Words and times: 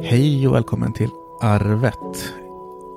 Hej 0.00 0.48
och 0.48 0.54
välkommen 0.54 0.92
till 0.92 1.10
Arvet. 1.40 2.32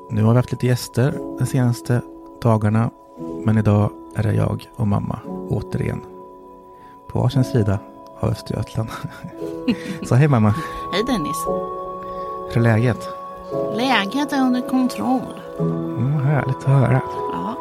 Nu 0.09 0.23
har 0.23 0.31
vi 0.31 0.35
haft 0.37 0.51
lite 0.51 0.67
gäster 0.67 1.11
de 1.39 1.45
senaste 1.45 2.01
dagarna. 2.41 2.89
Men 3.45 3.57
idag 3.57 3.91
är 4.15 4.23
det 4.23 4.33
jag 4.33 4.69
och 4.75 4.87
mamma 4.87 5.19
återigen. 5.49 6.01
På 7.09 7.19
varsin 7.19 7.43
sida 7.43 7.79
av 8.19 8.29
Östergötland. 8.29 8.89
Så 10.07 10.15
hej 10.15 10.27
mamma. 10.27 10.49
Hej 10.93 11.03
Dennis. 11.07 11.37
Hur 12.49 12.57
är 12.57 12.61
läget? 12.61 13.07
Läget 13.75 14.33
är 14.33 14.41
under 14.41 14.69
kontroll. 14.69 15.41
Mm, 15.59 16.11
härligt 16.13 16.55
att 16.57 16.63
höra. 16.63 17.01
Ja, 17.33 17.57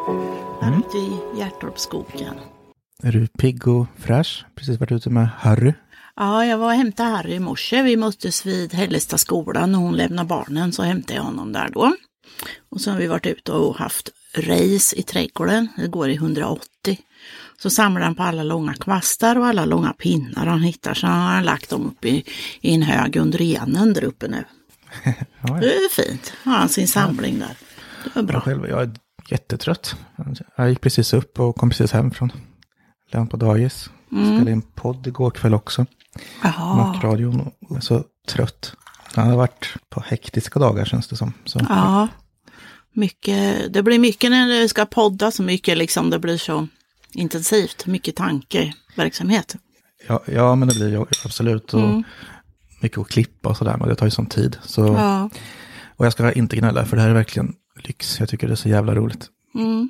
här 0.61 0.67
Mm. 0.67 0.79
ute 0.79 0.97
i 0.97 1.19
Hjärtorpsskogen. 1.39 2.33
Är 3.03 3.11
du 3.11 3.27
pigg 3.27 3.67
och 3.67 3.85
fräsch? 3.97 4.45
Precis 4.55 4.79
varit 4.79 4.91
ute 4.91 5.09
med 5.09 5.29
Harry. 5.37 5.73
Ja, 6.15 6.45
jag 6.45 6.57
var 6.57 6.67
och 6.67 6.73
hämtade 6.73 7.09
Harry 7.09 7.33
i 7.33 7.39
morse. 7.39 7.81
Vi 7.83 7.97
möttes 7.97 8.45
vid 8.45 8.73
Hällestad 8.73 9.17
skolan 9.17 9.71
när 9.71 9.79
hon 9.79 9.97
lämnade 9.97 10.27
barnen 10.27 10.73
så 10.73 10.83
hämtade 10.83 11.13
jag 11.13 11.23
honom 11.23 11.51
där 11.51 11.69
då. 11.73 11.95
Och 12.69 12.81
så 12.81 12.91
har 12.91 12.97
vi 12.97 13.07
varit 13.07 13.25
ute 13.25 13.51
och 13.51 13.77
haft 13.77 14.09
race 14.37 14.95
i 14.95 15.03
trädgården. 15.03 15.67
Det 15.77 15.87
går 15.87 16.09
i 16.09 16.15
180. 16.15 16.99
Så 17.57 17.69
samlar 17.69 18.01
han 18.01 18.15
på 18.15 18.23
alla 18.23 18.43
långa 18.43 18.73
kvastar 18.73 19.35
och 19.35 19.45
alla 19.47 19.65
långa 19.65 19.93
pinnar 19.93 20.45
han 20.45 20.61
hittar. 20.61 20.93
Så 20.93 21.07
han 21.07 21.35
har 21.35 21.41
lagt 21.43 21.69
dem 21.69 21.85
upp 21.85 22.05
i, 22.05 22.23
i 22.61 22.73
en 22.73 22.81
hög 22.81 23.15
under 23.15 23.41
enen 23.41 23.93
där 23.93 24.03
uppe 24.03 24.27
nu. 24.27 24.43
Det 25.41 25.75
är 25.75 25.89
fint. 25.89 26.33
Har 26.43 26.53
han 26.53 26.69
sin 26.69 26.87
samling 26.87 27.39
där. 27.39 27.55
Det 28.03 28.09
Jag, 28.13 28.25
bra. 28.25 28.41
själv, 28.41 28.67
jag 28.69 28.81
är 28.81 28.91
jättetrött. 29.29 29.95
Jag 30.57 30.69
gick 30.69 30.81
precis 30.81 31.13
upp 31.13 31.39
och 31.39 31.55
kom 31.55 31.69
precis 31.69 31.91
hem 31.91 32.11
från 32.11 32.31
lön 33.11 33.27
på 33.27 33.37
dagis. 33.37 33.89
Spelade 34.09 34.51
in 34.51 34.61
podd 34.61 35.07
igår 35.07 35.31
kväll 35.31 35.53
också. 35.53 35.85
Och 37.61 37.69
jag 37.69 37.77
är 37.77 37.81
så 37.81 38.03
trött. 38.27 38.73
Jag 39.15 39.23
har 39.23 39.35
varit 39.35 39.73
på 39.89 40.03
hektiska 40.07 40.59
dagar 40.59 40.85
känns 40.85 41.07
det 41.07 41.15
som. 41.15 41.33
Så, 41.45 41.59
Ja, 41.69 42.07
mycket, 42.93 43.73
det 43.73 43.83
blir 43.83 43.99
mycket 43.99 44.31
när 44.31 44.47
det 44.47 44.69
ska 44.69 44.85
podda 44.85 45.31
så 45.31 45.43
mycket 45.43 45.77
liksom, 45.77 46.09
det 46.09 46.19
blir 46.19 46.37
så 46.37 46.67
intensivt, 47.13 47.85
mycket 47.85 48.15
tankeverksamhet. 48.15 49.55
ja, 50.07 50.19
ja, 50.25 50.55
men 50.55 50.67
det 50.67 50.75
blir 50.75 50.89
ju 50.89 51.05
absolut. 51.25 51.73
Och 51.73 52.03
Mycket 52.79 52.97
att 52.97 53.07
klippa 53.07 53.49
och 53.49 53.57
sådär, 53.57 53.77
men 53.77 53.89
det 53.89 53.95
tar 53.95 54.05
ju 54.05 54.11
sån 54.11 54.25
tid. 54.25 54.57
Så, 54.63 54.81
Ja, 54.85 55.29
Och 55.95 56.05
jag 56.05 56.13
ska 56.13 56.31
inte 56.31 56.55
gnälla, 56.55 56.85
för 56.85 56.95
det 56.95 57.01
här 57.01 57.09
är 57.09 57.13
verkligen 57.13 57.53
lyx. 57.83 58.19
Jag 58.19 58.29
tycker 58.29 58.47
det 58.47 58.53
är 58.53 58.55
så 58.55 58.69
jävla 58.69 58.95
roligt. 58.95 59.29
mm, 59.55 59.89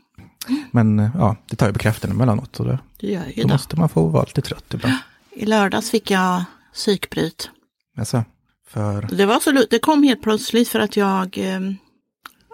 Men 0.72 1.12
ja, 1.16 1.36
det 1.50 1.56
tar 1.56 1.68
ju 1.68 1.74
på 1.74 1.80
krafterna 1.80 2.14
emellanåt. 2.14 2.60
Och 2.60 2.66
det, 2.66 2.80
det 3.00 3.08
gör 3.08 3.26
ju 3.26 3.42
då 3.42 3.48
det. 3.48 3.54
måste 3.54 3.76
man 3.80 3.90
få 3.90 4.08
vara 4.08 4.24
lite 4.24 4.42
trött 4.42 4.74
ibland. 4.74 4.96
I 5.36 5.46
lördags 5.46 5.92
fick 5.92 6.12
jag 6.12 6.44
psykbryt. 6.74 7.50
Alltså, 7.98 8.24
för, 8.68 9.02
Det, 9.02 9.26
var 9.26 9.40
så, 9.40 9.52
det 9.52 9.80
kom 9.80 10.04
helt 10.04 10.22
plötsligt 10.22 10.70
för 10.70 10.80
att 10.80 10.98
jag, 10.98 11.38
eh, 11.38 11.60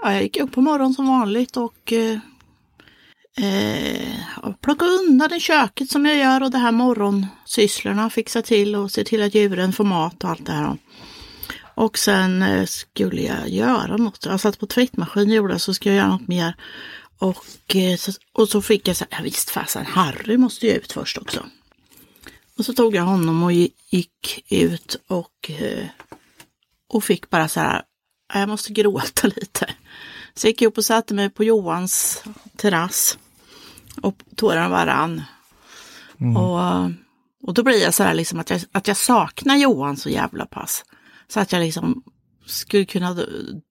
ja, 0.01 0.13
jag 0.13 0.23
gick 0.23 0.39
upp 0.39 0.51
på 0.51 0.61
morgonen 0.61 0.93
som 0.93 1.07
vanligt 1.07 1.57
och 1.57 1.93
eh, 1.93 2.19
eh, 3.45 4.19
och 4.41 4.61
plockade 4.61 4.91
undan 4.91 5.33
i 5.33 5.39
köket 5.39 5.89
som 5.89 6.05
jag 6.05 6.17
gör 6.17 6.43
och 6.43 6.51
det 6.51 6.57
här 6.57 6.71
morgonsysslorna, 6.71 8.09
fixa 8.09 8.41
till 8.41 8.75
och 8.75 8.91
se 8.91 9.03
till 9.03 9.23
att 9.23 9.35
djuren 9.35 9.73
får 9.73 9.83
mat 9.83 10.23
och 10.23 10.29
allt 10.29 10.45
det 10.45 10.51
här. 10.51 10.77
Och 11.75 11.97
sen 11.97 12.41
eh, 12.41 12.65
skulle 12.65 13.21
jag 13.21 13.49
göra 13.49 13.97
något. 13.97 14.25
Jag 14.25 14.39
satt 14.39 14.59
på 14.59 14.67
tvättmaskin 14.67 15.29
och 15.29 15.35
gjorde 15.35 15.59
så 15.59 15.73
skulle 15.73 15.95
jag 15.95 16.01
göra 16.03 16.11
något 16.11 16.27
mer. 16.27 16.55
Och, 17.19 17.75
så, 17.97 18.11
och 18.33 18.49
så 18.49 18.61
fick 18.61 18.87
jag 18.87 18.97
så 18.97 19.05
här, 19.09 19.19
ja, 19.19 19.23
visst 19.23 19.49
fasen, 19.49 19.85
Harry 19.85 20.37
måste 20.37 20.67
ju 20.67 20.73
ut 20.73 20.91
först 20.91 21.17
också. 21.17 21.45
Och 22.57 22.65
så 22.65 22.73
tog 22.73 22.95
jag 22.95 23.03
honom 23.03 23.43
och 23.43 23.51
gi- 23.51 23.71
gick 23.89 24.45
ut 24.49 24.95
och, 25.07 25.51
eh, 25.51 25.85
och 26.89 27.03
fick 27.03 27.29
bara 27.29 27.47
så 27.47 27.59
här, 27.59 27.81
"Ja, 28.33 28.39
jag 28.39 28.49
måste 28.49 28.73
gråta 28.73 29.27
lite. 29.35 29.73
Så 30.33 30.47
jag 30.47 30.49
gick 30.51 30.61
upp 30.61 30.77
och 30.77 30.85
satte 30.85 31.13
mig 31.13 31.29
på 31.29 31.43
Johans 31.43 32.23
terrass. 32.57 33.17
Och 34.01 34.15
tårarna 34.35 34.69
bara 34.69 34.85
rann. 34.85 35.21
Och, 36.37 36.91
och 37.47 37.53
då 37.53 37.63
blir 37.63 37.83
jag 37.83 37.93
så 37.93 38.03
här 38.03 38.13
liksom 38.13 38.39
att 38.39 38.49
jag, 38.49 38.61
att 38.71 38.87
jag 38.87 38.97
saknar 38.97 39.55
Johan 39.55 39.97
så 39.97 40.09
jävla 40.09 40.45
pass. 40.45 40.85
Så 41.27 41.39
att 41.39 41.51
jag 41.51 41.59
liksom 41.59 42.03
skulle 42.45 42.85
kunna 42.85 43.13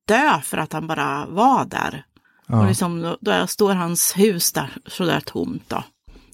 dö 0.09 0.41
för 0.45 0.59
att 0.59 0.73
han 0.73 0.87
bara 0.87 1.27
var 1.27 1.65
där. 1.65 2.05
Och 2.47 2.67
liksom, 2.69 3.01
då- 3.03 3.19
då 3.21 3.47
står 3.47 3.75
hans 3.75 4.13
hus 4.19 4.53
där 4.53 4.71
så 4.87 5.05
där 5.05 5.21
tomt 5.21 5.69
då. 5.69 5.85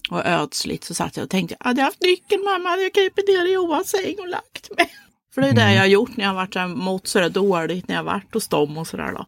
Och 0.09 0.25
ödsligt 0.25 0.83
så 0.83 0.93
satt 0.93 1.17
jag 1.17 1.23
och 1.23 1.29
tänkte, 1.29 1.55
hade 1.59 1.81
jag 1.81 1.85
haft 1.85 2.01
nyckeln 2.01 2.43
mamma 2.43 2.69
hade 2.69 2.81
jag 2.83 2.93
krupit 2.93 3.27
ner 3.27 3.45
i 3.45 3.53
Johans 3.53 3.89
säng 3.89 4.15
och 4.19 4.27
lagt 4.27 4.77
mig. 4.77 4.89
För 5.33 5.41
det 5.41 5.47
är 5.47 5.53
det 5.53 5.73
jag 5.73 5.81
har 5.81 5.87
gjort 5.87 6.17
när 6.17 6.23
jag 6.23 6.29
har 6.29 6.35
varit 6.35 6.53
så 6.53 6.67
mått 6.67 7.07
sådär 7.07 7.29
dåligt, 7.29 7.87
när 7.87 7.95
jag 7.95 7.99
har 8.03 8.11
varit 8.13 8.33
hos 8.33 8.47
dem 8.47 8.77
och 8.77 8.87
sådär 8.87 9.11
då. 9.11 9.25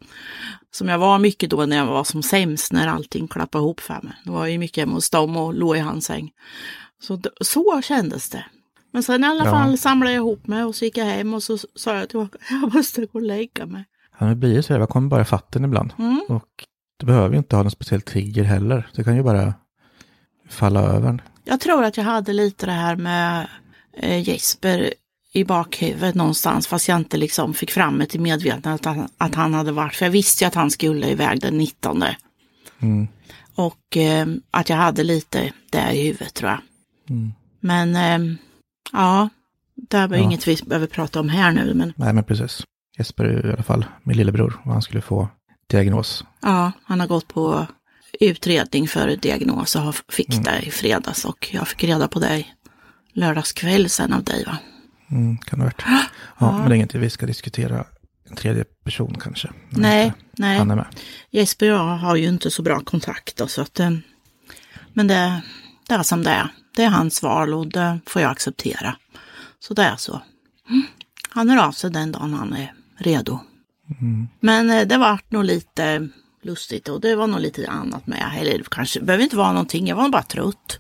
Som 0.72 0.88
jag 0.90 0.98
var 1.00 1.20
mycket 1.20 1.50
då 1.50 1.66
när 1.66 1.78
jag 1.78 1.86
var 1.86 2.04
som 2.04 2.24
sämst, 2.24 2.72
när 2.72 2.88
allting 2.88 3.28
klappade 3.28 3.62
ihop 3.64 3.80
för 3.80 4.00
mig. 4.04 4.14
Då 4.26 4.32
var 4.32 4.40
jag 4.40 4.52
ju 4.52 4.58
mycket 4.58 4.82
hemma 4.82 4.94
hos 4.94 5.10
dem 5.10 5.38
och 5.38 5.54
låg 5.54 5.78
i 5.78 5.80
hans 5.80 6.06
säng. 6.06 6.32
Så, 7.02 7.22
så 7.42 7.82
kändes 7.82 8.30
det. 8.30 8.46
Men 8.92 9.04
sen 9.04 9.24
i 9.24 9.28
alla 9.28 9.46
Ja. 9.46 9.52
fall 9.52 9.78
samlade 9.78 10.12
jag 10.16 10.20
ihop 10.22 10.48
mig 10.48 10.64
och 10.64 10.76
så 10.76 10.86
gick 10.86 10.98
jag 10.98 11.06
hem 11.06 11.34
och 11.34 11.44
så 11.44 11.58
sa 11.76 11.96
jag 11.96 12.10
tillbaka, 12.10 12.38
jag 12.50 12.74
måste 12.74 13.02
gå 13.06 13.10
och 13.14 13.22
lägga 13.22 13.66
mig. 13.66 13.86
han 14.12 14.40
blir 14.40 14.54
ju 14.54 14.64
så 14.64 14.74
här, 14.74 14.80
jag 14.80 14.90
kommer 14.90 15.10
bara 15.10 15.26
fatten 15.26 15.66
ibland. 15.66 15.94
Mm. 16.00 16.22
Och 16.30 16.66
du 17.00 17.06
behöver 17.06 17.30
ju 17.32 17.38
inte 17.38 17.56
ha 17.56 17.64
någon 17.64 17.72
speciell 17.72 18.02
trigger 18.02 18.44
heller. 18.44 18.90
Det 18.96 19.04
kan 19.04 19.16
ju 19.16 19.24
bara 19.24 19.54
falla 20.50 20.80
över. 20.82 21.24
Jag 21.44 21.60
tror 21.60 21.84
att 21.84 21.98
jag 21.98 22.04
hade 22.04 22.34
lite 22.34 22.66
det 22.66 22.72
här 22.72 22.96
med 22.96 23.48
eh, 23.98 24.30
Jesper 24.30 24.94
i 25.34 25.44
bakhuvudet 25.44 26.16
någonstans, 26.16 26.68
fast 26.68 26.88
jag 26.88 26.98
inte 26.98 27.18
liksom 27.18 27.54
fick 27.54 27.72
fram 27.72 28.00
det 28.00 28.06
till 28.06 28.22
medvetandet 28.22 28.88
att 28.88 28.96
han, 28.98 29.10
att 29.18 29.36
han 29.36 29.54
hade 29.54 29.72
varit, 29.72 29.96
för 29.96 30.06
jag 30.06 30.12
visste 30.12 30.44
ju 30.44 30.48
att 30.48 30.56
han 30.56 30.72
skulle 30.72 31.10
iväg 31.10 31.42
den 31.42 31.58
19. 31.58 32.04
Mm. 32.80 33.08
Och 33.56 33.98
eh, 33.98 34.28
att 34.52 34.70
jag 34.70 34.78
hade 34.78 35.04
lite 35.04 35.54
det 35.70 35.92
i 35.92 36.08
huvudet 36.08 36.34
tror 36.34 36.50
jag. 36.52 36.60
Mm. 37.10 37.34
Men 37.60 37.96
eh, 37.96 38.36
ja, 38.92 39.30
det 39.76 39.98
är 39.98 40.10
Ja. 40.10 40.18
inget 40.18 40.48
vi 40.48 40.58
behöver 40.66 40.88
prata 40.88 41.20
om 41.20 41.30
här 41.30 41.52
nu, 41.52 41.74
men 41.74 41.94
Nej, 41.96 42.14
men 42.14 42.24
precis. 42.24 42.64
Jesper 42.98 43.24
är 43.26 43.50
i 43.50 43.54
alla 43.54 43.64
fall 43.64 43.86
min 44.04 44.18
lillebror 44.18 44.62
och 44.66 44.72
han 44.74 44.82
skulle 44.82 45.02
få 45.02 45.28
diagnos. 45.70 46.24
ja, 46.42 46.72
han 46.84 47.00
har 47.00 47.08
gått 47.08 47.28
på 47.28 47.68
utredning 48.20 48.88
för 48.88 49.16
diagnos 49.16 49.76
och 49.76 49.96
fick 50.10 50.44
det 50.44 50.60
i 50.62 50.72
fredags 50.72 51.26
och 51.26 51.50
jag 51.52 51.68
fick 51.68 51.84
reda 51.84 52.08
på 52.08 52.20
det 52.20 52.46
lördagskväll 53.14 53.90
sen 53.90 54.14
av 54.14 54.24
dig 54.24 54.46
va? 54.46 54.58
Mm, 55.12 55.38
kan 55.38 55.60
det 55.60 55.66
ha 55.66 55.72
varit. 55.72 55.84
Ja, 56.40 56.58
men 56.58 56.70
det 56.70 56.74
är 56.74 56.76
inget 56.76 56.96
vi 56.96 57.10
ska 57.10 57.26
diskutera 57.26 57.86
en 58.30 58.36
tredje 58.36 58.64
person 58.64 59.18
kanske. 59.20 59.50
Nej, 59.70 60.14
nej. 60.32 60.58
Han 60.58 60.72
är 60.72 60.76
med. 60.76 60.86
Jesper 61.32 61.72
och 61.72 61.78
jag 61.78 61.98
har 61.98 62.16
ju 62.16 62.28
inte 62.28 62.52
så 62.52 62.62
bra 62.62 62.80
kontakt 62.80 63.38
då, 63.38 63.48
så 63.48 63.62
att, 63.62 63.80
eh, 63.80 63.92
men 64.94 65.08
det, 65.08 65.42
det 65.88 65.96
är 65.96 66.04
som 66.04 66.24
det 66.24 66.30
är. 66.30 66.48
Det 66.76 66.84
är 66.84 66.90
hans 66.90 67.24
val 67.24 67.54
och 67.54 67.68
det 67.68 68.00
får 68.06 68.22
jag 68.22 68.32
acceptera. 68.32 68.96
Så 69.60 69.74
det 69.74 69.84
är 69.84 69.96
så. 69.96 70.22
Mm. 70.70 70.84
Han 71.30 71.50
hör 71.50 71.58
av 71.58 71.72
sig 71.72 71.92
den 71.92 72.12
dagen 72.12 72.34
han 72.34 72.54
är 72.54 72.74
redo. 72.98 73.40
Men 74.40 74.70
eh, 74.70 74.88
det 74.88 74.98
var 74.98 75.20
nog 75.30 75.44
lite 75.44 76.10
lustigt 76.42 76.90
och 76.90 77.02
det 77.02 77.16
var 77.16 77.28
nog 77.28 77.40
lite 77.40 77.70
annat 77.70 78.08
med. 78.08 78.32
Eller 78.40 78.58
det 78.58 78.70
kanske 78.70 79.00
det 79.00 79.06
behöver 79.06 79.24
inte 79.24 79.38
vara 79.38 79.52
någonting, 79.52 79.88
jag 79.88 79.96
var 79.96 80.10
bara 80.10 80.24
trött. 80.24 80.80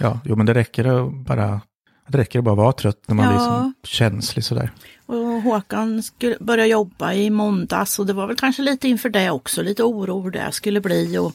Ja, 0.00 0.20
jo, 0.24 0.36
men 0.36 0.46
det 0.46 0.54
räcker 0.54 0.84
att 0.84 1.12
bara, 1.14 1.60
det 2.08 2.18
räcker 2.18 2.38
att 2.38 2.44
bara 2.44 2.54
vara 2.54 2.72
trött 2.72 3.02
när 3.06 3.14
man 3.14 3.24
Ja. 3.24 3.30
är 3.30 3.34
liksom 3.34 3.74
känslig 3.84 4.44
sådär. 4.44 4.72
Och 5.06 5.16
Håkan 5.42 6.02
skulle 6.02 6.36
börja 6.40 6.66
jobba 6.66 7.12
i 7.12 7.30
måndags 7.30 7.98
och 7.98 8.06
det 8.06 8.12
var 8.12 8.26
väl 8.26 8.36
kanske 8.36 8.62
lite 8.62 8.88
inför 8.88 9.08
det 9.08 9.30
också, 9.30 9.62
lite 9.62 9.82
oro 9.82 10.20
hur 10.22 10.30
det 10.30 10.52
skulle 10.52 10.80
bli 10.80 11.18
och, 11.18 11.32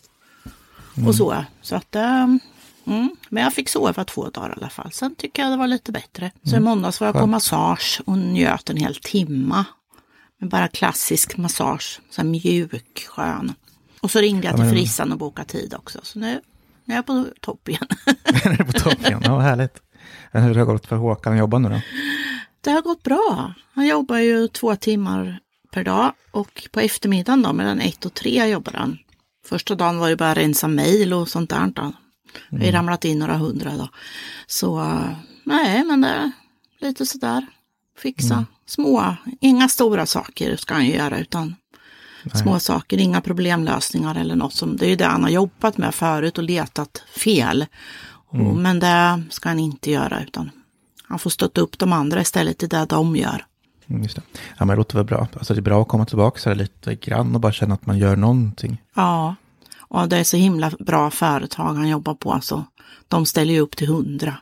och 1.07 1.15
så. 1.15 1.45
Så 1.61 1.75
att, 1.75 1.95
mm, 1.95 2.39
men 3.29 3.43
jag 3.43 3.53
fick 3.53 3.69
sova 3.69 4.03
två 4.05 4.29
dagar 4.29 4.49
i 4.49 4.53
alla 4.57 4.69
fall. 4.69 4.91
Sen 4.91 5.15
tycker 5.15 5.41
jag 5.43 5.51
det 5.51 5.57
var 5.57 5.67
lite 5.67 5.91
bättre. 5.91 6.31
Så 6.43 6.55
i 6.55 6.59
måndags 6.59 6.99
var 6.99 7.07
jag 7.07 7.15
på 7.15 7.27
massage 7.27 8.01
och 8.05 8.17
njöt 8.17 8.69
en 8.69 8.77
hel 8.77 8.95
timma. 8.95 9.65
Men 10.39 10.49
bara 10.49 10.67
klassisk 10.67 11.37
massage, 11.37 12.01
så 12.09 12.23
mjuk, 12.23 13.05
skön. 13.09 13.53
Och 14.03 14.11
så 14.11 14.19
ringde 14.19 14.47
jag 14.47 14.55
till 14.55 14.65
men- 14.65 14.73
frissan 14.73 15.11
och 15.11 15.17
bokade 15.17 15.47
tid 15.47 15.73
också. 15.73 15.99
Så 16.03 16.19
nu, 16.19 16.41
nu 16.85 16.93
är 16.93 16.97
jag 16.97 17.05
på 17.05 17.25
topp 17.39 17.69
igen. 17.69 17.87
Nu 18.45 18.51
är 18.51 18.57
det 18.57 18.65
på 18.65 18.71
topp 18.71 19.07
igen, 19.07 19.21
ja 19.23 19.39
härligt. 19.39 19.81
Men 20.31 20.43
hur 20.43 20.49
har 20.49 20.59
det 20.59 20.65
gått 20.65 20.85
för 20.87 20.95
Håkan 20.95 21.33
att 21.33 21.39
jobba 21.39 21.59
nu 21.59 21.69
då? 21.69 21.81
Det 22.61 22.71
har 22.71 22.81
gått 22.81 23.03
bra. 23.03 23.53
Han 23.73 23.87
jobbar 23.87 24.17
ju 24.17 24.47
två 24.47 24.75
timmar 24.75 25.39
per 25.71 25.83
dag 25.83 26.13
och 26.31 26.67
på 26.71 26.79
eftermiddagen 26.79 27.41
då 27.41 27.53
mellan 27.53 27.79
ett 27.81 28.05
och 28.05 28.13
tre 28.13 28.45
jobbar 28.45 28.73
han. 28.73 28.97
Första 29.45 29.75
dagen 29.75 29.97
var 29.97 30.09
det 30.09 30.15
bara 30.15 30.33
rensa 30.33 30.67
mejl 30.67 31.13
och 31.13 31.29
sånt 31.29 31.49
där. 31.49 31.67
Då. 31.67 31.93
Vi 32.49 32.65
har 32.65 32.71
ramlat 32.71 33.05
in 33.05 33.19
några 33.19 33.37
hundra 33.37 33.77
då. 33.77 33.89
Så 34.47 34.99
nej, 35.43 35.83
men 35.83 36.01
det 36.01 36.07
är 36.07 36.31
lite 36.81 37.05
sådär. 37.05 37.45
Fixa 37.97 38.45
små, 38.65 39.15
inga 39.41 39.69
stora 39.69 40.05
saker 40.05 40.55
ska 40.55 40.73
han 40.73 40.85
ju 40.85 40.95
göra 40.95 41.19
utan 41.19 41.55
små 42.33 42.59
saker, 42.59 42.97
inga 42.97 43.21
problemlösningar 43.21 44.15
eller 44.15 44.35
något 44.35 44.53
som, 44.53 44.77
det 44.77 44.85
är 44.85 44.89
ju 44.89 44.95
det 44.95 45.05
han 45.05 45.23
har 45.23 45.29
jobbat 45.29 45.77
med 45.77 45.95
förut 45.95 46.37
och 46.37 46.43
letat 46.43 47.03
fel. 47.17 47.65
Och, 48.27 48.55
men 48.55 48.79
det 48.79 49.23
ska 49.29 49.49
han 49.49 49.59
inte 49.59 49.91
göra 49.91 50.23
utan 50.23 50.49
han 51.07 51.19
får 51.19 51.29
stötta 51.29 51.61
upp 51.61 51.79
de 51.79 51.93
andra 51.93 52.21
istället 52.21 52.63
i 52.63 52.67
det 52.67 52.85
de 52.85 53.15
gör. 53.15 53.45
Mm, 53.87 54.03
just 54.03 54.15
det. 54.15 54.21
Ja, 54.33 54.65
men 54.65 54.67
det 54.67 54.75
låter 54.75 54.97
väl 54.97 55.05
bra. 55.05 55.27
Alltså 55.33 55.53
det 55.53 55.59
är 55.59 55.61
bra 55.61 55.81
att 55.81 55.87
komma 55.87 56.05
tillbaka 56.05 56.39
så 56.39 56.53
lite 56.53 56.95
grann 56.95 57.35
och 57.35 57.41
bara 57.41 57.51
känna 57.51 57.73
att 57.73 57.85
man 57.85 57.97
gör 57.97 58.15
någonting. 58.15 58.81
Ja, 58.95 59.35
och 59.79 60.09
det 60.09 60.17
är 60.17 60.23
så 60.23 60.37
himla 60.37 60.71
bra 60.79 61.11
företag 61.11 61.73
han 61.73 61.89
jobbar 61.89 62.13
på. 62.13 62.33
Alltså, 62.33 62.65
de 63.07 63.25
ställer 63.25 63.53
ju 63.53 63.59
upp 63.59 63.75
till 63.75 63.87
hundra. 63.87 64.37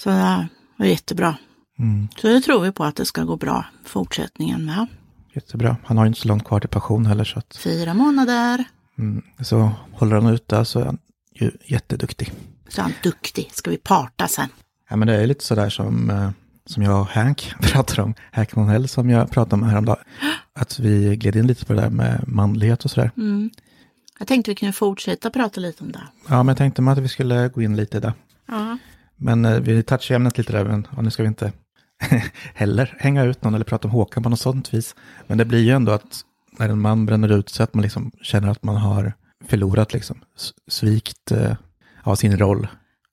Så 0.00 0.10
det 0.10 0.48
är 0.78 0.84
jättebra. 0.84 1.36
Mm. 1.78 2.08
Så 2.16 2.26
det 2.26 2.40
tror 2.40 2.60
vi 2.60 2.72
på 2.72 2.84
att 2.84 2.96
det 2.96 3.04
ska 3.04 3.24
gå 3.24 3.36
bra 3.36 3.64
fortsättningen 3.84 4.64
med. 4.64 4.86
Jättebra. 5.32 5.76
Han 5.84 5.96
har 5.96 6.04
ju 6.04 6.08
inte 6.08 6.20
så 6.20 6.28
långt 6.28 6.44
kvar 6.44 6.60
till 6.60 6.68
pension 6.68 7.06
heller. 7.06 7.24
Så, 7.24 7.38
att, 7.38 7.56
Fyra 7.56 7.94
månader. 7.94 8.64
mm, 8.98 9.22
så 9.40 9.72
håller 9.92 10.16
han 10.16 10.26
ut 10.26 10.48
där 10.48 10.64
så 10.64 10.80
är 10.80 10.84
han 10.84 10.98
ju 11.34 11.50
jätteduktig. 11.64 12.32
Så 12.68 12.80
är 12.80 12.82
han 12.82 12.92
duktig. 13.02 13.50
Ska 13.52 13.70
vi 13.70 13.76
parta 13.76 14.28
sen? 14.28 14.48
Ja, 14.90 14.96
men 14.96 15.08
det 15.08 15.14
är 15.22 15.26
lite 15.26 15.44
sådär 15.44 15.70
som, 15.70 16.10
eh, 16.10 16.30
som 16.66 16.82
jag 16.82 17.00
och 17.00 17.06
Hank 17.06 17.52
pratar 17.60 18.02
om. 18.02 18.14
Hank 18.32 18.56
Monell 18.56 18.88
som 18.88 19.10
jag 19.10 19.30
pratade 19.30 19.62
om 19.62 19.68
häromdagen. 19.68 20.04
Att 20.52 20.78
vi 20.78 21.16
gled 21.16 21.36
in 21.36 21.46
lite 21.46 21.66
på 21.66 21.72
det 21.72 21.80
där 21.80 21.90
med 21.90 22.24
manlighet 22.28 22.84
och 22.84 22.90
sådär. 22.90 23.10
Mm. 23.16 23.50
Jag 24.18 24.28
tänkte 24.28 24.50
vi 24.50 24.54
kunde 24.54 24.72
fortsätta 24.72 25.30
prata 25.30 25.60
lite 25.60 25.84
om 25.84 25.92
det. 25.92 26.02
Ja, 26.28 26.36
men 26.42 26.48
jag 26.48 26.56
tänkte 26.56 26.82
att 26.82 26.98
vi 26.98 27.08
skulle 27.08 27.48
gå 27.48 27.62
in 27.62 27.76
lite 27.76 28.00
där. 28.00 28.12
Ja. 28.46 28.78
Men 29.16 29.44
eh, 29.44 29.60
vi 29.60 29.82
touchar 29.82 30.14
ämnet 30.14 30.38
lite 30.38 30.52
där, 30.52 30.64
men 30.64 30.86
ja, 30.96 31.02
nu 31.02 31.10
ska 31.10 31.22
vi 31.22 31.26
inte 31.28 31.52
heller 32.54 32.96
hänga 32.98 33.24
ut 33.24 33.42
någon 33.44 33.54
eller 33.54 33.64
prata 33.64 33.88
om 33.88 33.92
Håkan 33.92 34.22
på 34.22 34.28
något 34.28 34.40
sånt 34.40 34.74
vis. 34.74 34.94
Men 35.26 35.38
det 35.38 35.44
blir 35.44 35.62
ju 35.62 35.70
ändå 35.70 35.92
att 35.92 36.24
när 36.58 36.68
en 36.68 36.80
man 36.80 37.06
bränner 37.06 37.28
ut 37.38 37.48
sig 37.48 37.64
att 37.64 37.74
man 37.74 37.82
liksom 37.82 38.10
känner 38.22 38.48
att 38.48 38.62
man 38.62 38.76
har 38.76 39.12
förlorat 39.48 39.92
liksom, 39.92 40.20
svikt 40.68 41.32
eh, 41.32 41.52
av 42.02 42.14
sin 42.14 42.38
roll. 42.38 42.68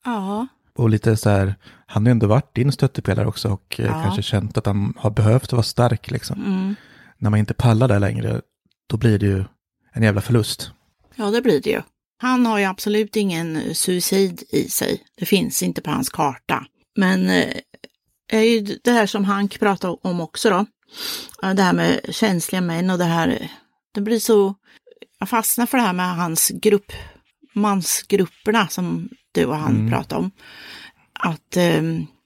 Ja. 0.06 0.48
Och 0.76 0.90
lite 0.90 1.18
så 1.18 1.30
här, 1.30 1.56
han 1.86 2.04
har 2.06 2.10
ju 2.10 2.12
ändå 2.12 2.28
varit 2.28 2.56
din 2.56 2.72
stöttepelare 2.72 3.28
också 3.28 3.50
och 3.50 3.76
eh, 3.80 3.86
Ja. 3.86 4.04
kanske 4.04 4.22
känt 4.22 4.58
att 4.58 4.66
han 4.66 4.94
har 4.98 5.10
behövt 5.10 5.52
vara 5.52 5.64
stark 5.64 6.12
liksom. 6.12 6.46
Mm. 6.46 6.76
När 7.18 7.30
man 7.30 7.40
inte 7.40 7.54
pallar 7.54 7.88
det 7.88 8.00
längre, 8.00 8.42
då 8.90 8.98
blir 8.98 9.20
det 9.20 9.26
ju 9.26 9.44
en 9.94 10.04
jävla 10.04 10.22
förlust. 10.22 10.72
ja, 11.16 11.32
det 11.32 11.42
blir 11.42 11.62
det 11.62 11.70
ju. 11.70 11.82
Han 12.22 12.46
har 12.46 12.60
ju 12.60 12.66
absolut 12.66 13.16
ingen 13.16 13.56
eh, 13.56 13.74
suicid 13.74 14.44
i 14.50 14.70
sig. 14.70 15.04
Det 15.18 15.26
finns 15.26 15.64
inte 15.64 15.82
på 15.82 15.92
hans 15.92 16.10
karta. 16.10 16.66
Men 16.96 17.30
eh, 17.30 17.54
är 18.28 18.42
ju 18.42 18.62
det 18.84 18.92
här 18.92 19.06
som 19.08 19.26
Hank 19.26 19.60
pratar 19.60 20.06
om 20.08 20.22
också 20.22 20.50
då. 20.50 20.66
Ja, 21.42 21.54
Det 21.54 21.62
här 21.64 21.74
med 21.74 22.00
känsliga 22.10 22.62
män 22.62 22.90
och 22.90 22.98
det 22.98 23.04
här. 23.06 23.28
eh, 23.42 23.48
Det 23.94 24.02
blir 24.02 24.20
så. 24.20 24.56
Jag 25.20 25.30
fastnar 25.30 25.66
för 25.66 25.78
det 25.78 25.84
här 25.84 25.94
med 25.94 26.16
hans 26.16 26.50
grupp. 26.50 26.92
Mansgrupperna 27.54 28.68
som 28.68 29.10
du 29.32 29.46
och 29.46 29.56
han 29.58 29.76
Mm. 29.76 29.92
pratade 29.92 30.22
om. 30.22 30.32
Att 31.14 31.58
eh, 31.58 31.82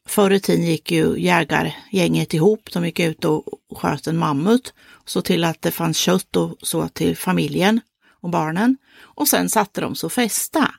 förr 0.07 0.31
i 0.31 0.39
tiden 0.39 0.65
gick 0.65 0.91
ju 0.91 1.15
jägargänget 1.19 2.33
ihop. 2.33 2.69
De 2.73 2.85
gick 2.85 2.99
ut 2.99 3.25
och 3.25 3.43
sköt 3.75 4.07
en 4.07 4.17
mammut. 4.17 4.73
Så 5.05 5.21
till 5.21 5.43
att 5.43 5.61
det 5.61 5.71
fanns 5.71 5.97
kött 5.97 6.35
och 6.35 6.55
så 6.61 6.87
till 6.87 7.17
familjen 7.17 7.81
och 8.21 8.29
barnen. 8.29 8.77
Och 9.01 9.27
sen 9.27 9.49
satte 9.49 9.81
de 9.81 9.95
och 10.03 10.11
festa. 10.11 10.71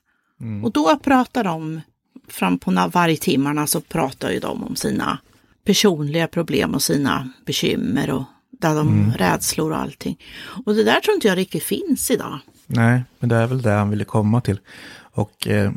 Och 0.65 0.73
då 0.73 0.97
pratar 0.99 1.45
de, 1.45 1.81
fram 2.29 2.59
på 2.59 2.71
na- 2.71 2.91
vargtimmarna 2.93 3.67
så 3.67 3.81
pratar 3.81 4.31
ju 4.31 4.39
de 4.41 4.65
om 4.65 4.77
sina 4.77 5.19
personliga 5.65 6.29
problem 6.29 6.75
och 6.75 6.83
sina 6.83 7.31
bekymmer 7.47 8.11
och 8.11 8.25
där 8.61 8.75
de 8.75 9.13
rädslor 9.19 9.71
och 9.71 9.79
allting. 9.79 10.19
Och 10.67 10.75
det 10.75 10.85
där 10.85 11.01
tror 11.01 11.15
inte 11.15 11.29
jag 11.29 11.39
riktigt 11.39 11.63
finns 11.63 12.11
idag. 12.11 12.39
Nej, 12.67 13.03
men 13.19 13.29
det 13.29 13.37
är 13.37 13.47
väl 13.47 13.63
det 13.63 13.71
han 13.71 13.91
ville 13.91 14.05
komma 14.05 14.41
till. 14.41 14.61
Och 15.15 15.49
eh, 15.49 15.73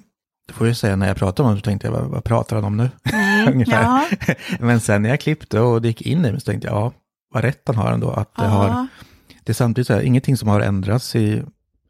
det 0.47 0.53
får 0.53 0.67
jag 0.67 0.77
säga, 0.77 0.95
när 0.95 1.07
jag 1.07 1.17
pratade 1.17 1.49
om 1.49 1.55
det 1.55 1.61
så 1.61 1.65
tänkte 1.65 1.87
jag, 1.87 1.91
vad, 1.91 2.03
vad 2.09 2.23
pratar 2.23 2.55
han 2.55 2.65
om 2.65 2.77
nu? 2.77 2.89
Ungefär. 3.51 3.81
Ja, 3.81 4.07
Men 4.59 4.79
sen 4.79 5.01
när 5.01 5.09
jag 5.09 5.19
klippte 5.19 5.59
och 5.59 5.81
det 5.81 5.87
gick 5.87 6.01
in 6.01 6.25
i 6.25 6.31
mig 6.31 6.41
så 6.41 6.45
tänkte 6.51 6.67
jag, 6.67 6.77
ja, 6.77 6.93
vad 7.33 7.43
rätt 7.43 7.61
han 7.65 7.75
har 7.75 7.91
ändå. 7.91 8.11
Att 8.11 8.35
det, 8.35 8.47
har, 8.47 8.87
det 9.43 9.51
är 9.51 9.53
samtidigt 9.53 9.87
så 9.87 9.93
här, 9.93 10.01
ingenting 10.01 10.37
som 10.37 10.47
har 10.47 10.61
ändrats 10.61 11.15
i 11.15 11.43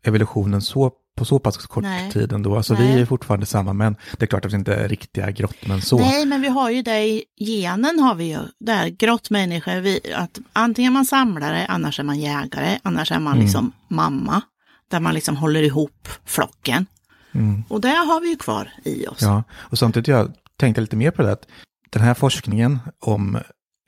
evolutionen 0.04 0.62
så, 0.62 0.92
på 1.16 1.26
så 1.26 1.40
pass 1.40 1.58
kort 1.58 1.84
Nej. 1.84 2.12
tid 2.12 2.34
ändå. 2.34 2.56
Alltså 2.58 2.74
Nej. 2.74 2.96
vi 2.96 3.02
är 3.02 3.06
fortfarande 3.06 3.46
samma 3.46 3.74
män. 3.74 3.96
Det 4.18 4.26
är 4.26 4.28
klart 4.28 4.46
att 4.46 4.52
vi 4.52 4.56
inte 4.56 4.76
är 4.76 4.90
riktiga 4.90 5.32
grottmän 5.32 5.82
så. 5.82 5.98
Nej, 5.98 6.26
men 6.26 6.42
vi 6.42 6.48
har 6.48 6.70
ju 6.70 6.82
det 6.82 7.00
i 7.08 7.24
genen 7.40 8.00
har 8.00 8.16
vi 8.16 8.24
ju. 8.24 8.40
Där 8.60 8.88
grottmänniskor, 8.88 9.80
vi, 9.82 10.00
att 10.16 10.40
antingen 10.54 10.92
är 10.92 10.94
man 10.94 11.06
samlare, 11.06 11.66
annars 11.66 12.00
är 12.00 12.04
man 12.04 12.20
jägare, 12.20 12.80
annars 12.84 13.12
är 13.12 13.20
man 13.20 13.34
Mm. 13.34 13.46
liksom 13.46 13.72
mamma. 13.88 14.42
Där 14.88 15.00
man 15.00 15.14
liksom 15.14 15.38
håller 15.38 15.64
ihop 15.64 16.08
flocken. 16.26 16.86
Mm. 17.34 17.64
Och 17.70 17.82
det 17.82 17.90
har 17.90 18.22
vi 18.22 18.30
ju 18.30 18.36
kvar 18.36 18.72
i 18.84 19.08
oss. 19.08 19.22
Ja, 19.22 19.44
och 19.54 19.78
samtidigt 19.80 20.08
jag 20.08 20.32
tänkte 20.58 20.82
lite 20.82 20.96
mer 20.96 21.12
på 21.12 21.22
det 21.22 21.32
att 21.32 21.48
den 21.90 22.02
här 22.02 22.14
forskningen 22.14 22.80
om 23.00 23.38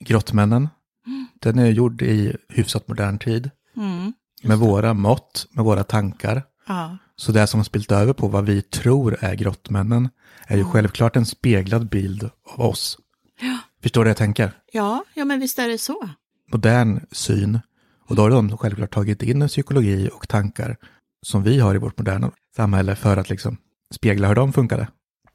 grottmännen, 0.06 0.70
den 1.42 1.60
är 1.60 1.68
gjord 1.70 2.02
i 2.02 2.36
hyfsat 2.50 2.88
modern 2.88 3.20
tid. 3.20 3.50
Mm. 3.78 4.14
Med 4.44 4.58
våra 4.58 4.94
mått, 4.94 5.48
med 5.52 5.66
våra 5.66 5.84
tankar. 5.84 6.44
Ja. 6.68 6.98
Så 7.22 7.32
det 7.32 7.48
som 7.48 7.60
har 7.60 7.66
spilt 7.66 7.92
över 7.92 8.14
på 8.14 8.28
vad 8.28 8.46
vi 8.46 8.62
tror 8.62 9.18
är 9.20 9.36
grottmännen 9.36 10.10
är 10.48 10.58
ju 10.58 10.64
självklart 10.64 11.16
en 11.16 11.26
speglad 11.26 11.90
bild 11.90 12.30
av 12.54 12.62
oss. 12.62 12.98
Förstår 13.84 14.02
du 14.02 14.06
vad 14.06 14.10
jag 14.10 14.18
tänker? 14.18 14.52
Ja, 14.72 15.04
ja, 15.14 15.26
men 15.26 15.40
visst 15.40 15.60
är 15.60 15.68
det 15.68 15.78
så. 15.78 16.10
Modern 16.52 17.06
syn. 17.12 17.60
Och 18.08 18.16
då 18.16 18.22
har 18.22 18.30
de 18.30 18.58
självklart 18.58 18.94
tagit 18.94 19.24
in 19.24 19.42
en 19.42 19.48
psykologi 19.48 20.10
och 20.14 20.28
tankar 20.28 20.78
som 21.26 21.44
vi 21.44 21.60
har 21.60 21.76
i 21.76 21.78
vårt 21.78 21.98
moderna 21.98 22.32
samhälle 22.56 22.96
för 22.96 23.18
att 23.18 23.30
liksom 23.30 23.58
spegla 23.96 24.28
hur 24.28 24.36
de 24.36 24.54
funkade. 24.54 24.88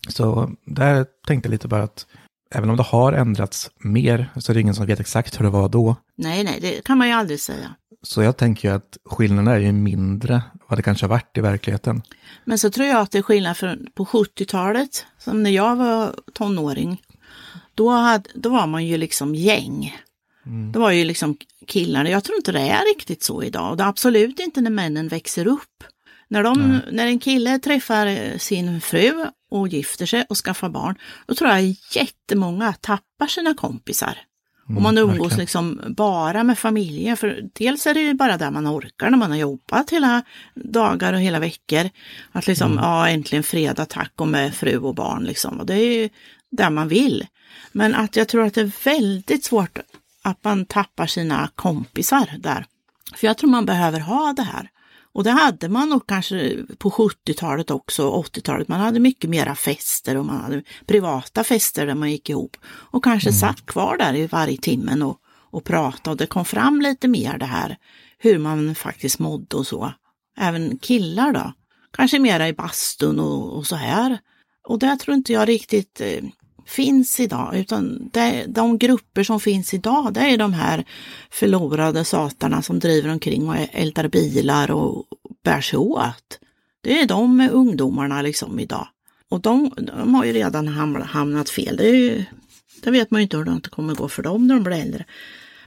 Så 0.08 0.50
där 0.66 1.06
tänkte 1.26 1.48
jag 1.48 1.50
lite 1.50 1.68
bara 1.68 1.82
att 1.82 2.06
även 2.54 2.70
om 2.70 2.76
det 2.76 2.82
har 2.82 3.12
ändrats 3.12 3.70
mer 3.78 4.30
så 4.36 4.52
är 4.52 4.54
det 4.54 4.60
ingen 4.60 4.74
som 4.74 4.86
vet 4.86 5.00
exakt 5.00 5.40
hur 5.40 5.44
det 5.44 5.50
var 5.50 5.68
då. 5.68 5.96
Nej, 6.16 6.44
nej, 6.44 6.58
det 6.60 6.84
kan 6.84 6.98
man 6.98 7.08
ju 7.08 7.14
aldrig 7.14 7.40
säga. 7.40 7.74
Så 8.02 8.22
jag 8.22 8.36
tänker 8.36 8.68
ju 8.68 8.74
att 8.74 8.98
skillnaden 9.04 9.48
är 9.48 9.58
ju 9.58 9.72
mindre 9.72 10.42
vad 10.68 10.78
det 10.78 10.82
kanske 10.82 11.04
har 11.06 11.10
varit 11.10 11.38
i 11.38 11.40
verkligheten. 11.40 12.02
Men 12.44 12.58
så 12.58 12.70
tror 12.70 12.86
jag 12.86 13.00
att 13.00 13.10
det 13.10 13.18
är 13.18 13.22
skillnad 13.22 13.56
från 13.56 13.86
på 13.94 14.04
70-talet, 14.04 15.06
som 15.18 15.42
när 15.42 15.50
jag 15.50 15.76
var 15.76 16.14
tonåring. 16.32 17.02
Då, 17.74 17.90
hade, 17.90 18.30
då 18.34 18.48
var 18.48 18.66
man 18.66 18.86
ju 18.86 18.96
liksom 18.96 19.34
gäng. 19.34 19.96
Mm. 20.46 20.72
Det 20.72 20.78
var 20.78 20.90
ju 20.90 21.04
liksom 21.04 21.36
killar. 21.66 22.04
Jag 22.04 22.24
tror 22.24 22.36
inte 22.36 22.52
det 22.52 22.60
är 22.60 22.94
riktigt 22.94 23.22
så 23.22 23.42
idag. 23.42 23.70
Och 23.70 23.76
det 23.76 23.82
är 23.82 23.88
absolut 23.88 24.40
inte 24.40 24.60
när 24.60 24.70
männen 24.70 25.08
växer 25.08 25.46
upp. 25.46 25.84
När, 26.28 26.42
de, 26.42 26.80
när 26.90 27.06
en 27.06 27.18
kille 27.18 27.58
träffar 27.58 28.38
sin 28.38 28.80
fru 28.80 29.26
och 29.50 29.68
gifter 29.68 30.06
sig 30.06 30.24
och 30.28 30.36
skaffar 30.36 30.68
barn, 30.68 30.94
då 31.26 31.34
tror 31.34 31.50
jag 31.50 31.76
jättemånga 31.92 32.72
tappar 32.72 33.26
sina 33.26 33.54
kompisar. 33.54 34.18
Och 34.76 34.82
man 34.82 34.98
umgås 34.98 35.14
Mm, 35.14 35.22
verkligen. 35.22 35.40
liksom 35.40 35.80
bara 35.96 36.44
med 36.44 36.58
familjen. 36.58 37.16
För 37.16 37.40
dels 37.52 37.86
är 37.86 37.94
det 37.94 38.00
ju 38.00 38.14
bara 38.14 38.36
där 38.36 38.50
man 38.50 38.66
orkar 38.66 39.10
när 39.10 39.18
man 39.18 39.30
har 39.30 39.38
jobbat 39.38 39.90
hela 39.90 40.22
dagar 40.54 41.12
och 41.12 41.20
hela 41.20 41.38
veckor. 41.38 41.90
Att 42.32 42.46
liksom, 42.46 42.72
Mm. 42.72 42.84
ja 42.84 43.08
äntligen 43.08 43.42
fredag, 43.42 43.84
tack 43.84 44.12
och 44.16 44.28
med 44.28 44.54
fru 44.54 44.76
och 44.78 44.94
barn 44.94 45.24
liksom. 45.24 45.60
Och 45.60 45.66
det 45.66 45.74
är 45.74 46.02
ju 46.02 46.08
där 46.50 46.70
man 46.70 46.88
vill. 46.88 47.26
Men 47.72 47.94
att 47.94 48.16
jag 48.16 48.28
tror 48.28 48.44
att 48.46 48.54
det 48.54 48.60
är 48.60 48.84
väldigt 48.84 49.44
svårt 49.44 49.78
att 50.22 50.44
man 50.44 50.64
tappar 50.66 51.06
sina 51.06 51.48
kompisar 51.54 52.26
där. 52.38 52.66
För 53.16 53.26
jag 53.26 53.36
tror 53.38 53.50
man 53.50 53.66
behöver 53.66 54.00
ha 54.00 54.32
det 54.36 54.42
här. 54.42 54.68
Och 55.14 55.24
det 55.24 55.30
hade 55.30 55.68
man 55.68 55.88
nog 55.88 56.06
kanske 56.06 56.56
på 56.78 56.90
70-talet 56.90 57.70
också, 57.70 58.22
80-talet. 58.22 58.68
Man 58.68 58.80
hade 58.80 59.00
mycket 59.00 59.30
mera 59.30 59.54
fester 59.54 60.16
och 60.16 60.26
man 60.26 60.40
hade 60.40 60.62
privata 60.86 61.44
fester 61.44 61.86
där 61.86 61.94
man 61.94 62.10
gick 62.10 62.30
ihop. 62.30 62.56
Och 62.64 63.04
kanske 63.04 63.32
satt 63.32 63.66
kvar 63.66 63.96
där 63.96 64.14
i 64.14 64.26
varje 64.26 64.56
timmen 64.56 65.02
och, 65.02 65.18
och 65.50 65.64
pratade. 65.64 66.10
Och 66.10 66.16
det 66.16 66.26
kom 66.26 66.44
fram 66.44 66.80
lite 66.80 67.08
mer 67.08 67.38
det 67.38 67.46
här 67.46 67.76
hur 68.18 68.38
man 68.38 68.74
faktiskt 68.74 69.18
mådde 69.18 69.56
och 69.56 69.66
så. 69.66 69.92
Även 70.38 70.78
killar 70.78 71.32
då. 71.32 71.52
Kanske 71.92 72.18
mera 72.18 72.48
i 72.48 72.52
bastun 72.52 73.20
och, 73.20 73.56
och 73.56 73.66
så 73.66 73.76
här. 73.76 74.18
Och 74.68 74.78
det 74.78 74.96
tror 74.96 75.14
inte 75.16 75.32
jag 75.32 75.48
riktigt 75.48 76.00
eh, 76.00 76.22
finns 76.66 77.20
idag, 77.20 77.56
utan 77.56 78.10
det, 78.12 78.44
de 78.48 78.78
grupper 78.78 79.22
som 79.22 79.40
finns 79.40 79.74
idag, 79.74 80.12
det 80.12 80.20
är 80.20 80.38
de 80.38 80.52
här 80.52 80.84
förlorade 81.30 82.04
satarna 82.04 82.62
som 82.62 82.78
driver 82.78 83.10
omkring 83.10 83.48
och 83.48 83.56
eldar 83.72 84.08
bilar 84.08 84.70
och 84.70 85.04
bär 85.44 85.60
sig 85.60 85.78
åt. 85.78 86.38
Det 86.80 87.00
är 87.00 87.06
de 87.06 87.48
ungdomarna 87.52 88.22
liksom 88.22 88.60
idag. 88.60 88.88
Och 89.28 89.40
de, 89.40 89.72
de 89.76 90.14
har 90.14 90.24
ju 90.24 90.32
redan 90.32 90.68
hamnat, 91.02 91.50
fel. 91.50 91.76
Det, 91.76 91.88
är 91.88 91.94
ju, 91.94 92.24
det 92.82 92.90
vet 92.90 93.10
man 93.10 93.20
ju 93.20 93.22
inte 93.22 93.36
hur 93.36 93.44
det 93.44 93.70
kommer 93.70 93.94
gå 93.94 94.08
för 94.08 94.22
dem 94.22 94.46
när 94.46 94.54
de 94.54 94.64
blir 94.64 94.76
äldre. 94.76 95.04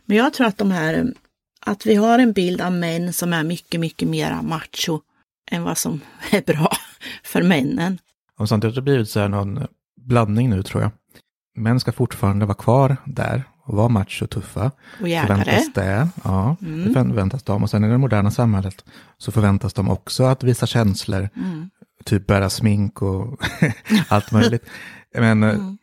Men 0.05 0.17
jag 0.17 0.33
tror 0.33 0.47
att 0.47 0.57
de 0.57 0.71
här, 0.71 1.13
att 1.59 1.85
vi 1.85 1.95
har 1.95 2.19
en 2.19 2.33
bild 2.33 2.61
av 2.61 2.71
män 2.71 3.13
som 3.13 3.33
är 3.33 3.43
mycket, 3.43 3.79
mycket 3.79 4.07
mera 4.07 4.41
macho 4.41 5.01
än 5.51 5.63
vad 5.63 5.77
som 5.77 6.01
är 6.31 6.41
bra 6.41 6.71
för 7.23 7.43
männen. 7.43 7.97
Och 8.37 8.49
samtidigt 8.49 8.75
har 8.75 8.81
det 8.81 8.85
blivit 8.85 9.09
så 9.09 9.19
här 9.19 9.29
någon 9.29 9.67
blandning 10.05 10.49
nu 10.49 10.63
tror 10.63 10.83
jag. 10.83 10.91
Män 11.57 11.79
ska 11.79 11.91
fortfarande 11.91 12.45
vara 12.45 12.55
kvar 12.57 12.97
där 13.05 13.43
och 13.63 13.77
vara 13.77 13.89
macho 13.89 14.23
och 14.23 14.29
tuffa. 14.29 14.71
Och. 15.01 15.07
Förväntas 15.27 15.73
det, 15.73 16.07
ja, 16.23 16.55
Mm. 16.61 16.83
det 16.87 16.93
förväntas 16.93 17.43
de. 17.43 17.63
Och 17.63 17.69
sen 17.69 17.83
i 17.83 17.89
det 17.89 17.97
moderna 17.97 18.31
samhället 18.31 18.85
så 19.17 19.31
förväntas 19.31 19.73
de 19.73 19.89
också 19.89 20.23
att 20.23 20.43
visa 20.43 20.65
känslor, 20.65 21.29
Mm. 21.35 21.69
typ 22.05 22.27
bära 22.27 22.49
smink 22.49 23.01
och 23.01 23.41
allt 24.07 24.31
möjligt. 24.31 24.65
Men 25.17 25.43
eh, 25.43 25.49
Mm. 25.49 25.77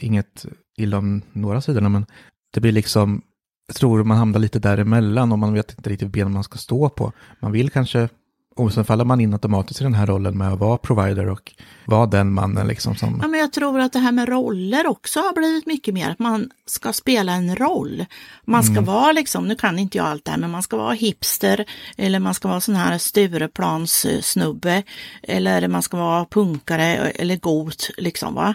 inget 0.00 0.46
illa 0.76 0.98
om 0.98 1.22
några 1.32 1.60
sidorna, 1.60 1.88
men 1.88 2.06
det 2.54 2.60
blir 2.60 2.72
liksom 2.72 3.22
jag 3.66 3.76
tror 3.76 4.04
man 4.04 4.16
hamnar 4.18 4.38
lite 4.38 4.58
däremellan 4.58 5.32
och 5.32 5.38
man 5.38 5.52
vet 5.54 5.70
inte 5.78 5.90
riktigt 5.90 6.08
ben 6.12 6.32
man 6.32 6.44
ska 6.44 6.58
stå 6.58 6.88
på. 6.88 7.12
Man 7.40 7.52
vill 7.52 7.70
kanske, 7.70 8.08
och 8.56 8.72
sen 8.72 8.84
faller 8.84 9.04
man 9.04 9.20
in 9.20 9.32
automatiskt 9.32 9.80
i 9.80 9.84
den 9.84 9.94
här 9.94 10.06
rollen 10.06 10.38
med 10.38 10.52
att 10.52 10.58
vara 10.58 10.78
provider 10.78 11.28
och 11.28 11.52
vara 11.84 12.06
den 12.06 12.32
mannen 12.32 12.66
liksom 12.66 12.94
som... 12.96 13.18
Ja, 13.22 13.28
men 13.28 13.40
jag 13.40 13.52
tror 13.52 13.80
att 13.80 13.92
det 13.92 13.98
här 13.98 14.12
med 14.12 14.28
roller 14.28 14.86
också 14.86 15.20
har 15.20 15.32
blivit 15.32 15.66
mycket 15.66 15.94
mer 15.94 16.10
att 16.10 16.18
man 16.18 16.50
ska 16.66 16.92
spela 16.92 17.32
en 17.32 17.56
roll. 17.56 18.04
Man 18.44 18.62
ska 18.62 18.72
Mm. 18.72 18.84
vara 18.84 19.12
liksom, 19.12 19.48
nu 19.48 19.54
kan 19.56 19.78
inte 19.78 19.98
jag 19.98 20.06
allt 20.06 20.24
det 20.24 20.30
här, 20.30 20.38
men 20.38 20.50
man 20.50 20.62
ska 20.62 20.76
vara 20.76 20.92
hipster 20.92 21.64
eller 21.96 22.18
man 22.18 22.34
ska 22.34 22.48
vara 22.48 22.60
sån 22.60 22.74
här 22.74 22.98
Stureplans-snubbe 22.98 24.82
eller 25.22 25.68
man 25.68 25.82
ska 25.82 25.96
vara 25.96 26.24
punkare 26.24 26.84
eller 26.96 27.36
got 27.36 27.90
liksom 27.96 28.34
va. 28.34 28.54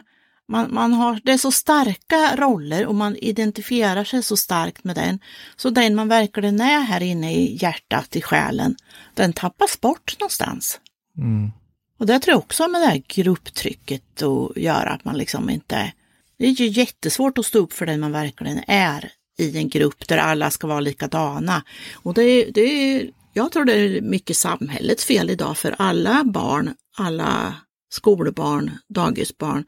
Man, 0.50 0.74
man 0.74 0.94
har, 0.94 1.20
det 1.24 1.32
är 1.32 1.38
så 1.38 1.52
starka 1.52 2.36
roller 2.36 2.86
och 2.86 2.96
man 2.96 3.16
identifierar 3.16 4.04
sig 4.04 4.24
så 4.24 4.38
starkt 4.38 4.84
med 4.84 4.96
den. 4.96 5.20
Så 5.56 5.70
den 5.70 5.96
man 5.96 6.08
verkligen 6.08 6.62
är 6.62 6.80
här 6.80 7.04
inne 7.04 7.34
i 7.36 7.58
hjärtat, 7.62 8.16
i 8.16 8.22
själen, 8.22 8.76
den 9.14 9.34
tappas 9.34 9.82
bort 9.82 10.16
någonstans. 10.20 10.80
Mm. 11.18 11.52
Och 12.00 12.06
det 12.06 12.20
tror 12.20 12.34
jag 12.34 12.40
också 12.40 12.68
med 12.68 12.82
det 12.82 12.88
här 12.88 13.04
grupptrycket 13.08 14.22
att 14.22 14.58
göra, 14.58 14.90
att 14.90 15.06
man 15.06 15.18
liksom 15.18 15.50
inte... 15.50 15.94
Det 16.38 16.46
är 16.46 16.52
ju 16.52 16.68
jättesvårt 16.68 17.38
att 17.38 17.46
stå 17.46 17.60
upp 17.60 17.74
för 17.74 17.86
den 17.86 18.00
man 18.00 18.12
verkligen 18.12 18.64
är 18.68 19.12
i 19.38 19.58
en 19.58 19.70
grupp 19.70 20.08
där 20.08 20.18
alla 20.18 20.52
ska 20.52 20.68
vara 20.68 20.80
likadana. 20.80 21.64
Och 21.94 22.14
det, 22.14 22.46
det 22.46 22.62
är, 22.62 23.10
jag 23.34 23.52
tror 23.52 23.66
det 23.66 23.74
är 23.74 24.02
mycket 24.02 24.38
samhällets 24.38 25.06
fel 25.06 25.30
idag 25.30 25.58
för 25.58 25.76
alla 25.80 26.24
barn, 26.24 26.74
alla 26.98 27.56
skolbarn, 27.90 28.72
dagisbarn, 28.88 29.66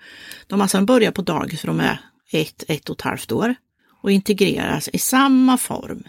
de 0.48 0.60
har 0.60 0.68
sedan 0.68 0.86
börjat 0.86 1.16
på 1.16 1.22
dagis 1.22 1.62
för 1.62 1.68
de 1.68 1.80
är 1.80 2.00
ett, 2.32 2.64
ett 2.68 2.90
och 2.90 2.96
ett 2.96 3.02
halvt 3.02 3.32
år 3.32 3.56
och 4.02 4.12
integreras 4.12 4.90
i 4.94 4.98
samma 4.98 5.58
form. 5.58 6.04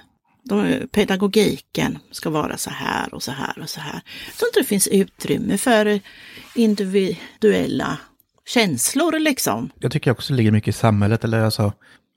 De, 0.44 0.80
pedagogiken 0.92 1.98
ska 2.10 2.30
vara 2.30 2.56
så 2.56 2.70
här 2.70 3.14
och 3.14 3.22
så 3.22 3.32
här 3.32 3.58
och 3.58 3.68
så 3.68 3.80
här. 3.80 4.00
Så 4.34 4.46
att 4.46 4.54
det 4.54 4.64
finns 4.64 4.86
utrymme 4.86 5.58
för 5.58 6.00
individuella 6.54 7.98
känslor 8.46 9.18
liksom. 9.18 9.70
Jag 9.78 9.92
tycker 9.92 10.10
också 10.10 10.32
det 10.32 10.36
ligger 10.36 10.50
mycket 10.50 10.74
i 10.74 10.78
samhället, 10.78 11.24
eller 11.24 11.40
alltså, 11.40 11.72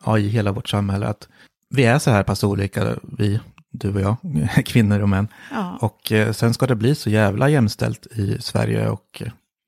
ja, 0.06 0.20
i 0.20 0.28
hela 0.28 0.52
vårt 0.52 0.70
samhälle, 0.70 1.08
att 1.08 1.28
vi 1.70 1.84
är 1.84 2.00
så 2.00 2.12
här 2.12 2.24
pass 2.24 2.44
olika, 2.44 2.96
vi, 3.18 3.40
du 3.72 3.94
och 3.94 4.02
jag, 4.02 4.18
kvinnor 4.66 5.00
och 5.00 5.10
män. 5.10 5.28
Ja. 5.52 5.78
Och 5.82 6.12
eh, 6.12 6.32
sen 6.32 6.54
ska 6.54 6.68
det 6.68 6.76
bli 6.76 6.96
så 6.96 7.10
jävla 7.10 7.50
jämställt 7.50 8.08
i 8.08 8.38
Sverige 8.42 8.90
och 8.90 9.24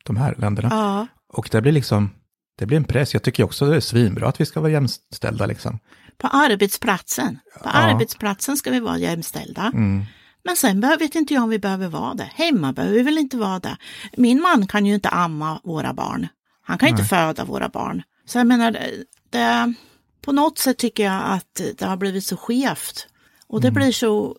de 0.07 0.17
här 0.17 0.35
länderna. 0.37 0.69
Ja, 0.71 1.07
Och 1.33 1.49
det 1.51 1.61
blir 1.61 1.71
liksom, 1.71 2.09
det 2.57 2.65
blir 2.65 2.77
en 2.77 2.83
press. 2.83 3.13
Jag 3.13 3.23
tycker 3.23 3.43
också 3.43 3.65
det 3.65 3.75
är 3.75 3.79
svinbra 3.79 4.27
att 4.27 4.41
vi 4.41 4.45
ska 4.45 4.59
vara 4.59 4.71
jämställda 4.71 5.45
liksom. 5.45 5.79
på 6.17 6.27
arbetsplatsen. 6.27 7.39
På 7.63 7.69
arbetsplatsen 7.69 8.57
ska 8.57 8.71
vi 8.71 8.79
vara 8.79 8.97
jämställda. 8.97 9.71
Mm. 9.73 10.05
Men 10.43 10.55
sen 10.55 10.81
vet 10.99 11.15
inte 11.15 11.33
jag 11.33 11.43
om 11.43 11.49
vi 11.49 11.59
behöver 11.59 11.87
vara 11.87 12.13
det. 12.13 12.31
Hemma 12.33 12.73
behöver 12.73 12.95
vi 12.95 13.03
väl 13.03 13.17
inte 13.17 13.37
vara 13.37 13.59
det. 13.59 13.77
Min 14.17 14.41
man 14.41 14.67
kan 14.67 14.85
ju 14.85 14.95
inte 14.95 15.09
amma 15.09 15.61
våra 15.63 15.93
barn. 15.93 16.27
Han 16.61 16.77
kan 16.77 16.89
inte 16.89 17.03
föda 17.03 17.45
våra 17.45 17.69
barn. 17.69 18.03
Så 18.25 18.37
jag 18.37 18.47
menar, 18.47 18.71
det, 18.71 19.03
det, 19.29 19.73
på 20.21 20.31
något 20.31 20.57
sätt 20.57 20.77
tycker 20.77 21.03
jag 21.03 21.21
att 21.25 21.61
det 21.77 21.85
har 21.85 21.97
blivit 21.97 22.25
så 22.25 22.37
skevt. 22.37 23.07
Och 23.47 23.61
det 23.61 23.71
blir 23.71 23.91
så 23.91 24.35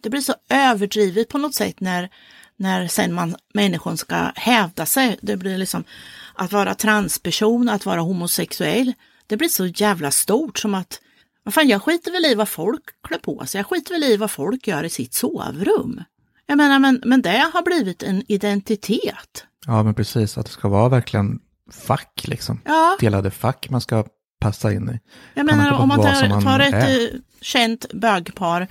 det 0.00 0.10
blir 0.10 0.20
så 0.20 0.34
överdrivet 0.48 1.28
på 1.28 1.38
något 1.38 1.54
sätt 1.54 1.80
när, 1.80 2.10
när 2.56 2.88
sen 2.88 3.14
man, 3.14 3.36
människan 3.54 3.96
ska 3.96 4.32
hävda 4.34 4.86
sig. 4.86 5.18
Det 5.22 5.36
blir 5.36 5.58
liksom 5.58 5.84
att 6.34 6.52
vara 6.52 6.74
transperson, 6.74 7.68
att 7.68 7.86
vara 7.86 8.00
homosexuell. 8.00 8.92
Det 9.26 9.36
blir 9.36 9.48
så 9.48 9.66
jävla 9.66 10.10
stort 10.10 10.58
som 10.58 10.74
att 10.74 11.00
vad 11.42 11.54
fan, 11.54 11.68
jag 11.68 11.82
skiter 11.82 12.12
väl 12.12 12.24
i 12.24 12.34
vad 12.34 12.48
folk 12.48 12.82
klär 13.08 13.18
på 13.18 13.46
sig. 13.46 13.58
Jag 13.58 13.66
skiter 13.66 13.94
väl 13.94 14.04
i 14.04 14.16
vad 14.16 14.30
folk 14.30 14.66
gör 14.68 14.84
i 14.84 14.90
sitt 14.90 15.14
sovrum. 15.14 16.02
Jag 16.46 16.56
menar, 16.56 16.78
men, 16.78 17.02
men 17.04 17.22
det 17.22 17.50
har 17.52 17.62
blivit 17.62 18.02
en 18.02 18.22
identitet. 18.28 19.44
Ja, 19.66 19.82
men 19.82 19.94
precis. 19.94 20.38
Att 20.38 20.46
det 20.46 20.52
ska 20.52 20.68
vara 20.68 20.88
verkligen 20.88 21.38
fack 21.86 22.24
liksom. 22.24 22.60
Ja, 22.64 22.96
Delade 23.00 23.30
fack 23.30 23.70
man 23.70 23.80
ska 23.80 24.04
passa 24.40 24.72
in 24.72 24.90
i. 24.90 25.00
jag 25.34 25.46
menar 25.46 25.72
om 25.72 25.88
man 25.88 26.00
tar, 26.00 26.28
man 26.28 26.42
tar 26.42 26.60
ett 26.60 26.74
är? 26.74 27.02
eh, 27.02 27.08
känt 27.40 27.92
bögpar, 27.92 28.68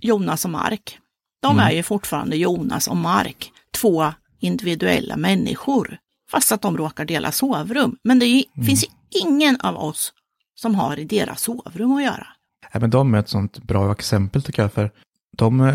Jonas 0.00 0.44
och 0.44 0.50
Mark. 0.50 0.98
De 1.42 1.52
Mm. 1.52 1.66
är 1.66 1.70
ju 1.72 1.82
fortfarande 1.82 2.36
Jonas 2.36 2.88
och 2.88 2.96
Mark, 2.96 3.52
två 3.74 4.12
individuella 4.40 5.16
människor. 5.16 5.98
Fast 6.30 6.52
att 6.52 6.62
de 6.62 6.76
råkar 6.76 7.04
dela 7.04 7.32
sovrum. 7.32 7.96
Men 8.04 8.18
det 8.18 8.26
är, 8.26 8.44
Mm. 8.56 8.66
finns 8.66 8.84
ju 8.84 8.88
ingen 9.22 9.60
av 9.60 9.76
oss 9.76 10.12
som 10.54 10.74
har 10.74 10.98
i 10.98 11.04
deras 11.04 11.40
sovrum 11.42 11.96
att 11.96 12.02
göra. 12.04 12.26
Även 12.70 12.90
de 12.90 13.14
är 13.14 13.18
ett 13.18 13.28
sånt 13.28 13.58
bra 13.58 13.92
exempel 13.92 14.42
tycker 14.42 14.62
jag, 14.62 14.72
för 14.72 14.90
de 15.36 15.60
eh, 15.60 15.74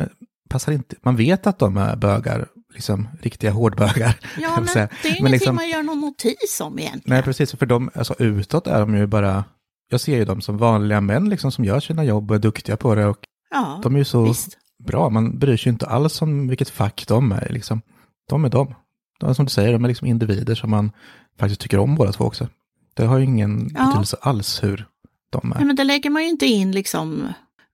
passar 0.50 0.72
inte, 0.72 0.96
man 1.02 1.16
vet 1.16 1.48
att 1.48 1.60
de 1.60 1.78
är 1.78 1.96
bögar, 1.96 2.48
liksom 2.74 3.08
riktiga 3.22 3.52
hårdbögar. 3.52 4.20
Ja, 4.40 4.50
men 4.56 4.66
det 4.66 4.80
är 4.80 4.88
Men 4.92 5.08
ingenting 5.10 5.32
liksom- 5.32 5.56
man 5.56 5.70
gör 5.70 5.84
någon 5.84 6.00
notis 6.02 6.62
om 6.62 6.80
egentligen. 6.80 7.16
Nej, 7.16 7.24
precis, 7.24 7.52
för 7.56 7.66
de, 7.66 7.90
alltså 7.96 8.16
utåt 8.20 8.68
är 8.68 8.80
de 8.80 8.96
ju 8.96 9.08
bara, 9.08 9.44
jag 9.90 10.02
ser 10.02 10.16
ju 10.18 10.26
dem 10.26 10.42
som 10.42 10.58
vanliga 10.58 11.02
män 11.02 11.30
liksom 11.30 11.52
som 11.52 11.66
gör 11.66 11.80
sina 11.80 12.04
jobb 12.04 12.32
och 12.32 12.36
är 12.36 12.40
duktiga 12.40 12.78
på 12.78 12.96
det 12.96 13.06
och 13.06 13.18
Ja, 13.50 13.80
de 13.84 13.94
är 13.96 14.00
ju 14.00 14.06
så 14.06 14.24
visst. 14.24 14.58
Bra, 14.86 15.10
man 15.10 15.40
bryr 15.40 15.58
sig 15.58 15.70
inte 15.72 15.86
alls 15.88 16.22
om 16.22 16.48
vilket 16.48 16.70
fack 16.70 17.06
de 17.08 17.32
är 17.32 17.48
liksom. 17.50 17.82
De 18.30 18.46
är 18.46 18.50
de. 18.50 18.76
De 19.20 19.30
är 19.30 19.34
som 19.34 19.46
du 19.46 19.52
säger, 19.52 19.74
de 19.74 19.84
är 19.84 19.88
liksom 19.88 20.08
individer 20.08 20.56
som 20.56 20.70
man 20.72 20.92
faktiskt 21.40 21.62
tycker 21.62 21.78
om 21.80 21.96
båda 21.96 22.12
två 22.12 22.24
också. 22.24 22.48
Det 22.94 23.06
har 23.06 23.18
ju 23.18 23.26
ingen 23.26 23.72
Ja. 23.76 23.86
betydelse 23.86 24.18
alls 24.22 24.64
hur 24.64 24.86
de 25.30 25.52
är. 25.52 25.56
Nej, 25.56 25.66
men 25.66 25.76
det 25.76 25.84
lägger 25.84 26.10
man 26.10 26.24
ju 26.24 26.30
inte 26.30 26.46
in 26.46 26.72
liksom 26.72 27.28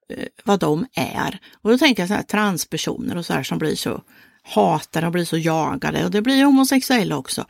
eh, 0.09 0.25
vad 0.43 0.59
de 0.59 0.85
är. 0.93 1.39
Och 1.61 1.71
då 1.71 1.77
tänker 1.77 2.01
jag 2.03 2.07
så 2.07 2.13
här 2.15 2.23
transpersoner 2.23 3.17
och 3.17 3.25
så 3.25 3.33
här 3.33 3.43
som 3.43 3.57
blir 3.57 3.75
så 3.75 4.01
hatade 4.43 5.05
och 5.05 5.11
blir 5.13 5.25
så 5.25 5.37
jagade 5.37 6.05
och 6.05 6.11
det 6.11 6.21
blir 6.21 6.45
homosexuella 6.45 7.17
också. 7.17 7.45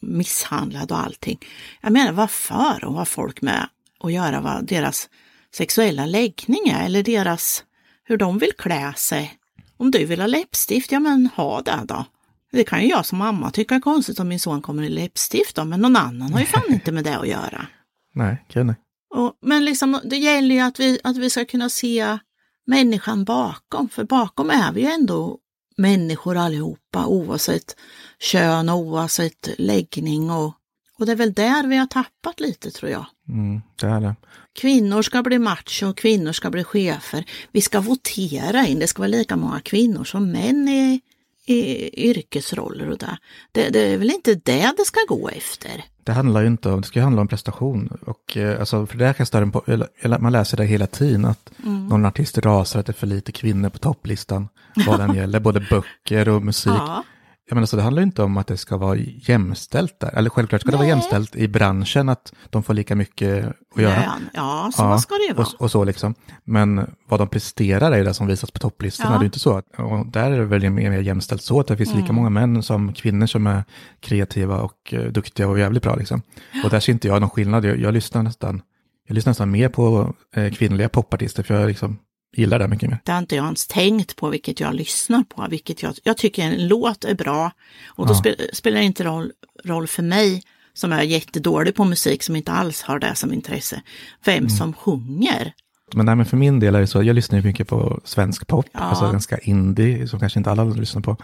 Misshandlade 0.00 0.94
och 0.94 1.00
allting. 1.00 1.38
Jag 1.80 1.92
menar 1.92 2.12
vad 2.12 2.30
för 2.30 2.84
och 2.84 2.94
vad 2.94 3.08
folk 3.08 3.42
med 3.42 3.68
att 4.00 4.12
göra 4.12 4.40
vad 4.40 4.66
deras 4.66 5.08
sexuella 5.54 6.06
läggning 6.06 6.68
är 6.68 6.84
eller 6.84 7.02
deras 7.02 7.64
hur 8.06 8.16
de 8.16 8.38
vill 8.38 8.52
klä 8.58 8.94
sig. 8.96 9.38
Om 9.76 9.90
du 9.90 10.04
vill 10.04 10.20
ha 10.20 10.26
läppstift, 10.26 10.92
ja 10.92 11.00
men 11.00 11.26
ha 11.36 11.62
det 11.62 11.80
då. 11.84 12.04
Det 12.52 12.64
kan 12.64 12.82
ju 12.82 12.88
jag 12.88 13.06
som 13.06 13.18
mamma 13.18 13.50
tycka 13.50 13.74
är 13.74 13.80
konstigt 13.80 14.20
om 14.20 14.28
min 14.28 14.40
son 14.40 14.62
kommer 14.62 14.82
i 14.82 14.88
läppstift 14.88 15.56
då, 15.56 15.64
men 15.64 15.80
någon 15.80 15.96
annan 15.96 16.32
har 16.32 16.40
ju 16.40 16.46
fan 16.46 16.72
inte 16.72 16.92
med 16.92 17.04
det 17.04 17.16
att 17.16 17.28
göra. 17.28 17.66
Nej, 18.14 18.44
gud 18.52 18.66
nej. 18.66 18.76
Och, 19.14 19.32
men 19.42 19.64
liksom, 19.64 20.00
det 20.04 20.16
gäller 20.16 20.54
ju 20.54 20.60
att 20.60 20.80
vi, 20.80 20.98
att 21.04 21.16
vi 21.16 21.30
ska 21.30 21.44
kunna 21.44 21.68
se 21.68 22.18
människan 22.66 23.24
bakom, 23.24 23.88
för 23.88 24.04
bakom 24.04 24.50
är 24.50 24.72
vi 24.72 24.80
ju 24.80 24.86
ändå 24.86 25.38
människor 25.76 26.36
allihopa 26.36 27.06
oavsett 27.06 27.76
kön 28.18 28.68
och 28.68 28.78
oavsett 28.78 29.48
läggning 29.58 30.30
och, 30.30 30.54
och 30.98 31.06
det 31.06 31.12
är 31.12 31.16
väl 31.16 31.32
där 31.32 31.66
vi 31.66 31.76
har 31.76 31.86
tappat 31.86 32.40
lite 32.40 32.70
tror 32.70 32.90
jag. 32.90 33.06
Mm, 33.28 33.62
det 33.80 33.86
är 33.86 34.00
det. 34.00 34.14
Kvinnor 34.60 35.02
ska 35.02 35.22
bli 35.22 35.38
macho, 35.38 35.92
kvinnor 35.92 36.32
ska 36.32 36.50
bli 36.50 36.64
chefer. 36.64 37.24
Vi 37.52 37.60
ska 37.60 37.80
votera 37.80 38.66
in, 38.66 38.78
det 38.78 38.86
ska 38.86 39.02
vara 39.02 39.08
lika 39.08 39.36
många 39.36 39.60
kvinnor 39.60 40.04
som 40.04 40.30
män 40.30 40.68
i, 40.68 41.00
i 41.46 42.08
yrkesroller 42.10 42.90
och 42.90 42.98
det. 42.98 43.18
det. 43.52 43.68
Det 43.70 43.80
är 43.80 43.98
väl 43.98 44.10
inte 44.10 44.34
det 44.34 44.72
det 44.76 44.84
ska 44.84 45.00
gå 45.08 45.28
efter? 45.28 45.84
Det 46.04 46.12
handlar 46.12 46.40
ju 46.40 46.46
inte 46.46 46.68
om, 46.70 46.80
det 46.80 46.86
ska 46.86 46.98
ju 46.98 47.02
handla 47.02 47.20
om 47.20 47.28
prestation. 47.28 47.98
Och, 48.06 48.36
eh, 48.36 48.60
alltså, 48.60 48.86
för 48.86 48.98
det 48.98 49.14
kan 49.14 49.26
störa 49.26 49.46
på, 49.46 49.62
eller 50.00 50.18
man 50.18 50.32
läser 50.32 50.56
det 50.56 50.64
hela 50.64 50.86
tiden, 50.86 51.24
att 51.24 51.50
Mm. 51.64 51.86
någon 51.86 52.04
artist 52.06 52.38
rasar 52.38 52.80
att 52.80 52.86
det 52.86 52.90
är 52.90 52.94
för 52.94 53.06
lite 53.06 53.32
kvinnor 53.32 53.68
på 53.68 53.78
topplistan, 53.78 54.48
vad 54.86 55.00
den 55.00 55.14
gäller, 55.20 55.40
både 55.40 55.60
böcker 55.60 56.28
och 56.28 56.42
musik. 56.42 56.72
Ja, 56.76 57.04
Jag 57.48 57.56
menar, 57.56 57.66
så 57.66 57.76
det 57.76 57.82
handlar 57.82 58.00
ju 58.02 58.06
inte 58.06 58.22
om 58.22 58.36
att 58.36 58.46
det 58.46 58.56
ska 58.56 58.76
vara 58.76 58.96
jämställt 58.96 60.00
där. 60.00 60.14
Eller 60.14 60.30
självklart 60.30 60.60
ska 60.60 60.70
det 60.70 60.76
vara 60.76 60.86
Nej. 60.86 60.90
jämställt 60.96 61.36
i 61.36 61.48
branschen, 61.48 62.08
att 62.08 62.32
de 62.50 62.62
får 62.62 62.74
lika 62.74 62.96
mycket 62.96 63.46
att 63.74 63.82
göra. 63.82 64.00
lön. 64.00 64.28
Ja, 64.34 64.70
så 64.74 64.98
ska 64.98 65.14
det 65.14 65.26
ju 65.28 65.34
vara. 65.34 65.46
och, 65.46 65.62
och 65.62 65.70
så 65.70 65.84
liksom. 65.84 66.14
Men 66.44 66.90
vad 67.08 67.20
de 67.20 67.28
presterar 67.28 67.92
är 67.92 68.04
det 68.04 68.14
som 68.14 68.26
visas 68.26 68.50
på 68.50 68.58
topplistorna. 68.58 69.10
Ja. 69.12 69.18
Det 69.18 69.22
är 69.22 69.26
inte 69.26 69.38
så 69.38 69.62
och 69.78 70.06
där 70.06 70.30
är 70.30 70.38
det 70.38 70.44
väl 70.44 70.70
mer, 70.70 70.90
mer 70.90 71.00
jämställt 71.00 71.42
så 71.42 71.60
att 71.60 71.66
det 71.66 71.76
finns 71.76 71.90
Mm. 71.90 72.02
lika 72.02 72.12
många 72.12 72.30
män 72.30 72.62
som 72.62 72.92
kvinnor 72.92 73.26
som 73.26 73.46
är 73.46 73.64
kreativa 74.00 74.60
och 74.60 74.94
eh, 74.94 75.00
duktiga 75.12 75.48
och 75.48 75.58
jävligt 75.58 75.82
bra 75.82 75.96
liksom. 75.96 76.22
Och 76.64 76.70
där 76.70 76.80
ser 76.80 76.92
inte 76.92 77.08
jag 77.08 77.20
någon 77.20 77.30
skillnad. 77.30 77.64
Jag, 77.64 77.78
jag 77.78 77.94
lyssnar 77.94 78.22
nästan, 78.22 78.62
jag 79.08 79.14
lyssnar 79.14 79.30
nästan 79.30 79.50
mer 79.50 79.68
på 79.68 80.14
eh, 80.36 80.52
kvinnliga 80.52 80.88
popartister 80.88 81.42
för 81.42 81.54
jag 81.60 81.68
liksom 81.68 81.98
gillar 82.32 82.58
det 82.58 82.68
mycket 82.68 82.90
mer. 82.90 82.98
Det 83.04 83.12
har 83.12 83.18
inte 83.18 83.36
jag 83.36 83.44
ens 83.44 83.66
tänkt 83.66 84.16
på 84.16 84.28
vilket 84.28 84.60
jag 84.60 84.74
lyssnar 84.74 85.22
på. 85.24 85.46
Vilket 85.50 85.82
jag, 85.82 85.94
jag 86.02 86.16
tycker 86.16 86.42
en 86.42 86.68
låt 86.68 87.04
är 87.04 87.14
bra 87.14 87.50
och 87.88 88.06
då 88.06 88.12
Ja. 88.12 88.18
spe, 88.18 88.34
spelar 88.52 88.78
det 88.78 88.84
inte 88.84 89.04
roll, 89.04 89.32
roll 89.64 89.86
för 89.86 90.02
mig 90.02 90.42
som 90.74 90.92
är 90.92 91.02
jättedålig 91.02 91.74
på 91.74 91.84
musik 91.84 92.22
som 92.22 92.36
inte 92.36 92.52
alls 92.52 92.82
har 92.82 92.98
det 92.98 93.14
som 93.14 93.32
intresse. 93.32 93.82
Vem 94.24 94.36
Mm. 94.38 94.50
som 94.50 94.72
sjunger. 94.72 95.52
Men, 95.94 96.06
nej, 96.06 96.16
men 96.16 96.26
för 96.26 96.36
min 96.36 96.60
del 96.60 96.74
är 96.74 96.80
det 96.80 96.86
så, 96.86 97.02
jag 97.02 97.14
lyssnar 97.14 97.38
ju 97.38 97.44
mycket 97.44 97.68
på 97.68 98.00
svensk 98.04 98.46
pop, 98.46 98.66
Ja. 98.72 98.80
alltså 98.80 99.04
ganska 99.12 99.38
indie, 99.38 100.08
som 100.08 100.20
kanske 100.20 100.38
inte 100.40 100.50
alla 100.50 100.64
lyssnar 100.64 101.02
på. 101.02 101.16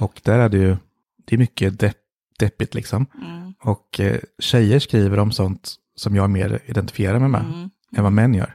Och 0.00 0.20
där 0.22 0.38
är 0.38 0.48
det 0.48 0.56
ju, 0.58 0.76
det 1.26 1.34
är 1.36 1.38
mycket 1.38 1.78
depp, 1.78 1.96
deppigt 2.38 2.74
liksom. 2.74 3.06
Mm, 3.14 3.54
Och 3.62 4.00
eh, 4.00 4.18
tjejer 4.38 4.78
skriver 4.78 5.18
om 5.18 5.32
sånt 5.32 5.74
som 5.96 6.16
jag 6.16 6.30
mer 6.30 6.58
identifierar 6.66 7.18
mig 7.18 7.28
med 7.28 7.40
mm. 7.44 7.70
än 7.96 8.02
vad 8.04 8.12
män 8.12 8.34
gör. 8.34 8.54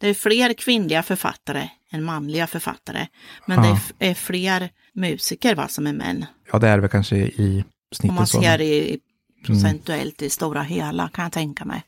Det 0.00 0.08
är 0.08 0.14
fler 0.14 0.52
kvinnliga 0.52 1.02
författare 1.02 1.68
än 1.90 2.04
manliga 2.04 2.46
författare. 2.46 3.06
Men 3.46 3.64
Ja. 3.64 3.78
det 3.98 4.06
är, 4.08 4.14
fler 4.14 4.70
musiker 4.92 5.54
va, 5.54 5.68
som 5.68 5.86
är 5.86 5.92
män. 5.92 6.26
Ja, 6.52 6.58
det 6.58 6.68
är 6.68 6.78
väl 6.78 6.90
kanske 6.90 7.16
i 7.16 7.64
Om 7.66 7.96
snittet 7.96 8.14
man 8.16 8.26
så. 8.26 8.42
ser 8.42 8.60
i 8.60 8.98
procentuellt 9.46 10.22
i 10.22 10.30
stora 10.30 10.62
hela 10.62 11.08
kan 11.08 11.22
jag 11.22 11.32
tänka 11.32 11.64
mig. 11.64 11.82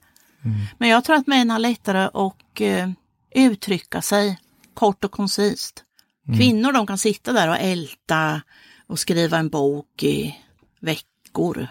Men 0.79 0.89
jag 0.89 1.05
tror 1.05 1.17
att 1.17 1.27
män 1.27 1.51
har 1.51 1.59
lättare 1.59 1.99
att 2.15 2.61
eh, 2.61 2.91
uttrycka 3.35 4.03
sig 4.03 4.39
kort 4.75 5.05
och 5.05 5.11
koncist. 5.13 5.85
Kvinnor 6.39 6.73
de 6.73 6.87
kan 6.87 6.99
sitta 6.99 7.33
där 7.33 7.49
och 7.49 7.57
älta 7.61 8.43
och 8.87 8.99
skriva 8.99 9.39
en 9.39 9.49
bok 9.49 10.03
i 10.03 10.39
veckor. 10.81 11.67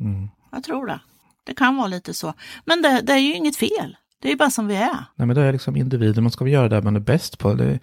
Mm. 0.00 0.28
Jag 0.52 0.64
tror 0.64 0.86
det. 0.86 1.00
Det 1.44 1.54
kan 1.54 1.76
vara 1.76 1.86
lite 1.86 2.14
så. 2.14 2.34
Men 2.64 2.82
det, 2.82 3.00
det 3.00 3.12
är 3.12 3.18
ju 3.18 3.34
inget 3.34 3.56
fel. 3.56 3.96
Det 4.22 4.32
är 4.32 4.36
bara 4.36 4.50
som 4.50 4.66
vi 4.66 4.76
är. 4.76 5.04
Nej, 5.16 5.26
men 5.26 5.36
det 5.36 5.42
är 5.42 5.52
liksom 5.52 5.76
individer, 5.76 6.22
man 6.22 6.30
ska 6.30 6.44
väl 6.44 6.52
göra 6.52 6.68
det 6.68 6.82
man 6.82 6.96
är 6.96 7.00
bäst 7.00 7.38
på. 7.38 7.54
Det, 7.54 7.78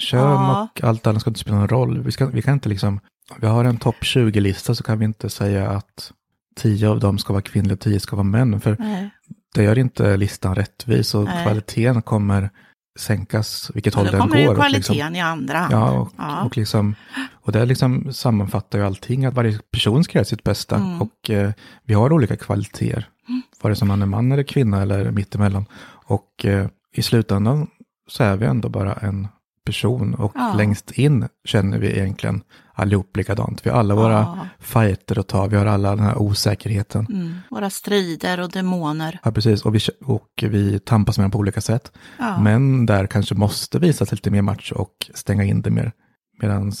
kön 0.00 0.20
Ja. 0.20 0.68
och 0.74 0.84
allt 0.84 1.06
annat 1.06 1.20
ska 1.20 1.30
inte 1.30 1.40
spela 1.40 1.56
någon 1.58 1.68
roll. 1.68 2.02
Vi, 2.02 2.12
ska, 2.12 2.26
vi 2.26 2.42
kan 2.42 2.54
inte 2.54 2.68
liksom, 2.68 3.00
vi 3.40 3.46
har 3.46 3.64
en 3.64 3.76
topp 3.76 3.96
20-lista 4.02 4.74
så 4.74 4.82
kan 4.84 4.98
vi 4.98 5.04
inte 5.04 5.30
säga 5.30 5.70
att 5.70 6.12
tio 6.56 6.88
av 6.88 7.00
dem 7.00 7.18
ska 7.18 7.32
vara 7.32 7.42
kvinnliga 7.42 7.74
och 7.74 7.80
tio 7.80 8.00
ska 8.00 8.16
vara 8.16 8.24
män. 8.24 8.60
För 8.60 8.76
Nej. 8.78 9.10
det 9.54 9.62
gör 9.62 9.78
inte 9.78 10.16
listan 10.16 10.54
rättvis 10.54 11.14
och 11.14 11.24
Nej. 11.24 11.44
kvaliteten 11.44 12.02
kommer 12.02 12.50
sänkas 12.98 13.70
vilket 13.74 13.94
håll 13.94 14.04
Då 14.04 14.10
den 14.10 14.20
kommer 14.20 14.34
går. 14.34 14.42
ju 14.42 14.48
och 14.48 14.56
kvaliteten 14.56 14.96
liksom, 14.96 15.14
i 15.14 15.20
andra. 15.20 15.68
ja, 15.70 15.90
och, 15.90 16.12
Ja. 16.18 16.44
och 16.44 16.56
liksom, 16.56 16.94
och 17.32 17.52
det 17.52 17.66
liksom 17.66 18.12
sammanfattar 18.12 18.78
ju 18.78 18.84
allting, 18.86 19.24
att 19.24 19.34
varje 19.34 19.58
person 19.72 20.04
ska 20.04 20.18
göra 20.18 20.24
sitt 20.24 20.42
bästa. 20.44 20.76
Mm. 20.76 21.02
Och 21.02 21.30
eh, 21.30 21.52
vi 21.84 21.94
har 21.94 22.12
olika 22.12 22.36
kvaliteter, 22.36 23.08
vare 23.62 23.76
sig 23.76 23.88
man 23.88 24.02
är 24.02 24.06
man 24.06 24.32
eller 24.32 24.42
kvinna 24.42 24.82
eller 24.82 25.10
mittemellan. 25.10 25.64
Och 25.86 26.44
eh, 26.44 26.66
i 26.92 27.02
slutändan 27.02 27.66
så 28.08 28.24
är 28.24 28.36
vi 28.36 28.46
ändå 28.46 28.68
bara 28.68 28.92
en 28.94 29.28
person 29.68 30.14
och 30.14 30.32
Ja. 30.34 30.54
längst 30.56 30.90
in 30.90 31.28
känner 31.44 31.78
vi 31.78 31.86
egentligen 31.98 32.42
allihop 32.74 33.16
likadant. 33.16 33.66
Vi 33.66 33.70
har 33.70 33.78
alla 33.78 33.94
våra 33.94 34.12
Ja. 34.12 34.38
fighter 34.60 35.18
att 35.18 35.28
ta, 35.28 35.46
vi 35.46 35.56
har 35.56 35.66
alla 35.66 35.90
den 35.96 36.04
här 36.04 36.18
osäkerheten. 36.18 37.06
Mm. 37.10 37.34
Våra 37.50 37.70
strider 37.70 38.40
och 38.40 38.50
demoner. 38.50 39.18
Ja, 39.24 39.32
precis. 39.32 39.62
Och 39.64 39.74
vi, 39.74 39.78
och 40.04 40.28
vi 40.42 40.78
tampas 40.78 41.18
med 41.18 41.24
dem 41.24 41.30
på 41.30 41.38
olika 41.38 41.60
sätt. 41.60 41.92
Ja. 42.18 42.40
Men 42.40 42.86
där 42.86 43.06
kanske 43.06 43.34
måste 43.34 43.78
visas 43.78 44.10
lite 44.12 44.30
mer 44.30 44.42
match 44.42 44.72
och 44.72 45.10
stänga 45.14 45.44
in 45.44 45.62
det 45.62 45.70
mer. 45.70 45.92
Medan 46.42 46.72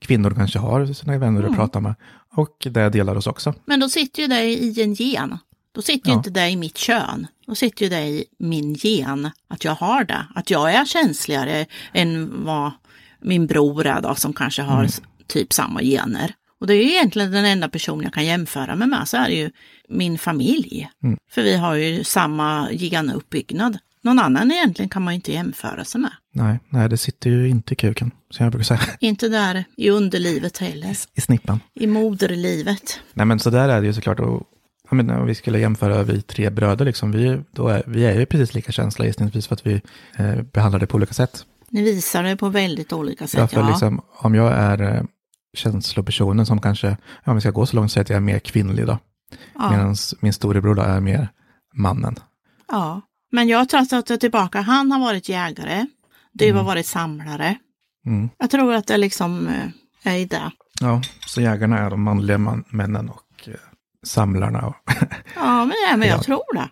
kvinnor 0.00 0.30
kanske 0.30 0.58
har 0.58 0.86
sina 0.86 1.18
vänner 1.18 1.40
Mm. 1.40 1.50
att 1.52 1.56
prata 1.58 1.80
med. 1.80 1.94
Och 2.36 2.56
det 2.70 2.88
delar 2.88 3.16
oss 3.16 3.26
också. 3.26 3.54
Men 3.64 3.80
då 3.80 3.88
sitter 3.88 4.22
ju 4.22 4.28
det 4.28 4.44
i 4.44 4.82
en 4.82 4.94
gen. 4.94 5.38
Då 5.74 5.82
sitter 5.82 6.08
ju 6.08 6.12
Ja. 6.12 6.16
inte 6.18 6.30
det 6.30 6.48
i 6.50 6.56
mitt 6.56 6.76
kön. 6.78 7.26
Då 7.46 7.54
sitter 7.54 7.82
ju 7.84 7.88
det 7.90 8.00
i 8.06 8.24
min 8.38 8.74
gen, 8.74 9.30
att 9.48 9.64
jag 9.64 9.74
har 9.74 10.04
det. 10.04 10.26
Att 10.34 10.50
jag 10.50 10.72
är 10.74 10.84
känsligare 10.84 11.66
än 11.92 12.44
vad 12.44 12.70
min 13.20 13.46
bror 13.46 13.86
är 13.86 14.00
då, 14.00 14.14
som 14.14 14.32
kanske 14.32 14.62
har 14.62 14.84
s- 14.84 15.02
typ 15.26 15.52
samma 15.52 15.82
gener. 15.82 16.34
Och 16.60 16.66
det 16.66 16.74
är 16.74 16.82
ju 16.84 16.90
egentligen 16.90 17.30
den 17.32 17.44
enda 17.44 17.68
person 17.68 18.02
jag 18.02 18.12
kan 18.12 18.24
jämföra 18.26 18.74
mig 18.76 18.88
med, 18.88 19.08
så 19.08 19.16
är 19.16 19.28
det 19.28 19.34
ju 19.34 19.50
min 19.88 20.18
familj. 20.18 20.88
För 21.30 21.42
vi 21.42 21.56
har 21.56 21.74
ju 21.74 22.04
samma 22.04 22.68
genuppbyggnad. 22.72 23.78
Någon 24.04 24.18
annan 24.18 24.52
egentligen 24.52 24.88
kan 24.88 25.02
man 25.02 25.14
ju 25.14 25.16
inte 25.16 25.32
jämföra 25.32 25.84
sig 25.84 26.00
med. 26.00 26.10
Nej, 26.34 26.58
nej, 26.68 26.88
det 26.88 26.96
sitter 26.96 27.30
ju 27.30 27.48
inte 27.48 27.72
i 27.72 27.76
kuken. 27.76 28.10
Som 28.30 28.44
jag 28.44 28.52
brukar 28.52 28.64
säga. 28.64 28.80
Inte 29.00 29.28
där 29.28 29.64
i 29.76 29.90
underlivet 29.90 30.58
heller. 30.58 30.96
I 31.14 31.20
snippan. 31.20 31.60
I 31.74 31.86
moderlivet. 31.86 33.00
Nej, 33.14 33.26
men 33.26 33.38
så 33.38 33.50
där 33.50 33.68
är 33.68 33.80
det 33.80 33.86
ju 33.86 33.94
såklart. 33.94 34.20
Och, 34.20 34.42
menar, 34.96 35.20
om 35.20 35.26
vi 35.26 35.34
skulle 35.34 35.58
jämföra 35.58 36.02
vi 36.02 36.22
tre 36.22 36.50
bröder, 36.50 36.84
liksom, 36.84 37.12
vi, 37.12 37.42
då 37.50 37.68
är, 37.68 37.82
vi 37.86 38.04
är 38.04 38.18
ju 38.18 38.26
precis 38.26 38.54
lika 38.54 38.72
känsliga 38.72 39.06
gissningsvis 39.06 39.46
för 39.46 39.54
att 39.54 39.66
vi 39.66 39.80
eh, 40.16 40.42
behandlar 40.42 40.80
det 40.80 40.86
på 40.86 40.96
olika 40.96 41.14
sätt. 41.14 41.46
Ni 41.68 41.82
visar 41.82 42.22
det 42.22 42.36
på 42.36 42.48
väldigt 42.48 42.92
olika 42.92 43.26
sätt. 43.26 43.40
Därför 43.40 43.68
liksom, 43.68 44.02
om 44.12 44.34
jag 44.34 44.52
är 44.52 44.82
eh, 44.82 45.02
känslopersonen 45.56 46.46
som 46.46 46.60
kanske, 46.60 46.96
ja, 47.24 47.32
vi 47.32 47.40
ska 47.40 47.50
gå 47.50 47.66
så 47.66 47.76
långt 47.76 47.92
så 47.92 48.00
att 48.00 48.08
jag 48.08 48.16
är 48.16 48.20
mer 48.20 48.38
kvinnlig 48.38 48.86
då. 48.86 48.98
ja. 49.54 49.70
Medan 49.70 49.96
min 50.20 50.32
storebror 50.32 50.74
då 50.74 50.82
är 50.82 51.00
mer 51.00 51.28
mannen. 51.74 52.16
Ja, 52.68 53.00
men 53.32 53.48
jag 53.48 53.68
tror 53.68 53.80
att 53.80 54.10
jag 54.10 54.20
tillbaka. 54.20 54.60
Han 54.60 54.92
har 54.92 55.00
varit 55.00 55.28
jägare. 55.28 55.86
Du 56.32 56.52
har 56.52 56.64
varit 56.64 56.86
samlare. 56.86 57.56
Mm. 58.06 58.30
Jag 58.38 58.50
tror 58.50 58.74
att 58.74 58.86
det 58.86 58.96
liksom 58.96 59.48
eh, 59.48 60.12
är 60.12 60.18
i 60.18 60.24
det. 60.24 60.50
Ja, 60.80 61.02
så 61.26 61.40
jägarna 61.40 61.78
är 61.78 61.90
de 61.90 62.02
manliga 62.02 62.38
man, 62.38 62.64
männen 62.68 63.08
och 63.08 63.20
samlarna. 64.02 64.74
Ja, 65.36 65.64
men, 65.64 65.74
ja, 65.90 65.96
men 65.96 66.08
jag 66.08 66.18
Ja. 66.18 66.22
tror 66.22 66.54
det. 66.54 66.68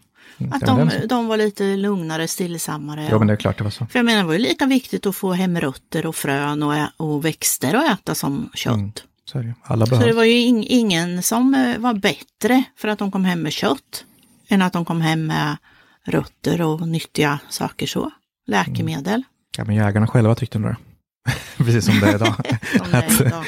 Att 0.53 0.63
Ja, 0.67 0.77
men 0.77 0.89
de, 0.89 1.07
de 1.07 1.27
var 1.27 1.37
lite 1.37 1.77
lugnare, 1.77 2.29
stillsammare. 2.29 3.07
ja, 3.11 3.19
men 3.19 3.27
det 3.27 3.33
är 3.35 3.37
klart 3.37 3.59
det 3.59 3.65
var 3.65 3.71
så. 3.71 3.87
För 3.87 3.99
jag 3.99 4.07
menar, 4.07 4.21
det 4.21 4.27
var 4.27 4.33
ju 4.33 4.39
lika 4.39 4.67
viktigt 4.67 5.07
att 5.07 5.17
få 5.17 5.33
hem 5.33 5.61
rötter 5.61 6.07
och 6.07 6.17
frön 6.17 6.63
och, 6.63 6.75
och 6.97 7.25
växter 7.25 7.75
att 7.75 7.99
äta 8.01 8.15
som 8.15 8.51
kött. 8.55 8.75
Mm. 8.75 8.93
Så 9.25 9.39
det. 9.39 9.55
Alla 9.63 9.87
Så 9.87 9.95
det 9.97 10.13
var 10.13 10.25
ju 10.25 10.33
ing, 10.41 10.65
ingen 10.69 11.23
som 11.23 11.55
eh, 11.55 11.79
var 11.79 11.95
bättre 11.95 12.65
för 12.77 12.89
att 12.89 12.99
de 12.99 13.11
kom 13.13 13.25
hem 13.25 13.43
med 13.43 13.53
kött 13.53 14.05
än 14.49 14.63
att 14.63 14.73
de 14.73 14.85
kom 14.85 15.01
hem 15.01 15.27
med 15.27 15.57
rötter 16.07 16.61
och 16.63 16.89
nyttiga 16.89 17.39
saker 17.49 17.87
så. 17.87 18.11
Läkemedel. 18.47 19.23
Ja, 19.57 19.65
men 19.65 19.77
jägarna 19.77 20.07
själva 20.07 20.35
tyckte 20.35 20.59
nog 20.59 20.71
det. 20.71 20.77
Precis 21.65 21.85
som 21.85 22.01
det 22.01 22.07
är 22.11 22.15
idag. 22.15 22.35
Det 22.91 22.97
är 22.97 22.99
att 23.07 23.21
idag. 23.21 23.45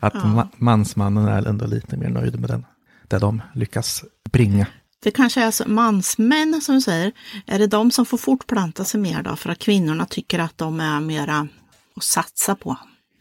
att 0.00 0.14
Ja. 0.14 0.20
ma- 0.20 0.48
mansmannen 0.56 1.28
är 1.28 1.46
ändå 1.48 1.66
lite 1.66 1.96
mer 1.96 2.08
nöjd 2.08 2.40
med 2.40 2.50
den. 2.50 2.64
Det 3.08 3.18
de 3.18 3.42
lyckas 3.54 4.04
bringa. 4.32 4.66
Det 5.02 5.10
kanske 5.10 5.42
är 5.42 5.50
så, 5.50 5.64
mansmän 5.68 6.60
som 6.62 6.74
du 6.74 6.80
säger, 6.80 7.12
är 7.46 7.58
det 7.58 7.66
de 7.66 7.90
som 7.90 8.06
får 8.06 8.18
fortplanta 8.18 8.84
sig 8.84 9.00
mer 9.00 9.22
då? 9.22 9.36
För 9.36 9.50
att 9.50 9.58
kvinnorna 9.58 10.06
tycker 10.06 10.38
att 10.38 10.58
de 10.58 10.80
är 10.80 11.00
mera 11.00 11.48
att 11.96 12.02
satsa 12.04 12.54
på 12.54 12.76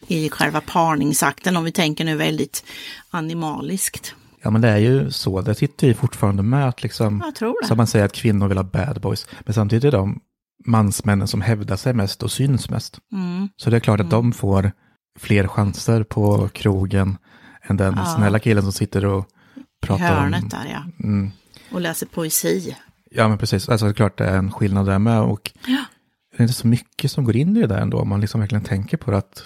i 0.07 0.29
själva 0.29 0.61
parningsakten, 0.61 1.57
om 1.57 1.63
vi 1.63 1.71
tänker 1.71 2.05
nu 2.05 2.15
väldigt 2.15 2.63
animaliskt. 3.09 4.15
Ja, 4.41 4.49
men 4.49 4.61
det 4.61 4.69
är 4.69 4.77
ju 4.77 5.11
så. 5.11 5.41
Det 5.41 5.55
sitter 5.55 5.87
ju 5.87 5.93
fortfarande 5.93 6.43
med 6.43 6.67
att 6.67 6.83
liksom, 6.83 7.21
Jag 7.25 7.35
tror 7.35 7.61
det. 7.61 7.67
som 7.67 7.77
man 7.77 7.87
säger 7.87 8.05
att 8.05 8.13
kvinnor 8.13 8.47
vill 8.47 8.57
ha 8.57 8.63
bad 8.63 9.01
boys. 9.01 9.27
Men 9.39 9.53
samtidigt 9.53 9.83
är 9.83 9.91
de 9.91 10.19
mansmännen 10.65 11.27
som 11.27 11.41
hävdar 11.41 11.75
sig 11.75 11.93
mest 11.93 12.23
och 12.23 12.31
syns 12.31 12.69
mest. 12.69 12.99
Mm. 13.11 13.49
Så 13.57 13.69
det 13.69 13.75
är 13.75 13.79
klart 13.79 13.99
att 13.99 14.09
de 14.09 14.33
får 14.33 14.71
fler 15.19 15.47
chanser 15.47 16.03
på 16.03 16.49
krogen 16.53 17.17
än 17.61 17.77
den 17.77 17.93
Ja. 17.97 18.05
snälla 18.17 18.39
killen 18.39 18.63
som 18.63 18.71
sitter 18.73 19.05
och 19.05 19.25
I 19.83 19.85
pratar 19.87 20.05
hörnet 20.21 20.43
om... 20.43 20.49
där 20.49 20.65
ja. 20.71 20.83
Mm, 21.03 21.31
Och 21.71 21.81
läser 21.81 22.05
poesi. 22.05 22.75
ja, 23.11 23.27
men 23.27 23.37
precis. 23.37 23.69
Alltså 23.69 23.93
klart 23.93 24.17
det 24.17 24.25
är 24.25 24.37
en 24.37 24.51
skillnad 24.51 24.85
där 24.85 24.99
med. 24.99 25.21
Och 25.21 25.51
Ja. 25.67 25.83
det 26.31 26.37
är 26.37 26.41
inte 26.41 26.53
så 26.53 26.67
mycket 26.67 27.11
som 27.11 27.23
går 27.23 27.35
in 27.35 27.57
i 27.57 27.61
det 27.61 27.67
där 27.67 27.77
ändå. 27.81 27.99
Om 27.99 28.09
man 28.09 28.21
liksom 28.21 28.39
verkligen 28.41 28.63
tänker 28.63 28.97
på 28.97 29.11
det 29.11 29.17
att 29.17 29.43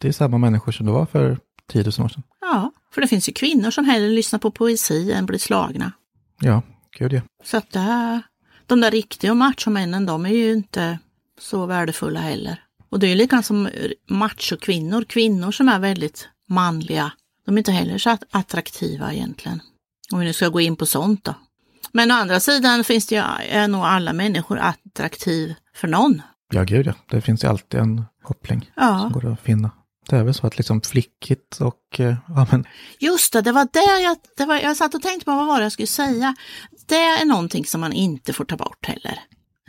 det 0.00 0.08
är 0.08 0.12
samma 0.12 0.38
människor 0.38 0.72
som 0.72 0.86
det 0.86 0.92
var 0.92 1.06
för 1.06 1.38
10 1.72 1.82
000 1.82 1.88
år 1.88 2.08
sedan. 2.08 2.22
Ja, 2.40 2.72
för 2.94 3.00
det 3.00 3.08
finns 3.08 3.28
ju 3.28 3.32
kvinnor 3.32 3.70
som 3.70 3.84
hellre 3.84 4.08
lyssnar 4.08 4.38
på 4.38 4.50
poesi 4.50 5.12
än 5.12 5.26
blir 5.26 5.38
slagna. 5.38 5.92
Ja, 6.40 6.62
gud 6.98 7.12
ja. 7.12 7.20
Så 7.44 7.56
att 7.56 7.70
det, 7.70 8.20
de 8.66 8.80
där 8.80 8.90
riktiga 8.90 9.34
machomännen, 9.34 10.06
de 10.06 10.26
är 10.26 10.30
ju 10.30 10.52
inte 10.52 10.98
så 11.40 11.66
värdefulla 11.66 12.20
heller. 12.20 12.62
Och 12.88 12.98
det 13.00 13.06
är 13.06 13.08
ju 13.08 13.14
likadant 13.14 13.46
som 13.46 13.68
machokvinnor, 14.10 15.04
kvinnor 15.04 15.50
som 15.52 15.68
är 15.68 15.78
väldigt 15.78 16.28
manliga. 16.48 17.12
De 17.46 17.54
är 17.54 17.58
inte 17.58 17.72
heller 17.72 17.98
så 17.98 18.10
att- 18.10 18.24
attraktiva 18.30 19.12
egentligen. 19.12 19.60
Om 20.12 20.18
vi 20.18 20.24
nu 20.24 20.32
ska 20.32 20.48
gå 20.48 20.60
in 20.60 20.76
på 20.76 20.86
sånt 20.86 21.24
då. 21.24 21.34
Men 21.92 22.10
å 22.10 22.14
andra 22.14 22.40
sidan 22.40 22.84
finns 22.84 23.06
det 23.06 23.14
ju, 23.14 23.20
är 23.50 23.68
nog 23.68 23.84
alla 23.84 24.12
människor 24.12 24.58
attraktiv 24.58 25.54
för 25.76 25.88
någon. 25.88 26.22
Ja, 26.52 26.62
gud 26.64 26.86
ja. 26.86 26.92
Det 27.10 27.20
finns 27.20 27.44
ju 27.44 27.48
alltid 27.48 27.80
en 27.80 28.04
koppling 28.22 28.70
Ja. 28.76 28.98
som 29.00 29.12
går 29.12 29.32
att 29.32 29.40
finna. 29.40 29.70
Det 30.08 30.16
är 30.16 30.24
väl 30.24 30.34
så 30.34 30.46
att 30.46 30.56
liksom 30.58 30.80
flickigt 30.80 31.60
och, 31.60 32.00
eh, 32.00 32.14
ja 32.28 32.46
men, 32.50 32.64
Just 33.00 33.32
det, 33.32 33.40
det 33.42 33.52
var 33.52 33.68
det 33.72 34.02
jag, 34.02 34.16
det 34.36 34.44
var, 34.46 34.56
jag 34.56 34.76
satt 34.76 34.94
och 34.94 35.02
tänkte 35.02 35.24
på 35.24 35.30
vad 35.36 35.46
var 35.46 35.58
det 35.58 35.62
jag 35.64 35.72
skulle 35.72 35.86
säga. 35.86 36.34
Det 36.86 36.96
är 37.04 37.24
någonting 37.24 37.64
som 37.66 37.80
man 37.80 37.92
inte 37.92 38.32
får 38.32 38.44
ta 38.44 38.56
bort 38.56 38.86
heller. 38.86 39.18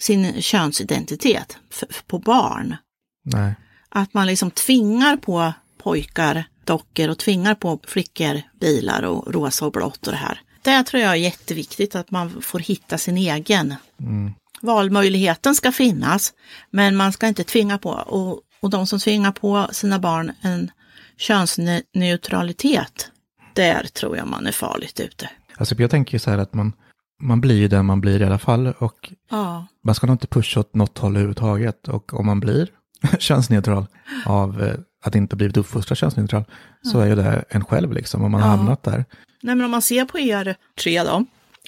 Sin 0.01 0.41
könsidentitet 0.41 1.57
f- 1.71 2.03
på 2.07 2.19
barn. 2.19 2.75
nej. 3.23 3.55
Att 3.89 4.13
man 4.13 4.27
liksom 4.27 4.51
tvingar 4.51 5.17
på 5.17 5.53
pojkar 5.83 6.43
dockor 6.65 7.09
och 7.09 7.17
tvingar 7.17 7.55
på 7.55 7.79
flickor 7.83 8.41
bilar 8.59 9.03
och 9.03 9.33
rosa 9.33 9.65
och 9.65 9.71
blått 9.71 10.07
och 10.07 10.13
det 10.13 10.19
här. 10.19 10.41
Det 10.61 10.83
tror 10.83 11.01
jag 11.01 11.11
är 11.11 11.15
jätteviktigt 11.15 11.95
att 11.95 12.11
man 12.11 12.41
får 12.41 12.59
hitta 12.59 12.97
sin 12.97 13.17
egen. 13.17 13.75
Valmöjligheten 14.61 15.55
ska 15.55 15.71
finnas, 15.71 16.33
men 16.71 16.95
man 16.95 17.13
ska 17.13 17.27
inte 17.27 17.43
tvinga 17.43 17.77
på. 17.77 17.89
Och, 17.89 18.41
och 18.61 18.69
de 18.69 18.87
som 18.87 18.99
tvingar 18.99 19.31
på 19.31 19.67
sina 19.71 19.99
barn 19.99 20.31
en 20.41 20.71
könsneutralitet, 21.17 23.11
där 23.53 23.83
tror 23.83 24.17
jag 24.17 24.27
man 24.27 24.47
är 24.47 24.51
farligt 24.51 24.99
ute. 24.99 25.29
Alltså 25.57 25.75
jag 25.77 25.91
tänker 25.91 26.17
så 26.17 26.29
här 26.31 26.37
att 26.37 26.53
man, 26.53 26.73
man 27.21 27.41
blir 27.41 27.55
ju 27.57 27.67
den 27.67 27.85
man 27.85 28.01
blir 28.01 28.21
i 28.21 28.25
alla 28.25 28.39
fall 28.39 28.67
och 28.67 29.13
Ja, 29.29 29.67
man 29.83 29.95
ska 29.95 30.07
nog 30.07 30.13
inte 30.13 30.27
pusha 30.27 30.59
åt 30.59 30.75
något 30.75 30.97
håll 30.97 31.11
överhuvudtaget. 31.11 31.87
Och 31.87 32.13
om 32.13 32.25
man 32.25 32.39
blir 32.39 32.69
könsneutral 33.19 33.87
av 34.25 34.61
eh, 34.63 34.75
att 35.01 35.15
inte 35.15 35.35
blivit 35.35 35.57
uppfostrad 35.57 35.97
könsneutral 35.97 36.43
så 36.91 36.99
är 36.99 37.07
ju 37.07 37.15
det 37.15 37.43
en 37.49 37.65
själv 37.65 37.93
liksom, 37.93 38.23
om 38.23 38.31
man 38.31 38.41
har 38.41 38.49
Ja. 38.49 38.55
hamnat 38.55 38.83
där. 38.83 39.05
Nej, 39.43 39.55
men 39.55 39.65
om 39.65 39.71
man 39.71 39.81
ser 39.81 40.05
på 40.05 40.19
er 40.19 40.55
tre 40.79 41.03
då. 41.03 41.25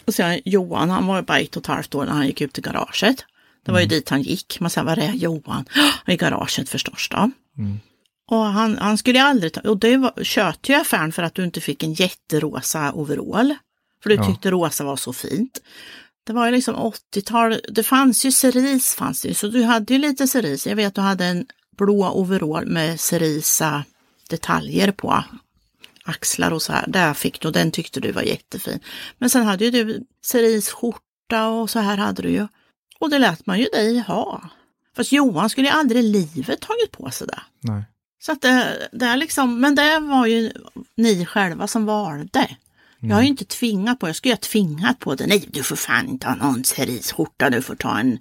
Och 0.08 0.14
sen 0.14 0.40
Johan, 0.46 0.90
han 0.90 1.08
var 1.08 1.22
bara 1.22 1.40
ett 1.40 1.56
och 1.58 1.62
ett 1.64 1.68
halvt 1.68 1.96
år 1.96 2.06
när 2.06 2.12
han 2.14 2.28
gick 2.28 2.42
ut 2.42 2.58
i 2.58 2.62
garaget. 2.62 3.26
Det 3.66 3.72
var 3.72 3.80
ju 3.80 3.86
dit 3.86 4.10
han 4.10 4.22
gick. 4.22 4.60
Man 4.60 4.70
sa, 4.70 4.84
var 4.84 4.98
är 4.98 5.12
Johan? 5.14 5.66
I 6.08 6.16
garaget 6.16 6.70
förstås 6.70 7.10
då. 7.12 7.32
Mm. 7.58 7.80
Och 8.32 8.38
han, 8.46 8.78
han 8.78 8.98
skulle 8.98 9.24
aldrig 9.24 9.54
ta, 9.54 9.62
och 9.70 9.78
det 9.78 9.98
var, 9.98 10.24
köpte 10.24 10.72
ju 10.72 10.78
affären 10.78 11.12
för 11.12 11.24
att 11.24 11.36
du 11.36 11.44
inte 11.44 11.62
fick 11.62 11.84
en 11.84 11.94
jätterosa 11.94 12.92
overall. 12.94 13.56
För 14.04 14.10
du 14.10 14.16
Ja. 14.16 14.26
tyckte 14.26 14.52
rosa 14.52 14.84
var 14.84 14.96
så 14.96 15.14
fint. 15.14 15.60
Det 16.28 16.34
var 16.34 16.46
ju 16.46 16.52
liksom 16.52 16.76
80-tal, 16.76 17.58
det 17.72 17.84
fanns 17.84 18.26
ju 18.26 18.32
cerise 18.32 18.98
fanns 18.98 19.22
det 19.22 19.28
ju, 19.28 19.34
så 19.34 19.48
du 19.48 19.64
hade 19.64 19.94
ju 19.94 20.00
lite 20.00 20.28
cerise. 20.28 20.70
Jag 20.70 20.76
vet 20.76 20.88
att 20.88 20.96
du 20.96 21.02
hade 21.02 21.26
en 21.26 21.46
blå 21.78 22.12
overall 22.12 22.66
med 22.66 23.00
cerisa 23.00 23.84
detaljer 24.30 24.92
på 24.92 25.24
axlar 26.06 26.52
och 26.52 26.62
så 26.62 26.74
här. 26.74 26.88
Där 26.88 27.14
fick 27.14 27.42
du, 27.42 27.52
den 27.52 27.72
tyckte 27.72 28.00
du 28.00 28.12
var 28.12 28.22
jättefin. 28.22 28.80
Men 29.18 29.30
sen 29.30 29.46
hade 29.46 29.66
ju 29.66 29.72
du 29.72 30.06
cerisskjorta 30.26 31.48
och 31.48 31.70
så 31.70 31.80
här 31.80 31.98
hade 31.98 32.22
du 32.22 32.30
ju. 32.30 32.48
Och 33.00 33.10
det 33.10 33.20
lät 33.20 33.46
man 33.46 33.60
ju 33.60 33.66
dig 33.66 34.00
ha. 34.00 34.50
Fast 34.96 35.12
Johan 35.12 35.50
skulle 35.50 35.68
ju 35.68 35.74
aldrig 35.74 36.04
i 36.04 36.08
livet 36.08 36.62
tagit 36.62 36.92
på 36.92 37.12
sig 37.12 37.28
det. 37.28 37.42
Nej. 37.60 37.84
Så 38.20 38.32
att 38.32 38.42
det, 38.42 38.88
det 38.92 39.06
är 39.06 39.18
liksom, 39.18 39.60
men 39.60 39.76
det 39.76 40.00
var 40.00 40.26
ju 40.26 40.52
ni 40.98 41.26
själva 41.26 41.68
som 41.68 41.86
valde. 41.86 42.58
Jag 43.00 43.16
har 43.16 43.22
ju 43.22 43.28
inte 43.28 43.46
tvingat 43.46 44.00
på, 44.00 44.08
jag 44.08 44.16
skulle 44.16 44.32
ju 44.32 44.36
ha 44.36 44.40
tvingat 44.40 45.00
på 45.00 45.16
det. 45.16 45.28
Nej, 45.28 45.46
du 45.48 45.64
får 45.64 45.76
fan 45.76 46.08
inte 46.08 46.28
ha 46.28 46.36
någon 46.36 46.64
cerisskjorta, 46.64 47.50
du 47.50 47.62
får 47.62 47.76
ta 47.76 48.00
en 48.00 48.20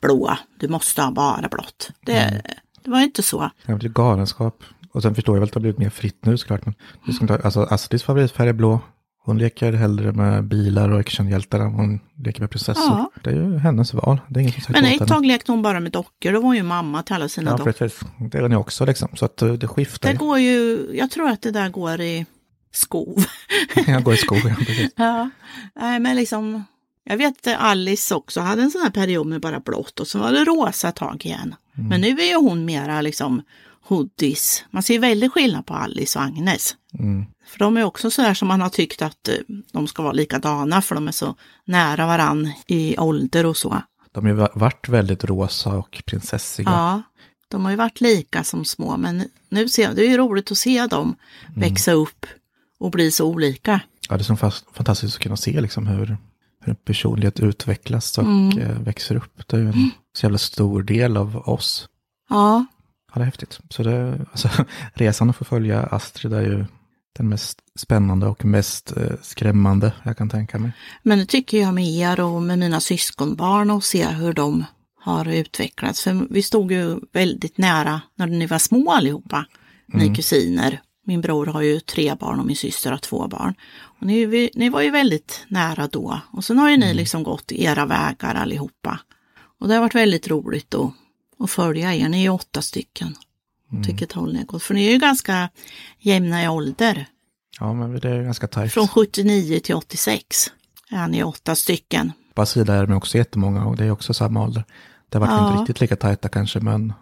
blå. 0.00 0.36
Du 0.58 0.68
måste 0.68 1.02
ha 1.02 1.10
bara 1.10 1.48
blått. 1.48 1.90
Det, 2.00 2.42
det 2.84 2.90
var 2.90 2.98
ju 2.98 3.04
inte 3.04 3.22
så. 3.22 3.50
Det 3.66 3.74
blir 3.74 3.88
galenskap. 3.90 4.62
Och 4.92 5.02
sen 5.02 5.14
förstår 5.14 5.36
jag 5.36 5.40
väl 5.40 5.46
att 5.48 5.52
det 5.52 5.58
har 5.58 5.62
blivit 5.62 5.78
mer 5.78 5.90
fritt 5.90 6.24
nu 6.24 6.38
såklart. 6.38 6.64
Men 6.64 6.74
du 7.06 7.12
ska 7.12 7.24
inte, 7.24 7.40
alltså 7.44 7.60
Astrids 7.62 8.04
favoritfärg 8.04 8.48
är 8.48 8.52
blå. 8.52 8.80
Hon 9.24 9.38
leker 9.38 9.72
hellre 9.72 10.12
med 10.12 10.44
bilar 10.44 10.88
och 10.90 11.00
actionhjältar 11.00 11.60
än 11.60 11.72
hon 11.72 12.00
leker 12.24 12.40
med 12.40 12.50
prinsessor. 12.50 12.84
Ja. 12.84 13.10
Det 13.24 13.30
är 13.30 13.34
ju 13.34 13.58
hennes 13.58 13.94
val. 13.94 14.20
Det 14.28 14.40
är 14.40 14.42
ingen 14.42 14.60
som 14.60 14.72
Men 14.72 14.84
ett 14.84 15.08
tag 15.08 15.26
lekte 15.26 15.52
hon 15.52 15.62
bara 15.62 15.80
med 15.80 15.92
dockor, 15.92 16.32
då 16.32 16.40
var 16.40 16.46
hon 16.46 16.56
ju 16.56 16.62
mamma 16.62 17.02
till 17.02 17.14
alla 17.14 17.28
sina 17.28 17.50
Ja, 17.50 17.56
dockor. 17.56 17.72
precis. 17.72 18.00
Det 18.30 18.38
är 18.38 18.48
ni 18.48 18.56
också 18.56 18.84
liksom. 18.86 19.08
Så 19.14 19.24
att 19.24 19.42
eh, 19.42 19.52
det 19.52 19.68
skiftar. 19.68 20.08
Det 20.08 20.12
ju. 20.12 20.18
går 20.18 20.38
ju, 20.38 20.88
jag 20.94 21.10
tror 21.10 21.28
att 21.28 21.42
det 21.42 21.50
där 21.50 21.68
går 21.68 22.00
i 22.00 22.26
skov. 22.72 23.24
Jag 23.86 24.02
går 24.04 24.14
i 24.14 24.16
skogen. 24.16 24.56
Precis. 24.56 24.90
Ja, 24.96 25.30
nej 25.74 26.00
men 26.00 26.16
liksom, 26.16 26.64
jag 27.04 27.16
vet 27.16 27.46
att 27.46 27.60
Alice 27.60 28.14
också 28.14 28.40
hade 28.40 28.62
en 28.62 28.70
sån 28.70 28.82
här 28.82 28.90
period 28.90 29.26
med 29.26 29.40
bara 29.40 29.60
blått 29.60 30.00
och 30.00 30.06
så 30.08 30.18
var 30.18 30.32
det 30.32 30.44
rosa 30.44 30.88
ett 30.88 30.96
tag 30.96 31.26
igen. 31.26 31.54
Men 31.74 32.00
nu 32.00 32.08
är 32.20 32.28
ju 32.28 32.36
hon 32.36 32.64
mera 32.64 33.00
liksom 33.00 33.42
hoodies. 33.88 34.64
Man 34.70 34.82
ser 34.82 34.98
väldigt 34.98 35.32
skillnad 35.32 35.66
på 35.66 35.74
Alice 35.74 36.18
och 36.18 36.24
Agnes. 36.24 36.76
Mm. 36.98 37.24
För 37.46 37.58
de 37.58 37.76
är 37.76 37.84
också 37.84 38.10
så 38.10 38.22
här 38.22 38.34
som 38.34 38.48
man 38.48 38.60
har 38.60 38.68
tyckt 38.68 39.02
att 39.02 39.28
eh, 39.28 39.34
de 39.72 39.86
ska 39.86 40.02
vara 40.02 40.12
likadana 40.12 40.82
för 40.82 40.94
de 40.94 41.08
är 41.08 41.12
så 41.12 41.34
nära 41.64 42.06
varann 42.06 42.52
i 42.66 42.98
ålder 42.98 43.46
och 43.46 43.56
så. 43.56 43.82
De 44.12 44.24
har 44.24 44.30
ju 44.30 44.36
va- 44.36 44.50
varit 44.54 44.88
väldigt 44.88 45.24
rosa 45.24 45.70
och 45.74 46.02
prinsessiga. 46.06 46.70
Ja, 46.70 47.02
de 47.48 47.64
har 47.64 47.70
ju 47.70 47.76
varit 47.76 48.00
lika 48.00 48.44
som 48.44 48.64
små 48.64 48.96
men 48.96 49.24
nu 49.48 49.68
ser 49.68 49.94
det 49.94 50.02
är 50.06 50.08
ju 50.10 50.16
roligt 50.16 50.52
att 50.52 50.58
se 50.58 50.86
dem 50.86 51.16
växa 51.56 51.92
upp 51.92 52.26
och 52.78 52.90
bli 52.90 53.10
så 53.10 53.26
olika. 53.26 53.80
Ja, 54.08 54.16
det 54.16 54.22
är 54.22 54.36
så 54.36 54.36
fantastiskt 54.72 55.16
att 55.16 55.22
kunna 55.22 55.36
se 55.36 55.60
liksom 55.60 55.86
hur, 55.86 56.16
hur 56.62 56.70
en 56.70 56.76
personlighet 56.84 57.40
utvecklas 57.40 58.18
och 58.18 58.24
Mm. 58.24 58.58
eh, 58.58 58.78
växer 58.82 59.16
upp. 59.16 59.42
Det 59.48 59.56
är 59.56 59.60
ju 59.60 59.66
en 59.68 59.90
så 60.16 60.26
jävla 60.26 60.38
stor 60.38 60.82
del 60.82 61.16
av 61.16 61.36
oss. 61.36 61.88
Ja, 62.28 62.64
Ja, 63.14 63.18
det 63.18 63.20
är 63.20 63.24
häftigt. 63.24 63.60
Så 63.70 63.82
det, 63.82 64.20
alltså, 64.30 64.48
resan 64.94 65.30
att 65.30 65.36
få 65.36 65.44
följa 65.44 65.82
Astrid 65.82 66.32
är 66.32 66.42
ju 66.42 66.64
den 67.16 67.28
mest 67.28 67.58
spännande 67.76 68.26
och 68.26 68.44
mest 68.44 68.96
eh, 68.96 69.12
skrämmande 69.22 69.92
jag 70.02 70.16
kan 70.18 70.28
tänka 70.28 70.58
mig. 70.58 70.72
Men 71.02 71.18
det 71.18 71.26
tycker 71.26 71.60
jag 71.60 71.74
med 71.74 71.84
er 71.84 72.20
och 72.20 72.42
med 72.42 72.58
mina 72.58 72.80
syskonbarn 72.80 73.70
och 73.70 73.84
se 73.84 74.06
hur 74.06 74.32
de 74.32 74.64
har 75.00 75.28
utvecklats. 75.28 76.02
För 76.02 76.26
vi 76.30 76.42
stod 76.42 76.72
ju 76.72 77.00
väldigt 77.12 77.58
nära 77.58 78.00
när 78.16 78.26
ni 78.26 78.46
var 78.46 78.58
små 78.58 78.92
allihopa, 78.92 79.46
ni 79.86 80.14
kusiner. 80.14 80.80
Min 81.04 81.20
bror 81.20 81.46
har 81.46 81.62
ju 81.62 81.80
tre 81.80 82.14
barn 82.14 82.40
och 82.40 82.46
min 82.46 82.56
syster 82.56 82.90
har 82.90 82.98
två 82.98 83.28
barn. 83.28 83.54
Och 83.82 84.06
ni, 84.06 84.26
vi- 84.26 84.50
ni 84.54 84.68
var 84.68 84.80
ju 84.82 84.90
väldigt 84.90 85.44
nära 85.48 85.86
då. 85.88 86.20
Och 86.30 86.44
sen 86.44 86.58
har 86.58 86.70
ju 86.70 86.76
ni 86.76 86.94
liksom 86.94 87.22
gått 87.22 87.52
era 87.52 87.86
vägar 87.86 88.34
allihopa. 88.34 89.00
Och 89.60 89.68
det 89.68 89.74
har 89.74 89.80
varit 89.80 89.94
väldigt 89.94 90.28
roligt 90.28 90.74
att, 90.74 90.90
att 91.38 91.50
följa 91.50 91.94
er. 91.94 92.08
Ni 92.08 92.18
är 92.18 92.22
ju 92.22 92.28
åtta 92.28 92.62
stycken. 92.62 93.14
Åt 93.80 93.88
vilket 93.88 94.12
håll 94.12 94.32
ni 94.32 94.38
har 94.38 94.46
gått. 94.46 94.62
För 94.62 94.74
ni 94.74 94.86
är 94.86 94.90
ju 94.90 94.98
ganska 94.98 95.48
jämna 95.98 96.44
i 96.44 96.48
ålder. 96.48 97.06
Ja, 97.60 97.72
men 97.74 98.00
det 98.00 98.10
är 98.10 98.22
ganska 98.22 98.46
tajt. 98.46 98.72
Från 98.72 98.88
79 98.88 99.60
till 99.60 99.74
86 99.74 100.52
är 100.90 101.08
ni 101.08 101.22
åtta 101.24 101.54
stycken. 101.54 102.12
På 102.34 102.46
sida 102.46 102.74
är 102.74 102.86
de 102.86 102.92
också 102.96 103.18
jättemånga 103.18 103.66
och 103.66 103.76
det 103.76 103.84
är 103.84 103.90
också 103.90 104.14
samma 104.14 104.42
ålder. 104.44 104.64
Det 105.08 105.18
har 105.18 105.26
varit 105.26 105.40
Ja. 105.40 105.48
inte 105.50 105.60
riktigt 105.60 105.80
lika 105.80 105.96
tajta 105.96 106.28
kanske, 106.28 106.60
men 106.60 106.92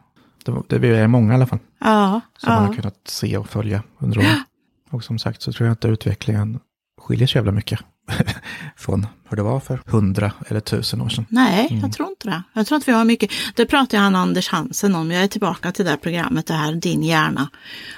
det, 0.68 0.88
är 0.88 1.06
många 1.06 1.32
i 1.32 1.36
alla 1.36 1.46
fall. 1.46 1.58
Ja, 1.78 2.20
Som 2.38 2.52
man 2.52 2.62
ja. 2.62 2.68
har 2.68 2.74
kunnat 2.74 2.96
se 3.04 3.36
och 3.36 3.48
följa 3.48 3.82
under 3.98 4.18
åren. 4.18 4.44
Och 4.90 5.04
som 5.04 5.18
sagt 5.18 5.42
så 5.42 5.52
tror 5.52 5.66
jag 5.66 5.72
inte 5.72 5.88
utvecklingen 5.88 6.60
skiljer 7.00 7.26
sig 7.26 7.38
jävla 7.38 7.52
mycket 7.52 7.80
från 8.76 9.06
hur 9.28 9.36
det 9.36 9.42
var 9.42 9.60
för 9.60 9.82
hundra 9.86 10.32
eller 10.46 10.60
tusen 10.60 11.00
år 11.00 11.08
sedan. 11.08 11.26
Nej, 11.28 11.66
Mm. 11.70 11.80
jag 11.82 11.92
tror 11.92 12.08
inte 12.08 12.28
det. 12.28 12.42
Jag 12.52 12.66
tror 12.66 12.78
att 12.78 12.88
vi 12.88 12.92
har 12.92 13.04
mycket, 13.04 13.30
det 13.54 13.66
pratar 13.66 13.98
ju 13.98 14.02
han 14.02 14.16
Anders 14.16 14.48
Hansen 14.48 14.94
om, 14.94 15.10
jag 15.10 15.22
är 15.22 15.28
tillbaka 15.28 15.72
till 15.72 15.84
det 15.84 15.90
här 15.90 15.98
programmet, 15.98 16.46
det 16.46 16.54
här 16.54 16.72
Din 16.72 17.02
hjärna, 17.02 17.50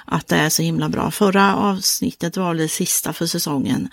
att 0.05 0.27
det 0.27 0.35
är 0.37 0.49
så 0.49 0.61
himla 0.61 0.89
bra. 0.89 1.11
Förra 1.11 1.55
avsnittet 1.55 2.37
var 2.37 2.55
det 2.55 2.67
sista 2.67 3.13
för 3.13 3.25
säsongen. 3.25 3.89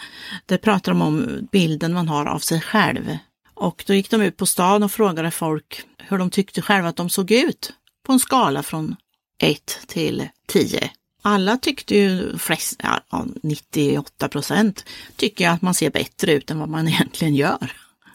Det 0.46 0.58
pratar 0.58 0.92
de 0.92 1.02
om 1.02 1.48
bilden 1.52 1.92
man 1.92 2.08
har 2.08 2.26
av 2.26 2.38
sig 2.38 2.60
själv. 2.60 3.16
Och 3.54 3.84
då 3.86 3.94
gick 3.94 4.10
de 4.10 4.22
ut 4.22 4.36
på 4.36 4.46
stan 4.46 4.82
och 4.82 4.92
frågade 4.92 5.30
folk 5.30 5.82
hur 5.98 6.18
de 6.18 6.30
tyckte 6.30 6.62
själva 6.62 6.88
att 6.88 6.96
de 6.96 7.10
såg 7.10 7.30
ut 7.30 7.72
på 8.06 8.12
en 8.12 8.20
skala 8.20 8.62
från 8.62 8.96
1 9.38 9.80
till 9.86 10.28
10. 10.46 10.90
Alla 11.22 11.56
tyckte 11.56 11.94
ju, 11.94 12.38
flest, 12.38 12.80
ja, 12.82 13.00
ja, 13.10 13.26
98 13.42 14.28
procent, 14.28 14.84
tycker 15.16 15.48
att 15.48 15.62
man 15.62 15.74
ser 15.74 15.90
bättre 15.90 16.32
ut 16.32 16.50
än 16.50 16.58
vad 16.58 16.68
man 16.68 16.88
egentligen 16.88 17.34
gör. 17.34 17.72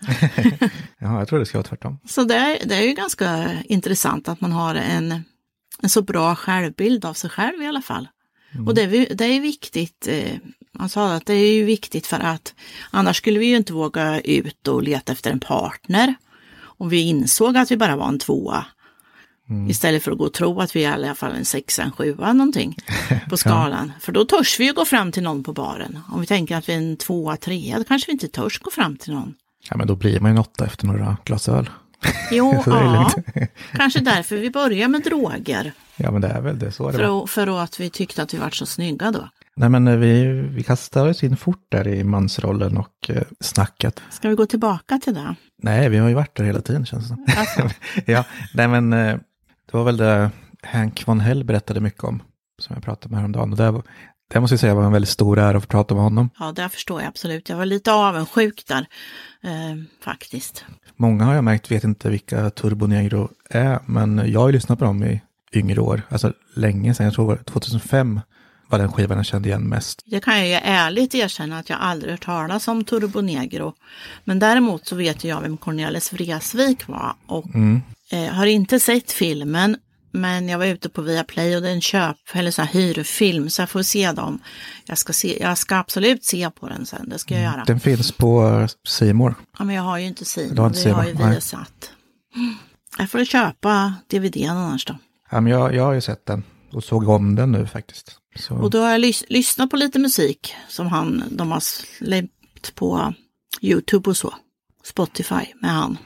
Ja, 1.00 1.20
jag 1.20 1.28
tror 1.28 1.40
det 1.40 1.46
ska 1.46 1.58
vara 1.58 1.68
tvärtom. 1.68 2.00
Så 2.06 2.24
det 2.24 2.36
är, 2.36 2.66
det 2.66 2.76
är 2.76 2.82
ju 2.82 2.94
ganska 2.94 3.52
intressant 3.66 4.28
att 4.28 4.42
man 4.42 4.52
har 4.52 4.76
en, 4.76 5.24
en 5.82 5.90
så 5.90 6.02
bra 6.02 6.36
självbild 6.36 7.06
av 7.06 7.14
sig 7.14 7.30
själv 7.30 7.62
i 7.62 7.68
alla 7.68 7.82
fall. 7.82 8.08
Och 8.68 8.76
det 8.76 8.86
det 9.06 9.26
är 9.26 9.42
viktigt, 9.42 10.08
eh, 10.08 10.38
man 10.72 10.90
sa 10.90 11.14
att 11.14 11.26
det 11.26 11.34
är 11.34 11.54
ju 11.54 11.64
viktigt 11.64 12.08
för 12.08 12.20
att 12.20 12.54
annars 12.92 13.18
skulle 13.18 13.40
vi 13.40 13.46
ju 13.46 13.58
inte 13.58 13.74
våga 13.74 14.22
ut 14.22 14.68
och 14.68 14.84
leta 14.84 15.12
efter 15.12 15.32
en 15.32 15.40
partner. 15.40 16.16
Om 16.58 16.90
vi 16.90 17.02
insåg 17.02 17.58
att 17.58 17.72
vi 17.72 17.78
bara 17.78 17.96
var 17.96 18.08
en 18.08 18.20
tvåa. 18.20 18.66
Istället 19.70 20.04
för 20.04 20.12
att 20.12 20.18
gå 20.18 20.24
och 20.26 20.34
tro 20.34 20.62
att 20.62 20.76
vi 20.76 20.84
är 20.86 20.90
i 20.90 20.94
alla 21.06 21.16
fall 21.16 21.36
en 21.36 21.46
sexa, 21.46 21.84
en 21.84 21.92
sjua 21.92 22.34
någonting 22.34 22.76
på 23.30 23.38
skalan. 23.38 23.92
För 24.00 24.12
då 24.12 24.26
törs 24.26 24.60
vi 24.60 24.66
ju 24.66 24.74
gå 24.74 24.86
fram 24.86 25.12
till 25.12 25.24
någon 25.24 25.44
på 25.44 25.54
baren. 25.54 26.00
Om 26.12 26.22
vi 26.22 26.28
tänker 26.28 26.56
att 26.58 26.70
vi 26.70 26.74
är 26.74 26.78
en 26.78 26.98
tvåa, 26.98 27.38
trea, 27.38 27.78
då 27.78 27.84
kanske 27.84 28.08
vi 28.08 28.12
inte 28.14 28.28
törs 28.28 28.60
gå 28.60 28.72
fram 28.72 28.98
till 28.98 29.14
någon. 29.14 29.34
Ja, 29.70 29.78
men 29.78 29.88
då 29.88 29.96
blir 29.96 30.20
man 30.20 30.32
ju 30.32 30.34
en 30.34 30.40
åtta 30.40 30.66
efter 30.66 30.88
några 30.88 31.18
glas 31.26 31.50
öl. 31.50 31.70
Jo, 32.32 32.64
ja. 32.66 33.12
Kanske 33.74 34.00
därför 34.00 34.38
vi 34.38 34.50
börjar 34.52 34.88
med 34.88 35.04
droger. 35.04 35.72
Ja, 35.98 36.12
men 36.12 36.22
det 36.22 36.28
är 36.28 36.42
väl 36.42 36.60
det. 36.60 36.72
Så 36.72 36.88
är 36.88 36.92
det. 36.92 36.98
För, 36.98 37.24
att- 37.24 37.30
för 37.30 37.64
att 37.64 37.80
vi 37.80 37.90
tyckte 37.90 38.24
att 38.24 38.34
vi 38.34 38.38
var 38.38 38.50
så 38.50 38.66
snygga 38.66 39.12
då. 39.12 39.30
Nej, 39.58 39.70
men 39.70 39.88
eh, 39.88 39.96
vi, 39.98 40.24
vi 40.42 40.64
kastade 40.64 41.10
oss 41.10 41.24
in 41.24 41.38
fort 41.38 41.66
där 41.72 41.88
i 41.88 42.04
mansrollen 42.04 42.78
och 42.78 43.10
eh, 43.10 43.22
snacket. 43.40 44.02
Ska 44.12 44.30
vi 44.30 44.36
gå 44.36 44.46
tillbaka 44.46 44.98
till 45.00 45.14
det? 45.14 45.36
Nej, 45.64 45.90
vi 45.90 45.98
har 45.98 46.08
ju 46.10 46.14
varit 46.16 46.36
där 46.38 46.44
hela 46.44 46.62
tiden 46.62 46.86
känns 46.86 47.04
det 47.04 47.08
som. 47.08 47.26
Alltså, 47.38 47.70
ja, 48.12 48.24
nej 48.54 48.68
men 48.68 48.94
eh, 48.94 49.18
det 49.72 49.78
var 49.78 49.84
väl 49.84 49.98
det 49.98 50.30
Hank 50.64 51.08
von 51.08 51.20
Hell 51.20 51.44
berättade 51.44 51.80
mycket 51.80 52.04
om, 52.04 52.22
som 52.62 52.74
jag 52.74 52.84
pratade 52.84 53.12
med 53.12 53.20
häromdagen. 53.20 53.52
Och 53.52 53.58
det, 53.58 53.72
var- 53.72 53.84
det 54.34 54.40
måste 54.40 54.54
jag 54.54 54.60
säga 54.60 54.76
var 54.76 54.84
en 54.84 54.92
väldigt 54.92 55.10
stor 55.10 55.40
ära 55.40 55.58
att 55.58 55.64
få 55.64 55.68
prata 55.70 55.96
med 55.96 56.04
honom. 56.04 56.30
ja, 56.40 56.52
det 56.52 56.70
förstår 56.70 57.02
jag 57.02 57.08
absolut. 57.08 57.50
Jag 57.50 57.58
var 57.58 57.66
lite 57.66 57.94
avundsjuk 57.94 58.64
där, 58.68 58.86
eh, 59.44 59.76
faktiskt. 60.04 60.66
Många 60.96 61.24
har 61.26 61.34
jag 61.34 61.44
märkt 61.44 61.72
vet 61.72 61.84
inte 61.84 62.10
vilka 62.10 62.50
Turbo 62.50 62.88
Negro 62.88 63.30
är, 63.50 63.80
men 63.86 64.22
jag 64.32 64.40
har 64.40 64.48
ju 64.48 64.54
lyssnat 64.54 64.80
på 64.80 64.86
dem 64.86 65.04
i 65.04 65.22
yngre 65.54 65.82
år, 65.82 66.02
alltså 66.10 66.34
länge 66.56 66.94
sedan, 66.94 67.06
jag 67.06 67.14
tror 67.14 67.26
det 67.32 67.36
var 67.38 67.44
2005 67.44 68.22
var 68.68 68.80
den 68.80 68.92
skivan 68.92 69.18
jag 69.18 69.26
kände 69.26 69.50
igen 69.50 69.64
mest. 69.70 70.02
Det 70.06 70.20
kan 70.24 70.38
jag 70.38 70.48
ju 70.48 70.54
ärligt 70.54 71.16
erkänna 71.16 71.60
att 71.60 71.70
jag 71.70 71.80
aldrig 71.82 72.12
hört 72.12 72.26
talas 72.26 72.68
om 72.68 72.84
Turbo 72.84 73.22
Negro. 73.22 73.74
Men 74.24 74.40
däremot 74.40 74.88
så 74.88 74.96
vet 74.96 75.24
jag 75.24 75.42
vem 75.42 75.58
Cornelis 75.58 76.14
Vreeswijk 76.14 76.88
var 76.88 77.14
och 77.28 77.46
eh, 78.16 78.34
har 78.34 78.46
inte 78.46 78.80
sett 78.80 79.12
filmen. 79.12 79.78
Men 80.12 80.50
jag 80.50 80.58
var 80.60 80.66
ute 80.66 80.90
på 80.90 81.02
Viaplay 81.02 81.56
och 81.56 81.62
det 81.62 81.70
är 81.70 81.74
en 81.74 81.82
köp 81.82 82.18
eller 82.34 82.52
så 82.52 82.62
här 82.62 82.70
hyrfilm 82.74 83.50
så 83.50 83.62
jag 83.62 83.70
får 83.70 83.82
se 83.84 84.12
dem. 84.12 84.40
Jag 84.86 84.98
ska, 84.98 85.14
se, 85.14 85.42
jag 85.42 85.58
ska 85.58 85.76
absolut 85.78 86.24
se 86.26 86.50
på 86.50 86.68
den 86.70 86.86
sen, 86.86 87.10
det 87.10 87.20
ska 87.20 87.34
jag 87.34 87.44
göra. 87.44 87.64
Den 87.68 87.80
finns 87.80 88.12
på 88.12 88.68
C 88.88 89.14
More. 89.14 89.36
Ja, 89.60 89.66
men 89.66 89.76
jag 89.76 89.84
har 89.84 89.98
ju 89.98 90.06
inte 90.08 90.26
Simon, 90.26 90.56
Du 90.56 90.62
har 90.62 90.68
inte 90.68 90.84
vi 90.86 90.92
har 90.92 91.06
ju. 91.06 91.14
Viasat. 91.14 91.92
Jag 92.98 93.10
får 93.12 93.26
köpa 93.26 93.94
DVDn 94.08 94.50
annars 94.50 94.86
då. 94.86 94.98
Ja, 95.32 95.42
men 95.42 95.54
jag, 95.54 95.76
jag 95.76 95.84
har 95.84 95.94
ju 95.94 96.02
sett 96.02 96.26
den 96.26 96.44
och 96.72 96.84
såg 96.84 97.10
om 97.10 97.36
den 97.36 97.52
nu 97.52 97.68
faktiskt. 97.68 98.12
Så, 98.40 98.56
Och 98.56 98.70
då 98.70 98.82
har 98.82 98.92
jag 98.92 99.02
lys- 99.02 99.26
lyssnat 99.30 99.70
på 99.70 99.76
lite 99.78 100.00
musik 100.00 100.56
som 100.70 100.88
han, 100.88 101.24
de 101.32 101.52
har 101.52 101.60
släppt 101.60 102.76
på 102.76 103.14
Youtube 103.62 104.10
och 104.10 104.18
så. 104.18 104.34
Spotify 104.84 105.46
med 105.62 105.72
han. 105.72 105.98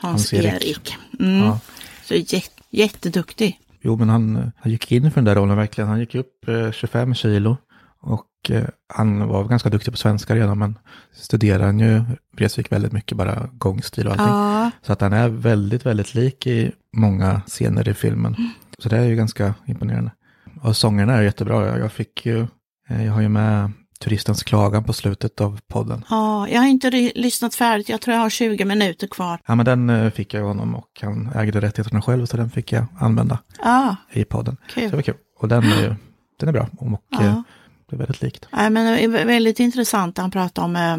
Hans-Erik. 0.00 0.50
Hans-Erik. 0.52 0.94
Mm. 1.20 1.38
Ja. 1.38 1.60
Så 2.04 2.14
jät, 2.14 2.50
jätteduktig. 2.70 3.60
Jo, 3.80 3.96
men 3.96 4.08
han, 4.08 4.52
han 4.56 4.72
gick 4.72 4.92
in 4.92 5.10
för 5.10 5.14
den 5.20 5.24
där 5.24 5.34
rollen 5.34 5.56
verkligen. 5.56 5.88
Han 5.88 6.00
gick 6.00 6.14
upp 6.14 6.48
eh, 6.48 6.70
25 6.72 7.14
kilo 7.14 7.56
och 8.00 8.26
eh, 8.50 8.64
han 8.94 9.28
var 9.28 9.44
ganska 9.44 9.68
duktig 9.70 9.92
på 9.92 9.96
svenska 9.98 10.34
redan, 10.34 10.58
men 10.58 10.78
studerade 11.12 11.64
han 11.64 11.78
ju 11.80 12.02
Vreeswijk 12.36 12.72
väldigt 12.72 12.92
mycket, 12.92 13.16
bara 13.18 13.48
gångstil 13.52 14.06
och 14.06 14.12
allting. 14.12 14.26
Ja, 14.26 14.70
Så 14.82 14.92
att 14.92 15.00
han 15.00 15.12
är 15.12 15.28
väldigt, 15.28 15.86
väldigt 15.86 16.14
lik 16.14 16.46
i 16.46 16.72
många 16.92 17.40
scener 17.46 17.88
i 17.88 17.94
filmen. 17.94 18.36
Så 18.78 18.88
det 18.88 18.96
är 18.98 19.04
ju 19.04 19.16
ganska 19.16 19.54
imponerande. 19.66 20.10
Och 20.62 20.76
sångerna 20.76 21.12
är 21.12 21.22
jättebra. 21.22 21.66
Jag- 21.66 21.78
Jag 21.80 21.92
fick 21.92 22.26
ju, 22.26 22.46
eh, 22.88 23.04
jag 23.04 23.12
har 23.12 23.20
ju 23.20 23.28
med 23.28 23.72
Turistens 23.98 24.42
klagan 24.42 24.84
på 24.84 24.92
slutet 24.92 25.40
av 25.40 25.60
podden. 25.68 26.04
ja, 26.10 26.48
jag 26.48 26.60
har 26.60 26.68
inte 26.68 26.90
lyssnat 27.14 27.54
färdigt. 27.54 27.88
Jag 27.88 28.00
tror 28.00 28.14
jag 28.14 28.22
har 28.22 28.30
20 28.30 28.64
minuter 28.64 29.06
kvar. 29.06 29.40
Ja, 29.46 29.54
men 29.54 29.66
den 29.66 29.90
eh, 29.90 30.10
fick 30.10 30.34
jag 30.34 30.44
honom 30.44 30.74
och 30.74 30.88
han 31.02 31.30
ägde 31.34 31.60
rättigheterna 31.60 32.02
själv, 32.02 32.26
så 32.26 32.36
den 32.36 32.50
fick 32.50 32.72
jag 32.72 32.86
använda 32.98 33.38
Ja, 33.62 33.96
i 34.12 34.24
podden. 34.24 34.56
Så 34.68 34.80
det 34.80 34.86
kul. 34.86 34.94
var 34.94 35.02
kul. 35.02 35.14
Och 35.40 35.48
den 35.48 35.64
är 35.64 35.96
den 36.40 36.48
är 36.48 36.52
bra 36.52 36.68
och 36.78 37.02
Ja. 37.10 37.22
eh, 37.24 37.42
det 37.90 37.96
är 37.96 37.98
väldigt 37.98 38.22
likt. 38.22 38.48
Nej, 38.52 38.70
men 38.70 38.86
det 38.96 39.04
är 39.04 39.24
väldigt 39.26 39.60
intressant. 39.60 40.18
Han 40.18 40.30
pratar 40.30 40.62
om 40.62 40.76
eh, 40.76 40.96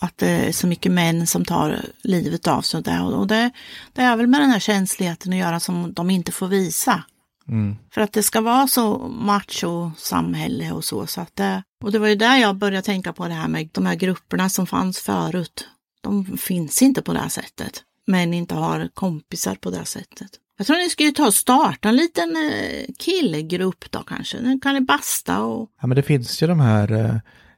att 0.00 0.18
det 0.18 0.28
är 0.28 0.52
så 0.52 0.66
mycket 0.66 0.92
män 0.92 1.26
som 1.26 1.44
tar 1.44 1.80
livet 2.02 2.46
av 2.46 2.62
sig. 2.62 2.78
Och 2.78 2.84
det, 2.84 3.00
och 3.00 3.26
det, 3.26 3.50
det 3.92 4.02
är 4.02 4.16
väl 4.16 4.26
med 4.26 4.40
den 4.40 4.50
här 4.50 4.58
känsligheten 4.60 5.32
att 5.32 5.38
göra 5.38 5.60
som 5.60 5.92
de 5.94 6.10
inte 6.10 6.32
får 6.32 6.46
visa. 6.48 7.02
Mm. 7.48 7.76
För 7.90 8.00
att 8.00 8.12
det 8.12 8.22
ska 8.22 8.40
vara 8.40 8.66
så 8.66 8.98
macho-samhälle 9.08 10.72
och 10.72 10.84
så. 10.84 11.06
så 11.06 11.20
att 11.20 11.36
det, 11.36 11.62
och 11.84 11.92
det 11.92 11.98
var 11.98 12.08
ju 12.08 12.14
där 12.14 12.36
jag 12.36 12.56
började 12.56 12.82
tänka 12.82 13.12
på 13.12 13.28
det 13.28 13.34
här 13.34 13.48
med 13.48 13.68
de 13.72 13.86
här 13.86 13.94
grupperna 13.94 14.48
som 14.48 14.66
fanns 14.66 14.98
förut. 14.98 15.68
De 16.00 16.36
finns 16.36 16.82
inte 16.82 17.02
på 17.02 17.12
det 17.12 17.18
här 17.18 17.28
sättet. 17.28 17.82
Män 18.06 18.34
inte 18.34 18.54
har 18.54 18.88
kompisar 18.94 19.54
på 19.54 19.70
det 19.70 19.76
här 19.76 19.84
sättet. 19.84 20.30
Jag 20.58 20.66
tror 20.66 20.76
ni 20.76 21.06
ju 21.06 21.12
ta 21.12 21.26
och 21.26 21.34
starta 21.34 21.88
en 21.88 21.96
liten 21.96 22.36
eh, 22.36 22.94
killgrupp 22.98 23.90
då 23.90 24.02
kanske. 24.02 24.40
Nu 24.40 24.60
kan 24.60 24.74
ni 24.74 24.80
basta 24.80 25.42
och... 25.42 25.70
Ja, 25.80 25.86
men 25.86 25.96
det 25.96 26.02
finns 26.02 26.42
ju 26.42 26.46
de 26.46 26.60
här 26.60 26.92
eh, 26.92 27.14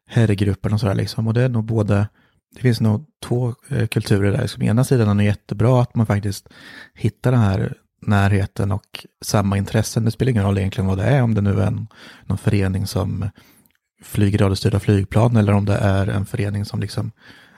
herrgrupperna 0.07 0.75
och 0.75 0.81
sådär 0.81 0.95
liksom. 0.95 1.27
Och 1.29 1.35
det 1.35 1.43
är 1.43 1.49
nog 1.49 1.65
både, 1.65 2.09
det 2.55 2.61
finns 2.61 2.81
nog 2.81 3.07
två 3.25 3.55
eh, 3.69 3.87
kulturer 3.87 4.33
där. 4.33 4.47
Som 4.47 4.63
ena 4.63 4.85
sidan 4.85 5.09
är 5.09 5.15
det 5.15 5.25
jättebra 5.25 5.83
att 5.83 5.95
man 5.95 6.07
faktiskt 6.07 6.49
hittar 6.95 7.33
den 7.33 7.41
här 7.41 7.77
närheten 8.01 8.73
och 8.73 9.07
samma 9.23 9.57
intressen. 9.57 10.05
Det 10.05 10.11
spelar 10.11 10.31
ingen 10.31 10.45
roll 10.45 10.59
egentligen 10.59 10.87
vad 10.89 10.99
det 10.99 11.05
är, 11.05 11.23
om 11.23 11.35
det 11.35 11.41
nu 11.41 11.61
är 11.61 11.67
en, 11.67 11.87
någon 12.27 12.39
förening 12.39 12.87
som 12.87 13.31
flyger 14.03 14.39
radiostyrda 14.39 14.81
flygplan 14.81 15.37
eller 15.37 15.53
om 15.53 15.65
det 15.65 15.77
är 15.77 16.07
en 16.07 16.27
förening 16.27 16.65
som 16.65 16.81
liksom 16.81 17.13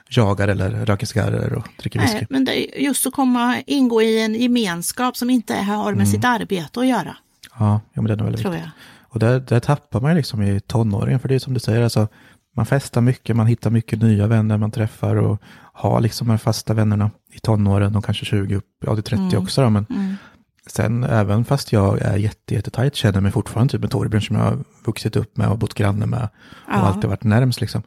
jagar 0.09 0.47
eller 0.47 0.69
röker 0.85 1.05
cigarrer 1.05 1.53
och 1.53 1.67
dricker 1.79 1.99
whisky. 1.99 2.15
Nej, 2.17 2.27
men 2.29 2.45
det 2.45 2.53
just 2.77 3.07
att 3.07 3.13
komma 3.13 3.61
ingå 3.67 4.01
i 4.01 4.21
en 4.23 4.35
gemenskap 4.35 5.17
som 5.17 5.29
inte 5.29 5.55
har 5.55 5.93
med 5.93 6.07
sitt 6.07 6.25
arbete 6.25 6.79
att 6.79 6.87
göra, 6.87 7.15
Ja, 7.59 7.81
ja, 7.93 8.01
men 8.01 8.05
det 8.05 8.13
är 8.13 8.17
nog 8.17 8.25
väldigt 8.25 8.41
tror 8.41 8.51
viktigt. 8.51 8.69
jag. 8.75 9.09
Och 9.13 9.19
där, 9.19 9.39
där 9.39 9.59
tappar 9.59 10.01
man 10.01 10.15
liksom 10.15 10.41
i 10.41 10.59
tonåringen, 10.59 11.19
för 11.19 11.27
det 11.29 11.35
är 11.35 11.39
som 11.39 11.53
du 11.53 11.59
säger, 11.59 11.81
alltså, 11.81 12.07
man 12.55 12.65
festar 12.65 13.01
mycket, 13.01 13.35
man 13.35 13.47
hittar 13.47 13.69
mycket 13.69 14.01
nya 14.01 14.27
vänner 14.27 14.57
man 14.57 14.71
träffar 14.71 15.15
och 15.15 15.41
har 15.73 16.01
liksom 16.01 16.27
de 16.27 16.39
fasta 16.39 16.73
vännerna 16.73 17.11
i 17.33 17.39
tonåren 17.39 17.95
och 17.95 18.05
kanske 18.05 18.25
20 18.25 18.55
upp, 18.55 18.65
ja 18.85 18.93
det 18.93 18.99
är 19.11 19.17
30 19.17 19.37
också 19.37 19.61
då, 19.61 19.69
men 19.69 19.85
Mm. 19.89 20.15
Sen 20.67 21.03
även 21.03 21.45
fast 21.45 21.71
jag 21.71 22.01
är 22.01 22.17
jätte, 22.17 22.53
jättetajt 22.53 22.95
känner 22.95 23.21
mig 23.21 23.31
fortfarande 23.31 23.71
typ 23.71 23.81
med 23.81 23.91
Torbjörn 23.91 24.21
som 24.21 24.35
jag 24.35 24.43
har 24.43 24.57
vuxit 24.85 25.15
upp 25.15 25.37
med 25.37 25.47
och 25.49 25.57
bott 25.57 25.73
granne 25.73 26.05
med 26.05 26.23
och 26.23 26.29
Ja. 26.67 26.73
alltid 26.73 27.09
varit 27.09 27.23
närmst 27.23 27.61
liksom. 27.61 27.83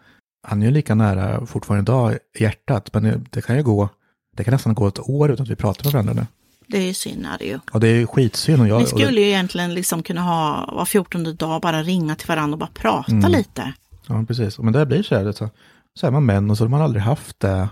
Han 0.48 0.62
är 0.62 0.66
ju 0.66 0.72
lika 0.72 0.94
nära 0.94 1.46
fortfarande 1.46 1.82
idag 1.92 2.18
i 2.38 2.42
hjärtat, 2.42 2.90
men 2.92 3.26
det, 3.30 3.42
kan 3.42 3.56
ju 3.56 3.62
gå, 3.62 3.88
det 4.36 4.44
kan 4.44 4.52
nästan 4.52 4.74
gå 4.74 4.86
ett 4.88 5.08
år 5.08 5.30
utan 5.30 5.44
att 5.44 5.50
vi 5.50 5.56
pratar 5.56 5.84
med 5.84 5.92
varandra 5.92 6.12
nu. 6.14 6.26
Det 6.68 6.78
är 6.78 6.82
ju 6.86 6.94
synd 6.94 7.26
är 7.26 7.38
det 7.38 7.44
ju. 7.44 7.58
Och 7.72 7.80
det 7.80 7.88
är 7.88 7.94
ju 7.94 8.06
skitsynd. 8.06 8.60
Och 8.62 8.68
jag, 8.68 8.78
Ni 8.78 8.84
och 8.84 8.88
det- 8.98 9.04
skulle 9.04 9.20
ju 9.20 9.26
egentligen 9.26 9.74
liksom 9.74 10.02
kunna 10.02 10.20
ha 10.22 10.70
var 10.76 10.84
14 10.84 11.36
dag 11.36 11.60
bara 11.62 11.82
ringa 11.82 12.14
till 12.14 12.28
varandra 12.28 12.54
och 12.54 12.58
bara 12.58 12.70
prata 12.74 13.12
Mm. 13.12 13.30
lite. 13.32 13.72
Ja, 14.06 14.24
precis. 14.28 14.58
Men 14.58 14.72
det 14.72 14.86
blir 14.86 15.02
så 15.02 15.14
här, 15.16 15.32
så 15.32 16.06
är 16.06 16.10
man 16.10 16.24
män 16.26 16.50
och 16.50 16.58
så 16.58 16.64
har 16.64 16.68
man 16.68 16.82
aldrig 16.82 17.02
haft 17.02 17.40
det. 17.40 17.68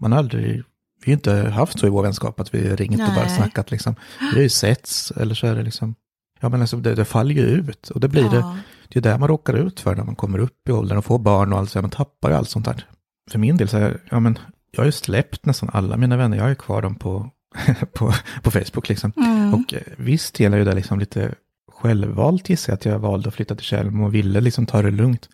Man 0.00 0.12
har 0.12 0.18
aldrig, 0.18 0.62
vi 1.04 1.12
har 1.12 1.16
inte 1.16 1.32
haft 1.50 1.78
så 1.78 1.86
i 1.86 1.90
vår 1.90 2.02
vänskap 2.02 2.40
att 2.40 2.54
vi 2.54 2.76
ringt 2.76 3.00
och 3.00 3.14
bara 3.14 3.24
Nej. 3.26 3.36
snackat 3.36 3.70
liksom. 3.70 3.94
Vi 4.20 4.36
har 4.36 4.42
ju 4.42 4.48
setts, 4.48 5.10
eller 5.10 5.34
så 5.34 5.46
är 5.46 5.54
det 5.54 5.62
liksom, 5.62 5.94
ja 6.40 6.48
men 6.48 6.60
alltså 6.60 6.76
det, 6.76 6.94
det 6.94 7.04
faller 7.04 7.34
ju 7.34 7.40
ut. 7.42 7.90
Och 7.90 8.00
det 8.00 8.08
blir 8.08 8.30
det, 8.30 8.36
Ja. 8.36 8.56
det 8.88 8.98
är 8.98 9.02
det 9.02 9.18
man 9.18 9.28
råkar 9.28 9.54
ut 9.54 9.80
för 9.80 9.94
när 9.94 10.04
man 10.04 10.16
kommer 10.16 10.38
upp 10.38 10.68
i 10.68 10.72
åldern 10.72 10.98
och 10.98 11.04
får 11.04 11.18
barn 11.18 11.52
och 11.52 11.58
allt 11.58 11.70
så 11.70 11.80
man 11.80 11.90
tappar 11.90 12.30
ju 12.30 12.36
allt 12.36 12.48
sånt 12.50 12.64
där. 12.64 12.86
För 13.30 13.38
min 13.38 13.56
del 13.56 13.68
så 13.68 13.76
är 13.76 14.00
ja 14.10 14.20
men, 14.20 14.38
jag 14.70 14.80
har 14.80 14.86
ju 14.86 14.92
släppt 14.92 15.46
nästan 15.46 15.70
alla 15.72 15.96
mina 15.96 16.16
vänner, 16.16 16.36
jag 16.36 16.44
har 16.44 16.48
ju 16.48 16.54
kvar 16.54 16.82
dem 16.82 16.94
på, 16.94 17.30
på, 17.92 18.12
på 18.42 18.50
Facebook 18.50 18.88
liksom. 18.88 19.12
Mm. 19.16 19.54
Och 19.54 19.74
eh, 19.74 19.80
visst 19.96 20.40
gäller 20.40 20.58
ju 20.58 20.64
det 20.64 20.74
liksom 20.74 20.98
lite 20.98 21.34
självvalt 21.72 22.48
gissar 22.48 22.72
jag 22.72 22.76
att 22.76 22.84
jag 22.84 22.98
valde 22.98 23.28
att 23.28 23.34
flytta 23.34 23.54
till 23.54 23.64
Tjällmo 23.64 24.04
och 24.06 24.14
ville 24.14 24.40
liksom 24.40 24.66
ta 24.66 24.82
det 24.82 24.90
lugnt. 24.90 25.28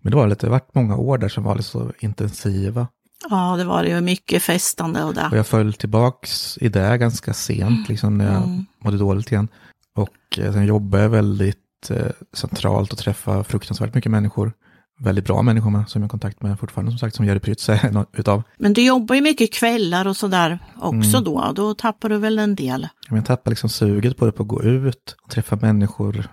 Men 0.00 0.10
det 0.10 0.16
var 0.16 0.26
lite, 0.28 0.46
det 0.46 0.50
varit 0.50 0.74
många 0.74 0.96
år 0.96 1.18
där 1.18 1.28
som 1.28 1.44
var 1.44 1.54
lite 1.54 1.68
så 1.68 1.92
intensiva. 1.98 2.86
Ja, 3.30 3.56
det 3.56 3.64
var 3.64 3.82
det 3.82 3.88
ju 3.88 4.00
mycket 4.00 4.42
festande 4.42 5.02
och 5.02 5.08
Och 5.08 5.14
det. 5.14 5.30
jag 5.32 5.46
föll 5.46 5.72
tillbaks 5.72 6.58
i 6.60 6.68
det 6.68 6.98
ganska 6.98 7.34
sent, 7.34 7.88
liksom 7.88 8.18
när 8.18 8.32
jag 8.32 8.42
Mm. 8.42 8.66
mådde 8.84 8.98
dåligt 8.98 9.32
igen. 9.32 9.48
Och 9.94 10.38
eh, 10.38 10.52
sen 10.52 10.66
jobbade 10.66 11.02
jag 11.02 11.10
väldigt 11.10 11.90
eh, 11.90 12.06
centralt 12.32 12.92
och 12.92 12.98
träffade 12.98 13.44
fruktansvärt 13.44 13.94
mycket 13.94 14.10
människor. 14.12 14.52
Väldigt 15.00 15.24
bra 15.24 15.42
människor 15.42 15.70
med, 15.70 15.88
som 15.88 16.02
jag 16.02 16.04
har 16.04 16.10
kontakt 16.10 16.42
med 16.42 16.58
fortfarande, 16.60 16.90
som 16.92 16.98
sagt, 16.98 17.16
som 17.16 17.26
Jerry 17.26 17.40
Prytz 17.40 17.68
är 17.68 18.04
utav. 18.12 18.42
Men 18.58 18.72
du 18.72 18.82
jobbar 18.84 19.14
ju 19.14 19.20
mycket 19.20 19.52
kvällar 19.52 20.06
och 20.06 20.16
sådär 20.16 20.58
också 20.76 21.10
Mm. 21.18 21.24
då. 21.24 21.52
Då 21.54 21.74
tappar 21.74 22.08
du 22.08 22.18
väl 22.18 22.38
en 22.38 22.54
del. 22.54 22.88
Jag 23.10 23.26
tappade 23.26 23.50
liksom 23.50 23.68
suget 23.70 24.16
på 24.16 24.26
det, 24.26 24.32
på 24.32 24.42
att 24.42 24.48
gå 24.48 24.62
ut 24.62 25.16
och 25.24 25.30
träffa 25.30 25.56
människor. 25.56 26.28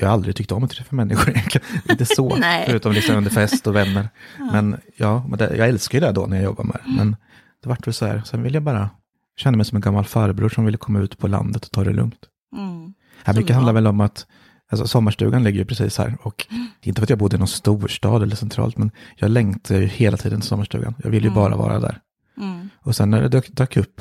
Jag 0.00 0.08
har 0.08 0.14
aldrig 0.14 0.36
tyckt 0.36 0.52
om 0.52 0.64
att 0.64 0.70
träffa 0.70 0.96
människor 0.96 1.30
egentligen. 1.36 1.66
Inte 1.90 2.06
så, 2.06 2.38
förutom 2.66 2.92
liksom 2.92 3.16
under 3.16 3.30
fest 3.30 3.66
och 3.66 3.76
vänner. 3.76 4.08
Men 4.52 4.76
ja, 4.96 5.26
men 5.28 5.38
det, 5.38 5.56
jag 5.56 5.68
älskar 5.68 6.00
ju 6.00 6.06
det 6.06 6.12
då 6.12 6.26
när 6.26 6.36
jag 6.36 6.44
jobbar 6.44 6.64
med 6.64 6.80
det. 6.84 6.90
Men 6.90 7.16
det 7.62 7.68
vart 7.68 7.86
väl 7.86 7.94
så 7.94 8.06
här, 8.06 8.22
sen 8.24 8.42
vill 8.42 8.54
jag 8.54 8.62
bara 8.62 8.90
känna 9.36 9.56
mig 9.56 9.66
som 9.66 9.76
en 9.76 9.82
gammal 9.82 10.04
farbror 10.04 10.48
som 10.48 10.64
ville 10.64 10.78
komma 10.78 11.00
ut 11.00 11.18
på 11.18 11.28
landet 11.28 11.64
och 11.64 11.70
ta 11.70 11.84
det 11.84 11.92
lugnt. 11.92 12.20
Mm. 12.56 12.94
Här 13.24 13.34
mycket 13.34 13.54
handlar 13.56 13.72
väl 13.72 13.86
om 13.86 14.00
att 14.00 14.26
Alltså 14.70 14.86
sommarstugan 14.86 15.44
ligger 15.44 15.58
ju 15.58 15.64
precis 15.64 15.98
här 15.98 16.18
och 16.22 16.46
inte 16.82 17.00
för 17.00 17.06
att 17.06 17.10
jag 17.10 17.18
bodde 17.18 17.36
i 17.36 17.38
någon 17.38 17.48
storstad 17.48 18.22
eller 18.22 18.36
centralt 18.36 18.76
men 18.76 18.90
jag 19.16 19.30
längtar 19.30 19.74
ju 19.74 19.86
hela 19.86 20.16
tiden 20.16 20.40
till 20.40 20.48
sommarstugan. 20.48 20.94
Jag 21.02 21.10
vill 21.10 21.24
ju 21.24 21.30
bara 21.30 21.56
vara 21.56 21.80
där. 21.80 22.00
Mm. 22.40 22.68
Och 22.80 22.96
sen 22.96 23.10
när 23.10 23.22
det 23.22 23.28
dök, 23.28 23.48
dök 23.50 23.76
upp 23.76 24.00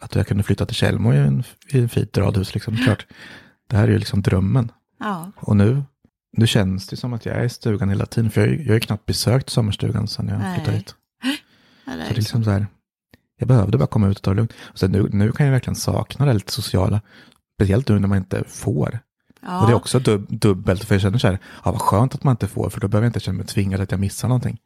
att 0.00 0.14
jag 0.14 0.26
kunde 0.26 0.42
flytta 0.42 0.66
till 0.66 0.76
Tjällmo 0.76 1.12
i 1.12 1.16
en, 1.16 1.44
i 1.72 1.78
en 1.78 1.88
fint 1.88 2.18
radhus, 2.18 2.54
liksom, 2.54 2.76
klart, 2.76 3.06
det 3.70 3.76
här 3.76 3.88
är 3.88 3.92
ju 3.92 3.98
liksom 3.98 4.22
drömmen. 4.22 4.72
Ja. 4.98 5.32
Och 5.36 5.56
nu, 5.56 5.82
nu 6.36 6.46
känns 6.46 6.86
det 6.86 6.96
som 6.96 7.12
att 7.12 7.26
jag 7.26 7.36
är 7.36 7.44
i 7.44 7.48
stugan 7.48 7.88
hela 7.88 8.06
tiden, 8.06 8.30
för 8.30 8.40
jag, 8.40 8.60
jag 8.60 8.66
har 8.66 8.74
ju 8.74 8.80
knappt 8.80 9.06
besökt 9.06 9.50
sommarstugan 9.50 10.08
sedan 10.08 10.28
jag 10.28 10.38
Nej. 10.38 10.54
flyttade 10.54 10.76
hit. 10.76 10.94
Ja, 11.22 11.92
det 11.92 12.02
Så 12.02 12.08
det 12.08 12.14
är 12.14 12.14
liksom 12.14 12.44
så 12.44 12.50
här, 12.50 12.66
jag 13.38 13.48
behövde 13.48 13.78
bara 13.78 13.86
komma 13.86 14.08
ut 14.08 14.16
och 14.16 14.22
ta 14.22 14.30
det 14.30 14.36
lugnt. 14.36 14.52
Och 14.62 14.78
sen 14.78 14.92
nu, 14.92 15.08
nu 15.12 15.32
kan 15.32 15.46
jag 15.46 15.52
verkligen 15.52 15.76
sakna 15.76 16.26
det 16.26 16.32
lite 16.32 16.52
sociala, 16.52 17.00
speciellt 17.56 17.88
nu 17.88 17.98
när 17.98 18.08
man 18.08 18.18
inte 18.18 18.44
får. 18.48 18.98
ja. 19.42 19.60
Och 19.60 19.66
det 19.66 19.72
är 19.72 19.76
också 19.76 19.98
dub, 19.98 20.26
dubbelt, 20.38 20.84
för 20.84 20.94
jag 20.94 21.02
känner 21.02 21.18
så 21.18 21.26
här, 21.28 21.38
ja 21.64 21.72
vad 21.72 21.80
skönt 21.80 22.14
att 22.14 22.24
man 22.24 22.32
inte 22.32 22.48
får, 22.48 22.70
för 22.70 22.80
då 22.80 22.88
behöver 22.88 23.04
jag 23.04 23.08
inte 23.08 23.20
känna 23.20 23.36
mig 23.36 23.46
tvingad 23.46 23.80
att 23.80 23.90
jag 23.90 24.00
missar 24.00 24.28
någonting. 24.28 24.58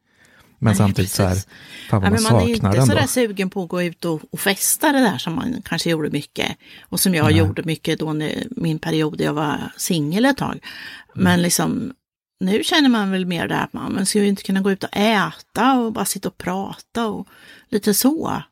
Men 0.63 0.71
Nej, 0.71 0.75
samtidigt 0.75 1.11
så 1.11 1.23
här, 1.23 1.29
precis. 1.29 1.47
fan 1.89 2.01
vad 2.01 2.07
Ja, 2.07 2.13
man 2.13 2.23
men 2.23 2.33
man 2.33 2.43
är 2.43 2.47
ju 2.47 2.55
saknar 2.55 2.69
inte 2.69 2.79
den 2.79 2.87
så 2.87 2.93
då. 2.93 2.99
där 2.99 3.07
sugen 3.07 3.49
på 3.49 3.63
att 3.63 3.69
gå 3.69 3.81
ut 3.81 4.05
och, 4.05 4.21
och 4.31 4.39
festa 4.39 4.91
det 4.91 4.99
där 4.99 5.17
som 5.17 5.35
man 5.35 5.61
kanske 5.65 5.89
gjorde 5.89 6.09
mycket. 6.09 6.57
Och 6.81 6.99
som 6.99 7.15
jag 7.15 7.25
Nej. 7.25 7.37
gjorde 7.37 7.63
mycket 7.63 7.99
då 7.99 8.09
under 8.09 8.43
min 8.51 8.79
period 8.79 9.17
där 9.17 9.25
jag 9.25 9.33
var 9.33 9.71
singel 9.77 10.25
ett 10.25 10.37
tag. 10.37 10.51
Mm. 10.51 11.23
Men 11.23 11.41
liksom 11.41 11.93
nu 12.39 12.63
känner 12.63 12.89
man 12.89 13.11
väl 13.11 13.25
mer 13.25 13.47
det 13.47 13.55
här 13.55 13.63
att 13.63 13.73
man, 13.73 14.05
ska 14.05 14.19
ju 14.19 14.27
inte 14.27 14.43
kunna 14.43 14.61
gå 14.61 14.71
ut 14.71 14.83
och 14.83 14.97
äta 14.97 15.79
och 15.79 15.93
bara 15.93 16.05
sitta 16.05 16.29
och 16.29 16.37
prata 16.37 17.07
och 17.07 17.27
lite 17.69 17.93
så. 17.93 18.43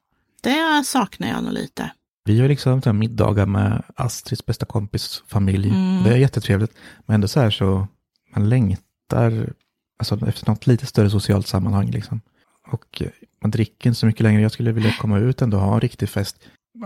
Det 0.41 0.83
saknar 0.85 1.27
jag 1.27 1.43
nog 1.43 1.53
lite. 1.53 1.91
Vi 2.25 2.39
har 2.41 2.47
liksom 2.47 2.81
så 2.81 2.93
middagar 2.93 3.45
med 3.45 3.83
Astrids 3.95 4.45
bästa 4.45 4.65
kompis 4.65 5.23
familj. 5.27 5.69
Mm. 5.69 6.03
Det 6.03 6.09
är 6.09 6.17
jättetrevligt. 6.17 6.73
Men 7.05 7.15
ändå 7.15 7.27
så 7.27 7.39
här 7.39 7.49
så, 7.49 7.87
man 8.35 8.49
längtar 8.49 9.53
alltså, 9.99 10.27
efter 10.27 10.49
något 10.49 10.67
lite 10.67 10.85
större 10.85 11.09
socialt 11.09 11.47
sammanhang 11.47 11.91
liksom. 11.91 12.21
Och 12.67 13.01
eh, 13.01 13.07
man 13.41 13.51
dricker 13.51 13.89
inte 13.89 13.99
så 13.99 14.05
mycket 14.05 14.21
längre. 14.21 14.41
Jag 14.41 14.51
skulle 14.51 14.71
vilja 14.71 14.95
komma 14.99 15.19
ut 15.19 15.41
ändå 15.41 15.57
och 15.57 15.63
ha 15.63 15.73
en 15.73 15.81
riktig 15.81 16.09
fest. 16.09 16.37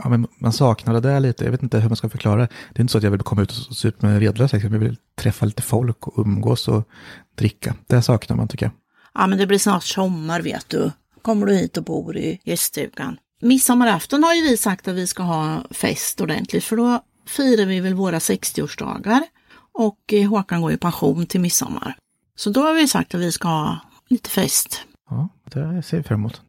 Ja, 0.04 0.10
men 0.10 0.28
man 0.38 0.54
saknar 0.54 0.94
det 0.94 1.00
där 1.00 1.20
lite. 1.20 1.44
Jag 1.44 1.52
vet 1.52 1.64
inte 1.64 1.80
hur 1.80 1.90
man 1.90 1.96
ska 1.96 2.10
förklara 2.10 2.42
det. 2.42 2.48
Det 2.74 2.80
är 2.80 2.82
inte 2.82 2.92
så 2.92 2.98
att 2.98 3.04
jag 3.04 3.12
vill 3.12 3.22
komma 3.22 3.42
ut 3.42 3.68
och 3.70 3.78
supa 3.78 4.08
med 4.08 4.20
redlös. 4.20 4.54
Liksom. 4.54 4.74
Jag 4.74 4.80
vill 4.80 4.98
träffa 5.16 5.46
lite 5.46 5.62
folk 5.62 6.08
och 6.08 6.26
umgås 6.26 6.68
och 6.68 6.88
dricka. 7.36 7.76
Det 7.88 8.02
saknar 8.02 8.38
man 8.38 8.48
tycker 8.48 8.66
jag. 8.66 8.74
Ja 9.14 9.28
men 9.28 9.38
det 9.38 9.48
blir 9.48 9.60
snart 9.60 9.84
sommar 9.84 10.42
vet 10.42 10.70
du. 10.70 10.92
Kommer 11.22 11.46
du 11.46 11.54
hit 11.54 11.78
och 11.78 11.84
bor 11.84 12.18
i 12.18 12.40
gäststugan. 12.44 13.18
Midsommarafton 13.42 14.24
har 14.24 14.34
ju 14.34 14.42
vi 14.42 14.58
sagt 14.58 14.88
att 14.88 14.96
vi 14.96 15.08
ska 15.08 15.24
ha 15.24 15.64
fest 15.72 16.22
ordentligt 16.22 16.64
för 16.64 16.78
då 16.78 17.04
firar 17.28 17.66
vi 17.66 17.80
väl 17.80 17.94
våra 17.94 18.20
60-årsdagar. 18.20 19.22
Och 19.74 20.14
eh, 20.14 20.30
Håkan 20.30 20.62
går 20.62 20.72
i 20.72 20.78
pension 20.78 21.26
till 21.26 21.42
midsommar. 21.42 21.96
Så 22.36 22.50
då 22.50 22.62
har 22.62 22.74
vi 22.74 22.88
sagt 22.88 23.16
att 23.16 23.22
vi 23.22 23.32
ska 23.32 23.48
ha 23.48 23.80
lite 24.08 24.30
fest. 24.30 24.82
Ja, 25.10 25.30
det 25.44 25.84
ser 25.84 25.98
jag 25.98 26.06
fram 26.06 26.20
emot. 26.20 26.42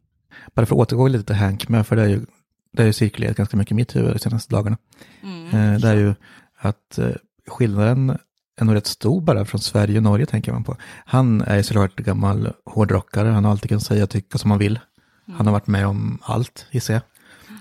Bara 0.55 0.67
för 0.67 0.75
att 0.75 0.81
återgå 0.81 1.09
lite 1.09 1.25
till 1.25 1.35
Hank 1.35 1.69
med, 1.69 1.87
för 1.87 1.97
det 1.97 2.03
är 2.03 2.09
ju 2.09 2.27
det 2.73 2.83
har 2.83 2.87
ju 2.87 2.93
cirkulerat 2.93 3.37
ganska 3.37 3.57
mycket 3.57 3.73
i 3.73 3.75
mitt 3.75 3.97
huvud 3.97 4.13
de 4.13 4.19
senaste 4.19 4.55
dagarna. 4.55 4.77
Mm. 5.23 5.47
Eh, 5.47 5.81
det 5.81 5.89
är 5.89 5.97
ju 5.97 6.15
att 6.59 6.99
eh, 6.99 7.11
skillnaden 7.47 8.19
är 8.57 8.65
nog 8.65 8.75
rätt 8.75 8.87
stor 8.87 9.21
bara 9.21 9.45
från 9.45 9.61
Sverige 9.61 9.97
och 9.97 10.03
Norge 10.03 10.27
tänker 10.27 10.53
man 10.53 10.65
på. 10.65 10.77
Han 11.07 11.41
är 11.41 11.57
ju 11.57 11.63
såklart 11.63 11.97
gammal 11.97 12.53
hårdrockare, 12.65 13.29
han 13.29 13.45
har 13.45 13.51
alltid 13.51 13.69
kunnat 13.69 13.83
säga 13.83 14.05
och 14.05 14.11
tycka 14.11 14.39
som 14.39 14.51
han 14.51 14.59
vill. 14.59 14.81
Han 15.33 15.47
har 15.47 15.53
varit 15.53 15.67
med 15.67 15.87
om 15.87 16.19
allt 16.23 16.67
gissar 16.71 16.95
jag. 16.95 17.03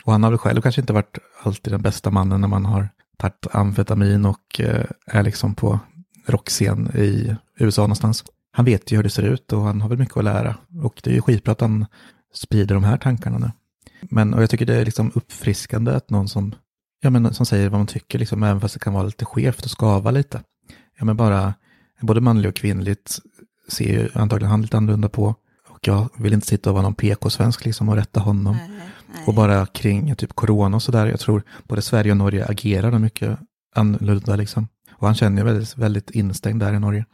Och 0.04 0.12
han 0.12 0.24
har 0.24 0.30
väl 0.30 0.38
själv 0.38 0.62
kanske 0.62 0.82
inte 0.82 0.94
varit 0.94 1.18
alltid 1.44 1.74
den 1.74 1.82
bästa 1.82 2.12
mannen 2.12 2.42
när 2.42 2.48
man 2.48 2.66
har 2.66 2.90
tagit 3.18 3.48
amfetamin 3.52 4.26
och 4.26 4.60
eh, 4.60 4.86
är 5.06 5.24
liksom 5.24 5.56
på 5.56 5.80
rockscen 6.26 6.92
i 6.96 7.36
USA 7.60 7.82
någonstans. 7.82 8.24
Han 8.52 8.66
vet 8.66 8.92
ju 8.92 8.96
hur 8.96 9.04
det 9.04 9.10
ser 9.10 9.24
ut 9.24 9.54
och 9.54 9.62
han 9.62 9.82
har 9.82 9.90
väl 9.90 9.98
mycket 9.98 10.18
att 10.18 10.24
lära. 10.24 10.56
Och 10.84 11.02
det 11.04 11.10
är 11.10 11.14
ju 11.14 11.22
skitbra 11.22 11.52
att 11.52 11.62
han 11.62 11.86
sprider 12.34 12.76
de 12.76 12.84
här 12.84 12.98
tankarna 12.98 13.38
nu. 13.38 13.52
Men 14.02 14.34
och 14.34 14.42
jag 14.42 14.50
tycker 14.50 14.66
det 14.66 14.76
är 14.76 14.86
liksom 14.86 15.12
uppfriskande 15.16 15.92
att 15.92 16.10
någon 16.10 16.28
som, 16.28 16.56
ja, 17.02 17.10
men, 17.10 17.34
som 17.34 17.46
säger 17.46 17.70
vad 17.70 17.80
man 17.80 17.88
tycker, 17.88 18.20
liksom, 18.20 18.44
även 18.44 18.62
fast 18.62 18.74
det 18.74 18.80
kan 18.80 18.94
vara 18.94 19.04
lite 19.04 19.26
skevt 19.26 19.66
och 19.66 19.72
skava 19.72 20.12
lite. 20.12 20.42
Ja, 20.98 21.06
men 21.06 21.18
bara, 21.18 21.54
både 22.02 22.22
manligt 22.22 22.50
och 22.50 22.56
kvinnligt 22.56 23.20
ser 23.70 23.86
ju 23.86 24.10
antagligen 24.14 24.52
han 24.52 24.62
lite 24.62 24.78
annorlunda 24.78 25.10
på. 25.10 25.36
Och 25.70 25.88
jag 25.88 26.10
vill 26.18 26.34
inte 26.34 26.48
sitta 26.48 26.70
och 26.70 26.74
vara 26.74 26.84
någon 26.84 26.96
PK-svensk 26.96 27.66
liksom 27.66 27.90
och 27.90 27.96
rätta 27.96 28.20
honom. 28.20 28.56
Nej, 28.56 28.70
nej. 29.14 29.24
Och 29.28 29.34
bara 29.34 29.66
kring 29.66 30.16
typ 30.16 30.34
corona 30.34 30.76
och 30.76 30.84
sådär. 30.84 31.06
Jag 31.06 31.20
tror 31.20 31.44
både 31.64 31.82
Sverige 31.82 32.12
och 32.12 32.18
Norge 32.18 32.46
agerar 32.46 33.00
mycket 33.00 33.40
annorlunda 33.76 34.36
liksom. 34.36 34.68
Och 34.92 35.08
han 35.08 35.16
känner 35.16 35.38
ju 35.38 35.44
väldigt, 35.44 35.78
väldigt 35.78 36.12
instängd 36.12 36.60
där 36.60 36.74
i 36.74 36.80
Norge. 36.80 37.06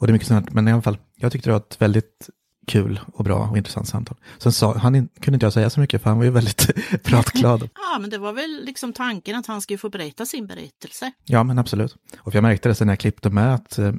Och 0.00 0.06
det 0.06 0.10
är 0.10 0.12
mycket 0.12 0.28
sånt, 0.28 0.52
men 0.52 0.68
i 0.68 0.72
alla 0.72 0.82
fall, 0.82 0.98
jag 1.16 1.32
tyckte 1.32 1.48
det 1.48 1.52
var 1.52 1.60
ett 1.60 1.82
väldigt 1.82 2.30
kul 2.66 3.00
och 3.12 3.24
bra 3.24 3.48
och 3.50 3.56
intressant 3.56 3.88
samtal. 3.88 4.16
Sen 4.38 4.52
sa, 4.52 4.78
han 4.78 5.08
kunde 5.20 5.36
inte 5.36 5.46
jag 5.46 5.52
säga 5.52 5.70
så 5.70 5.80
mycket 5.80 6.02
för 6.02 6.10
han 6.10 6.18
var 6.18 6.24
ju 6.24 6.30
väldigt 6.30 6.70
pratglad. 7.02 7.62
Ja, 7.92 7.98
men 8.00 8.10
det 8.10 8.18
var 8.18 8.32
väl 8.32 8.62
liksom 8.64 8.92
tanken 8.92 9.36
att 9.36 9.46
han 9.46 9.60
skulle 9.60 9.78
få 9.78 9.88
berätta 9.88 10.26
sin 10.26 10.46
berättelse. 10.46 11.12
Ja, 11.24 11.42
men 11.44 11.58
absolut. 11.58 11.96
Och 12.18 12.34
jag 12.34 12.42
märkte 12.42 12.68
det 12.68 12.74
sen 12.74 12.86
när 12.86 12.92
jag 12.92 12.98
klippte 12.98 13.30
med 13.30 13.54
att 13.54 13.78
eh, 13.78 13.92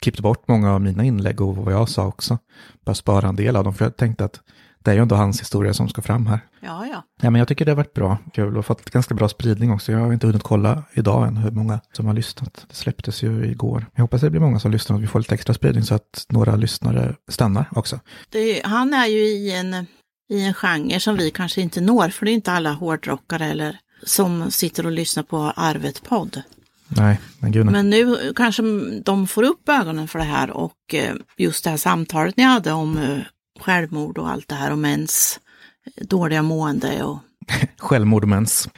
klippte 0.00 0.22
bort 0.22 0.48
många 0.48 0.74
av 0.74 0.80
mina 0.80 1.04
inlägg 1.04 1.40
och 1.40 1.56
vad 1.56 1.74
jag 1.74 1.88
sa 1.88 2.06
också. 2.06 2.38
Bara 2.84 2.94
spara 2.94 3.28
en 3.28 3.36
del 3.36 3.56
av 3.56 3.64
dem, 3.64 3.74
för 3.74 3.84
jag 3.84 3.96
tänkte 3.96 4.24
att 4.24 4.40
det 4.88 4.92
är 4.92 4.96
ju 4.96 5.02
ändå 5.02 5.16
hans 5.16 5.40
historia 5.40 5.74
som 5.74 5.88
ska 5.88 6.02
fram 6.02 6.26
här. 6.26 6.40
Ja, 6.60 6.86
ja. 6.86 7.02
Ja, 7.20 7.30
men 7.30 7.38
jag 7.38 7.48
tycker 7.48 7.64
det 7.64 7.70
har 7.70 7.76
varit 7.76 7.94
bra, 7.94 8.18
kul 8.34 8.56
och 8.56 8.66
fått 8.66 8.90
ganska 8.90 9.14
bra 9.14 9.28
spridning 9.28 9.72
också. 9.72 9.92
Jag 9.92 9.98
har 9.98 10.12
inte 10.12 10.26
hunnit 10.26 10.42
kolla 10.42 10.82
idag 10.92 11.28
än 11.28 11.36
hur 11.36 11.50
många 11.50 11.80
som 11.92 12.06
har 12.06 12.14
lyssnat. 12.14 12.66
Det 12.68 12.74
släpptes 12.74 13.22
ju 13.22 13.46
igår. 13.46 13.86
Jag 13.94 14.02
hoppas 14.02 14.20
det 14.20 14.30
blir 14.30 14.40
många 14.40 14.60
som 14.60 14.70
lyssnar 14.70 14.96
och 14.96 15.02
vi 15.02 15.06
får 15.06 15.18
lite 15.18 15.34
extra 15.34 15.54
spridning 15.54 15.84
så 15.84 15.94
att 15.94 16.26
några 16.28 16.56
lyssnare 16.56 17.14
stannar 17.28 17.64
också. 17.70 18.00
Det, 18.28 18.60
han 18.64 18.94
är 18.94 19.06
ju 19.06 19.18
i 19.18 19.56
en, 19.56 19.86
i 20.30 20.44
en 20.44 20.54
genre 20.54 21.00
som 21.00 21.16
vi 21.16 21.30
kanske 21.30 21.60
inte 21.60 21.80
når, 21.80 22.08
för 22.08 22.26
det 22.26 22.32
är 22.32 22.34
inte 22.34 22.52
alla 22.52 22.72
hårdrockare 22.72 23.46
eller 23.46 23.76
som 24.02 24.50
sitter 24.50 24.86
och 24.86 24.92
lyssnar 24.92 25.22
på 25.22 25.52
Arvet-podd. 25.56 26.42
Nej, 26.88 27.20
men 27.38 27.52
gud 27.52 27.64
nej. 27.64 27.72
Men 27.72 27.90
nu 27.90 28.32
kanske 28.36 28.62
de 29.04 29.26
får 29.26 29.42
upp 29.42 29.68
ögonen 29.68 30.08
för 30.08 30.18
det 30.18 30.24
här 30.24 30.50
och 30.50 30.94
eh, 30.94 31.14
just 31.36 31.64
det 31.64 31.70
här 31.70 31.76
samtalet 31.76 32.36
ni 32.36 32.42
hade 32.42 32.72
om 32.72 32.98
eh, 32.98 33.18
självmord 33.58 34.18
och 34.18 34.30
allt 34.30 34.48
det 34.48 34.54
här 34.54 34.70
och 34.70 34.78
mäns 34.78 35.40
eh, 35.84 36.06
dåliga 36.06 36.42
mående 36.42 37.02
och 37.04 37.18
Självmord 37.78 38.22
och 38.22 38.28
mens. 38.28 38.68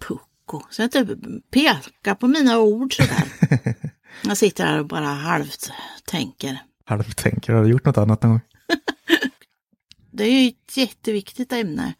pucko. 0.00 0.62
Så 0.70 0.82
jag 0.82 0.86
inte 0.86 1.16
peka 1.50 2.14
på 2.14 2.28
mina 2.28 2.58
ord 2.58 2.96
sådär. 2.96 3.24
Jag 4.22 4.36
sitter 4.36 4.64
här 4.66 4.78
och 4.78 4.86
bara 4.86 5.06
halvt 5.06 5.70
tänker. 6.04 6.58
Halvtänker, 6.84 7.52
har 7.52 7.64
du 7.64 7.70
gjort 7.70 7.84
något 7.84 7.98
annat 7.98 8.22
någon 8.22 8.30
gång? 8.30 8.40
Det 10.10 10.24
är 10.24 10.42
ju 10.42 10.48
ett 10.48 10.76
jätteviktigt 10.76 11.52
ämne 11.52 11.94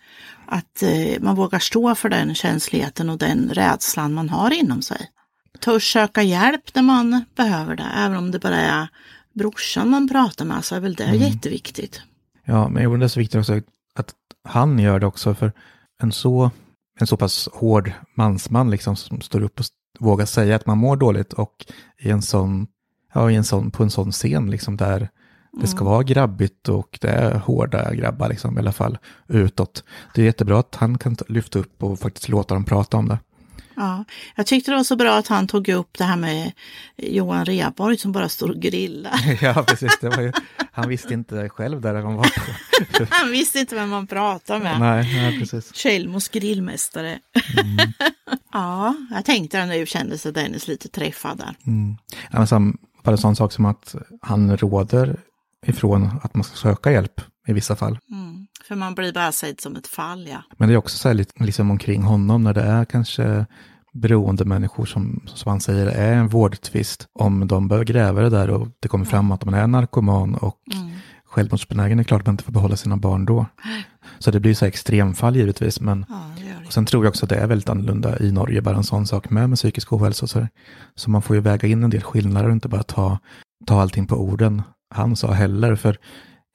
att 0.46 0.82
eh, 0.82 1.20
man 1.20 1.36
vågar 1.36 1.58
stå 1.58 1.94
för 1.94 2.08
den 2.08 2.34
känsligheten 2.34 3.10
och 3.10 3.18
den 3.18 3.50
rädslan 3.52 4.14
man 4.14 4.28
har 4.28 4.50
inom 4.50 4.82
sig. 4.82 5.10
Törs 5.60 5.92
söka 5.92 6.22
hjälp 6.22 6.74
när 6.74 6.82
man 6.82 7.24
behöver 7.36 7.76
det, 7.76 7.90
även 7.96 8.16
om 8.16 8.30
det 8.30 8.38
bara 8.38 8.56
är 8.56 8.88
brorsan 9.34 9.90
man 9.90 10.08
pratar 10.08 10.44
med 10.44 10.64
så 10.64 10.74
är 10.74 10.80
väl 10.80 10.94
det 10.94 11.04
jätteviktigt. 11.16 12.00
Ja, 12.44 12.68
men 12.68 12.82
jo, 12.82 12.96
det 12.96 13.04
är 13.04 13.08
så 13.08 13.20
viktigt 13.20 13.38
också 13.40 13.60
att 13.94 14.14
han 14.44 14.78
gör 14.78 14.98
det 15.00 15.06
också 15.06 15.34
för 15.34 15.52
en 16.02 16.12
så, 16.12 16.50
en 17.00 17.06
så 17.06 17.16
pass 17.16 17.48
hård 17.52 17.92
mansman 18.16 18.70
liksom 18.70 18.96
som 18.96 19.20
står 19.20 19.42
upp 19.42 19.60
och 19.60 19.66
vågar 19.98 20.26
säga 20.26 20.56
att 20.56 20.66
man 20.66 20.78
mår 20.78 20.96
dåligt 20.96 21.32
och 21.32 21.66
i 21.98 22.10
en 22.10 22.22
sån, 22.22 22.66
ja, 23.14 23.30
i 23.30 23.34
en 23.34 23.44
sån, 23.44 23.70
på 23.70 23.82
en 23.82 23.90
sån 23.90 24.12
scen 24.12 24.50
liksom 24.50 24.76
där 24.76 25.08
det 25.60 25.66
ska 25.66 25.84
vara 25.84 26.02
grabbigt 26.02 26.68
och 26.68 26.98
det 27.00 27.08
är 27.08 27.34
hårda 27.38 27.94
grabbar 27.94 28.28
liksom 28.28 28.56
i 28.56 28.60
alla 28.60 28.72
fall 28.72 28.98
utåt. 29.28 29.84
Det 30.14 30.20
är 30.20 30.24
jättebra 30.26 30.58
att 30.58 30.74
han 30.74 30.98
kan 30.98 31.16
ta- 31.16 31.24
lyfta 31.28 31.58
upp 31.58 31.82
och 31.82 31.98
faktiskt 31.98 32.28
låta 32.28 32.54
dem 32.54 32.64
prata 32.64 32.96
om 32.96 33.08
det. 33.08 33.18
Ja, 33.76 34.04
jag 34.34 34.46
tyckte 34.46 34.70
det 34.70 34.76
var 34.76 34.84
så 34.84 34.96
bra 34.96 35.16
att 35.16 35.28
han 35.28 35.46
tog 35.46 35.68
upp 35.68 35.98
det 35.98 36.04
här 36.04 36.16
med 36.16 36.52
Johan 36.96 37.44
Rheborg 37.44 37.98
som 37.98 38.12
bara 38.12 38.28
står 38.28 38.48
och 38.48 38.56
grillar. 38.56 39.38
ja, 39.42 39.64
precis. 39.68 39.98
Det 40.00 40.08
var 40.08 40.22
ju, 40.22 40.32
han 40.72 40.88
visste 40.88 41.14
inte 41.14 41.48
själv 41.48 41.80
där 41.80 41.94
han 41.94 42.14
var. 42.14 42.30
Han 43.10 43.30
visste 43.30 43.58
inte 43.58 43.74
vem 43.74 43.88
man 43.88 44.06
pratade 44.06 44.60
med. 44.60 44.80
nej, 44.80 45.14
nej, 45.14 45.38
precis. 45.38 45.74
Tjällmos 45.74 46.28
grillmästare. 46.28 47.18
ja, 48.52 48.94
jag 49.10 49.24
tänkte 49.24 49.66
nu 49.66 49.86
kände 49.86 50.18
sig 50.18 50.32
Dennis 50.32 50.68
lite 50.68 50.88
träffad 50.88 51.38
där. 51.38 51.54
Mm. 51.66 51.96
Ja, 52.30 52.38
men 52.38 52.46
som, 52.46 52.78
bara 53.02 53.12
en 53.12 53.18
sån 53.18 53.36
sak 53.36 53.52
som 53.52 53.64
att 53.64 53.94
han 54.22 54.56
råder 54.56 55.16
ifrån 55.66 56.10
att 56.22 56.34
man 56.34 56.44
ska 56.44 56.56
söka 56.56 56.92
hjälp 56.92 57.20
i 57.46 57.52
vissa 57.52 57.76
fall. 57.76 57.98
Mm. 58.10 58.43
För 58.68 58.74
man 58.76 58.94
blir 58.94 59.12
bara 59.12 59.32
sedd 59.32 59.60
som 59.60 59.76
ett 59.76 59.86
fall, 59.86 60.26
ja. 60.28 60.42
Men 60.56 60.68
det 60.68 60.74
är 60.74 60.78
också 60.78 60.98
så 60.98 61.08
här 61.08 61.14
lite 61.14 61.44
liksom 61.44 61.70
omkring 61.70 62.02
honom 62.02 62.42
när 62.44 62.54
det 62.54 62.62
är 62.62 62.84
kanske 62.84 63.46
beroende 63.92 64.44
människor 64.44 64.84
som, 64.86 65.22
som 65.26 65.50
han 65.50 65.60
säger 65.60 65.86
är 65.86 66.12
en 66.12 66.28
vårdtvist. 66.28 67.06
Om 67.12 67.48
de 67.48 67.68
bör 67.68 67.84
gräva 67.84 68.20
det 68.22 68.30
där 68.30 68.50
och 68.50 68.68
det 68.80 68.88
kommer 68.88 69.04
fram 69.04 69.32
att 69.32 69.44
man 69.44 69.54
är 69.54 69.66
narkoman 69.66 70.34
och 70.34 70.58
Mm. 70.74 70.90
självmordsbenägen, 71.24 71.98
är 71.98 72.04
klart 72.04 72.20
att 72.20 72.26
man 72.26 72.32
inte 72.32 72.44
får 72.44 72.52
behålla 72.52 72.76
sina 72.76 72.96
barn 72.96 73.24
då. 73.24 73.46
Så 74.18 74.30
det 74.30 74.40
blir 74.40 74.54
så 74.54 74.64
här 74.64 74.68
extremfall 74.68 75.36
givetvis, 75.36 75.80
men 75.80 76.06
Ja, 76.08 76.20
och 76.66 76.72
sen 76.72 76.86
tror 76.86 77.04
jag 77.04 77.10
också 77.10 77.24
att 77.26 77.30
det 77.30 77.36
är 77.36 77.46
väldigt 77.46 77.68
annorlunda 77.68 78.18
i 78.18 78.32
Norge, 78.32 78.62
bara 78.62 78.76
en 78.76 78.84
sån 78.84 79.06
sak 79.06 79.30
med, 79.30 79.48
med 79.48 79.58
psykisk 79.58 79.92
ohälsa 79.92 80.26
så. 80.26 80.46
Så 80.94 81.10
man 81.10 81.22
får 81.22 81.36
ju 81.36 81.42
väga 81.42 81.68
in 81.68 81.84
en 81.84 81.90
del 81.90 82.02
skillnader 82.02 82.48
och 82.48 82.52
inte 82.54 82.68
bara 82.68 82.82
ta, 82.82 83.18
ta 83.66 83.80
allting 83.82 84.06
på 84.06 84.16
orden 84.16 84.62
han 84.94 85.16
sa 85.16 85.32
heller. 85.32 85.76
För 85.76 85.96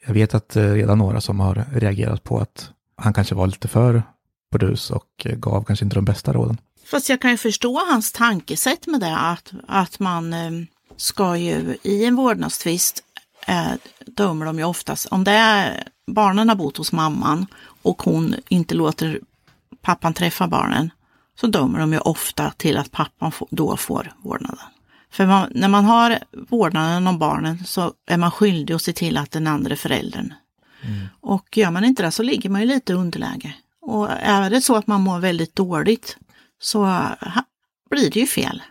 jag 0.05 0.13
vet 0.13 0.33
att 0.33 0.49
det 0.49 0.61
är 0.61 0.73
redan 0.73 0.97
några 0.97 1.21
som 1.21 1.39
har 1.39 1.65
reagerat 1.73 2.23
på 2.23 2.39
att 2.39 2.71
han 2.95 3.13
kanske 3.13 3.35
var 3.35 3.47
lite 3.47 3.67
för 3.67 4.03
burdus 4.51 4.91
och 4.91 5.25
eh, 5.25 5.35
gav 5.35 5.63
kanske 5.63 5.85
inte 5.85 5.95
de 5.95 6.05
bästa 6.05 6.33
råden. 6.33 6.57
Fast 6.85 7.09
jag 7.09 7.21
kan 7.21 7.31
ju 7.31 7.37
förstå 7.37 7.81
hans 7.91 8.11
tankesätt 8.11 8.87
med 8.87 8.99
det, 8.99 9.17
att, 9.17 9.51
att 9.67 9.99
man 9.99 10.33
eh, 10.33 10.51
ska 10.97 11.37
ju 11.37 11.77
i 11.83 12.05
en 12.05 12.15
vårdnadstvist 12.15 13.03
eh, 13.47 13.71
dömer 14.05 14.45
de 14.45 14.57
ju 14.57 14.63
oftast, 14.63 15.05
om 15.05 15.23
det 15.23 15.31
är 15.31 15.83
barnen 16.07 16.49
har 16.49 16.55
bott 16.55 16.77
hos 16.77 16.91
mamman 16.91 17.45
och 17.81 18.01
hon 18.01 18.35
inte 18.47 18.75
låter 18.75 19.19
pappan 19.81 20.13
träffa 20.13 20.47
barnen, 20.47 20.89
så 21.41 21.47
dömer 21.47 21.79
de 21.79 21.93
ju 21.93 21.99
ofta 21.99 22.53
till 22.57 22.77
att 22.77 22.91
pappan 22.91 23.31
då 23.49 23.77
får 23.77 24.13
vårdnaden. 24.17 24.59
För 25.11 25.27
man, 25.27 25.51
när 25.55 25.67
man 25.67 25.85
har 25.85 26.19
vårdnaden 26.49 27.07
om 27.07 27.19
barnen 27.19 27.65
så 27.65 27.93
är 28.07 28.17
man 28.17 28.31
skyldig 28.31 28.73
att 28.73 28.81
se 28.81 28.93
till 28.93 29.17
att 29.17 29.31
den 29.31 29.47
andra 29.47 29.75
föräldern. 29.75 30.33
Och 31.21 31.57
gör 31.57 31.71
man 31.71 31.85
inte 31.85 32.03
det 32.03 32.11
så 32.11 32.23
ligger 32.23 32.49
man 32.49 32.61
ju 32.61 32.67
lite 32.67 32.93
i 32.93 32.95
underläge. 32.95 33.55
Och 33.81 34.09
är 34.11 34.49
det 34.49 34.61
så 34.61 34.75
att 34.75 34.87
man 34.87 35.01
mår 35.01 35.19
väldigt 35.19 35.55
dåligt 35.55 36.17
så 36.61 36.83
ha, 36.83 37.43
blir 37.89 38.11
det 38.11 38.19
ju 38.19 38.27
fel. 38.27 38.61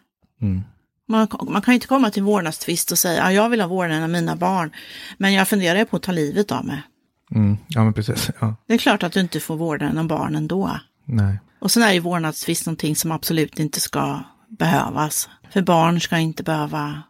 Mm. 0.40 0.62
Man, 1.09 1.29
man 1.42 1.62
kan 1.62 1.72
ju 1.72 1.74
inte 1.74 1.87
komma 1.87 2.11
till 2.11 2.22
vårdnadstvist 2.22 2.92
och 2.92 2.98
säga 2.98 3.22
att 3.22 3.35
jag 3.35 3.48
vill 3.48 3.61
ha 3.61 3.68
vårdnaden 3.68 4.03
av 4.03 4.11
mina 4.11 4.37
barn, 4.37 4.70
men 5.16 5.33
jag 5.33 5.48
funderar 5.48 5.85
på 5.85 5.96
att 5.96 6.03
ta 6.03 6.12
livet 6.12 6.53
av 6.53 6.64
mig. 6.64 6.83
Mm. 7.31 7.57
Ja, 7.68 7.85
men 7.85 7.92
precis. 7.92 8.31
Ja. 8.40 8.55
Det 8.66 8.74
är 8.74 8.78
klart 8.78 9.03
att 9.03 9.12
du 9.12 9.20
inte 9.20 9.41
får 9.41 9.57
vårdnaden 9.57 9.99
om 9.99 10.09
barnen 10.09 10.49
då. 10.49 10.80
Nej. 11.05 11.39
Och 11.59 11.70
sen 11.70 11.82
är 11.82 11.93
ju 11.93 12.01
vårdnadstvist 12.01 12.66
någonting 12.66 12.97
som 12.97 13.12
absolut 13.12 13.59
inte 13.59 13.80
ska 13.80 14.20
behövas. 14.49 15.28
För 15.51 15.62
barn 15.62 16.01
ska 16.01 16.18
inte 16.18 16.42
behöva 16.42 17.03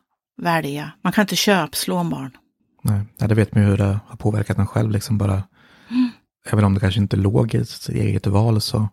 välja. 0.43 0.93
Man 1.03 1.12
kan 1.12 1.22
inte 1.22 1.36
köpslå 1.36 1.97
om 1.97 2.11
barn. 2.11 2.36
Nej. 2.82 3.05
Ja, 3.18 3.26
det 3.26 3.34
vet 3.34 3.55
man 3.55 3.64
ju 3.64 3.70
hur 3.70 3.76
det 3.76 4.01
har 4.07 4.16
påverkat 4.16 4.59
en 4.59 4.66
själv, 4.66 4.91
liksom 4.91 5.18
bara. 5.18 5.43
Även 6.51 6.64
om 6.64 6.74
det 6.74 6.80
kanske 6.80 7.01
inte 7.01 7.16
i 7.53 7.64
sitt 7.64 7.89
eget 7.89 8.26
val, 8.26 8.61
så 8.61 8.89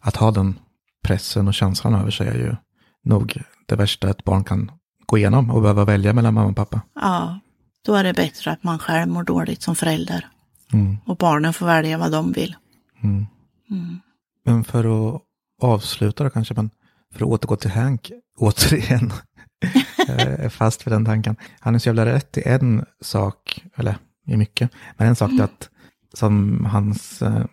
att 0.00 0.16
ha 0.16 0.30
den 0.30 0.58
pressen 1.02 1.48
och 1.48 1.54
känslan 1.54 1.94
över 1.94 2.10
sig 2.10 2.28
är 2.28 2.34
ju 2.34 2.56
nog 3.04 3.42
det 3.66 3.76
värsta 3.76 4.10
ett 4.10 4.24
barn 4.24 4.44
kan 4.44 4.70
gå 5.06 5.18
igenom 5.18 5.50
och 5.50 5.62
behöva 5.62 5.84
välja 5.84 6.12
mellan 6.12 6.34
mamma 6.34 6.50
och 6.50 6.56
pappa. 6.56 6.80
Ja, 6.94 7.40
då 7.84 7.94
är 7.94 8.04
det 8.04 8.12
bättre 8.12 8.50
att 8.50 8.62
man 8.62 8.78
själv 8.78 9.08
mår 9.08 9.22
dåligt 9.22 9.62
som 9.62 9.76
förälder. 9.76 10.28
Mm. 10.72 10.96
Och 11.06 11.16
barnen 11.16 11.52
får 11.52 11.66
välja 11.66 11.98
vad 11.98 12.12
de 12.12 12.32
vill. 12.32 12.56
Mm. 13.02 13.26
Mm. 13.70 14.00
Men 14.44 14.64
för 14.64 15.14
att 15.14 15.22
avsluta 15.62 16.24
då 16.24 16.30
kanske, 16.30 16.54
men 16.54 16.70
för 17.16 17.24
att 17.24 17.30
återgå 17.30 17.56
till 17.56 17.70
Hank, 17.70 18.12
återigen, 18.38 19.12
jag 20.08 20.20
är 20.20 20.48
fast 20.48 20.86
vid 20.86 20.92
den 20.92 21.04
tanken. 21.04 21.36
Han 21.60 21.74
är 21.74 21.78
så 21.78 21.88
jävla 21.88 22.06
rätt 22.06 22.38
i 22.38 22.42
en 22.44 22.84
sak, 23.00 23.64
eller 23.76 23.98
i 24.26 24.36
mycket, 24.36 24.70
men 24.96 25.08
en 25.08 25.16
sak 25.16 25.30
är 25.30 25.44
att 25.44 25.68
som 26.14 26.64
hans, 26.64 27.22
eh, 27.22 27.44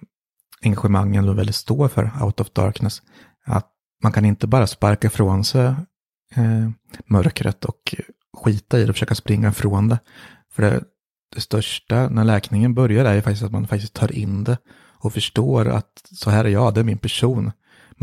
engagemangen 0.63 1.25
då 1.25 1.33
väldigt 1.33 1.55
står 1.55 1.87
för, 1.87 2.11
Out 2.21 2.39
of 2.39 2.49
Darkness. 2.53 3.01
Att 3.45 3.69
man 4.03 4.11
kan 4.11 4.25
inte 4.25 4.47
bara 4.47 4.67
sparka 4.67 5.07
ifrån 5.07 5.43
sig 5.43 5.65
eh, 6.35 6.69
mörkret 7.05 7.65
och 7.65 7.95
skita 8.37 8.79
i 8.79 8.83
det 8.83 8.89
och 8.89 8.95
försöka 8.95 9.15
springa 9.15 9.49
ifrån 9.49 9.87
det. 9.87 9.99
För 10.51 10.63
det, 10.63 10.83
det 11.35 11.41
största 11.41 12.09
när 12.09 12.23
läkningen 12.23 12.73
börjar 12.73 13.05
är 13.05 13.13
ju 13.13 13.21
faktiskt 13.21 13.43
att 13.43 13.51
man 13.51 13.67
faktiskt 13.67 13.93
tar 13.93 14.11
in 14.11 14.43
det 14.43 14.57
och 15.03 15.13
förstår 15.13 15.67
att 15.67 16.01
så 16.11 16.29
här 16.29 16.45
är 16.45 16.49
jag, 16.49 16.73
det 16.73 16.79
är 16.79 16.83
min 16.83 16.97
person. 16.97 17.51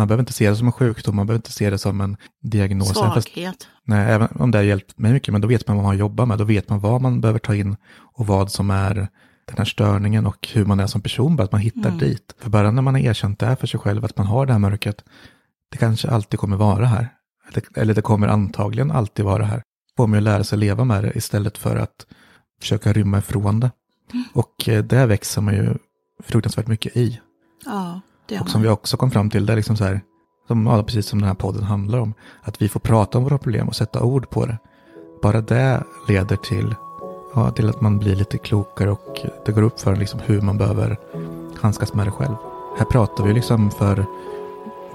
Man 0.00 0.08
behöver 0.08 0.22
inte 0.22 0.32
se 0.32 0.50
det 0.50 0.56
som 0.56 0.66
en 0.66 0.72
sjukdom, 0.72 1.16
man 1.16 1.26
behöver 1.26 1.38
inte 1.38 1.52
se 1.52 1.70
det 1.70 1.78
som 1.78 2.00
en 2.00 2.16
diagnos. 2.42 2.88
Svaghet. 2.88 3.68
nej, 3.84 4.12
även 4.12 4.28
om 4.34 4.50
det 4.50 4.58
har 4.58 4.62
hjälpt 4.62 4.98
mig 4.98 5.12
mycket, 5.12 5.32
men 5.32 5.40
då 5.40 5.48
vet 5.48 5.68
man 5.68 5.76
vad 5.76 5.86
man 5.86 5.98
jobbar 5.98 6.26
med, 6.26 6.38
då 6.38 6.44
vet 6.44 6.68
man 6.68 6.80
vad 6.80 7.00
man 7.02 7.20
behöver 7.20 7.38
ta 7.38 7.54
in 7.54 7.76
och 8.16 8.26
vad 8.26 8.50
som 8.52 8.70
är 8.70 8.94
den 9.44 9.56
här 9.58 9.64
störningen 9.64 10.26
och 10.26 10.48
hur 10.52 10.64
man 10.64 10.80
är 10.80 10.86
som 10.86 11.00
person, 11.00 11.36
bara 11.36 11.42
att 11.42 11.52
man 11.52 11.60
hittar 11.60 11.88
Mm. 11.88 11.98
dit. 11.98 12.34
För 12.38 12.50
bara 12.50 12.70
när 12.70 12.82
man 12.82 12.94
har 12.94 13.00
erkänt 13.00 13.38
det 13.38 13.46
här 13.46 13.56
för 13.56 13.66
sig 13.66 13.80
själv, 13.80 14.04
att 14.04 14.16
man 14.16 14.26
har 14.26 14.46
det 14.46 14.52
här 14.52 14.58
mörkret, 14.58 15.04
det 15.70 15.78
kanske 15.78 16.08
alltid 16.10 16.40
kommer 16.40 16.56
vara 16.56 16.86
här. 16.86 17.08
Eller, 17.48 17.62
eller 17.74 17.94
det 17.94 18.02
kommer 18.02 18.28
antagligen 18.28 18.90
alltid 18.90 19.24
vara 19.24 19.44
här. 19.44 19.62
Får 19.96 20.06
man 20.06 20.18
ju 20.18 20.24
lära 20.24 20.44
sig 20.44 20.58
leva 20.58 20.84
med 20.84 21.04
det 21.04 21.12
istället 21.16 21.58
för 21.58 21.76
att 21.76 22.06
försöka 22.60 22.92
rymma 22.92 23.18
ifrån 23.18 23.60
det. 23.60 23.70
Och 24.32 24.68
eh, 24.68 24.84
det 24.84 25.06
växer 25.06 25.40
man 25.42 25.54
ju 25.54 25.74
fruktansvärt 26.24 26.66
mycket 26.66 26.96
i. 26.96 27.20
Ja, 27.64 28.00
Och 28.40 28.48
som 28.50 28.62
vi 28.62 28.68
också 28.68 28.96
kom 28.96 29.10
fram 29.10 29.30
till, 29.30 29.46
det 29.46 29.52
är 29.52 29.56
liksom 29.56 29.76
så 29.76 29.84
här, 29.84 30.00
som, 30.48 30.66
ja, 30.66 30.82
precis 30.82 31.06
som 31.06 31.18
den 31.18 31.28
här 31.28 31.34
podden 31.34 31.62
handlar 31.62 31.98
om, 31.98 32.14
att 32.42 32.62
vi 32.62 32.68
får 32.68 32.80
prata 32.80 33.18
om 33.18 33.24
våra 33.24 33.38
problem 33.38 33.68
och 33.68 33.76
sätta 33.76 34.02
ord 34.02 34.30
på 34.30 34.46
det. 34.46 34.58
Bara 35.22 35.40
det 35.40 35.82
leder 36.08 36.36
till, 36.36 36.74
ja, 37.34 37.50
till 37.50 37.68
att 37.68 37.80
man 37.80 37.98
blir 37.98 38.16
lite 38.16 38.38
klokare 38.38 38.90
och 38.90 39.20
det 39.46 39.52
går 39.52 39.62
upp 39.62 39.80
för 39.80 39.96
liksom 39.96 40.20
hur 40.24 40.40
man 40.40 40.58
behöver 40.58 40.96
handskas 41.60 41.94
med 41.94 42.06
det 42.06 42.10
själv. 42.10 42.34
Här 42.78 42.84
pratar 42.84 43.24
vi 43.24 43.32
liksom 43.32 43.70
för 43.70 44.04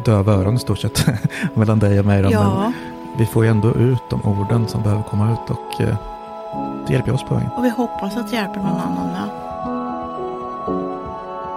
döva 0.05 0.33
öron 0.33 0.55
i 0.55 0.59
stort 0.59 0.79
sett, 0.79 1.05
mellan 1.55 1.79
dig 1.79 1.99
och 1.99 2.05
mig. 2.05 2.21
Då, 2.21 2.29
men 2.29 2.33
Ja, 2.39 2.73
vi 3.17 3.25
får 3.25 3.43
ju 3.45 3.51
ändå 3.51 3.73
ut 3.75 4.01
de 4.09 4.21
orden 4.25 4.67
som 4.67 4.83
behöver 4.83 5.03
komma 5.03 5.33
ut 5.33 5.49
och 5.49 5.81
eh, 5.81 5.95
det 6.87 6.93
hjälper 6.93 7.13
oss 7.13 7.23
på 7.23 7.35
vägen. 7.35 7.49
och 7.57 7.65
vi 7.65 7.69
hoppas 7.69 8.17
att 8.17 8.29
det 8.29 8.35
hjälper 8.35 8.59
någon 8.59 8.79
annan 8.81 9.07
med. 9.07 9.44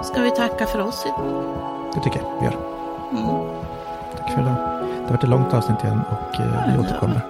Ska 0.03 0.23
vi 0.23 0.31
tacka 0.31 0.67
för 0.67 0.81
oss 0.81 1.07
idag? 1.07 1.45
Det 1.95 2.01
tycker 2.01 2.21
jag 2.21 2.39
vi 2.41 2.45
gör. 2.45 2.57
Mm. 3.13 3.27
Tack 4.17 4.31
för 4.31 4.41
idag. 4.43 4.55
Det 4.55 5.05
har 5.05 5.11
varit 5.11 5.23
ett 5.23 5.29
långt 5.29 5.55
avsnitt 5.55 5.85
igen 5.85 6.01
och 6.11 6.41
eh, 6.41 6.73
vi 6.73 6.79
återkommer. 6.79 7.21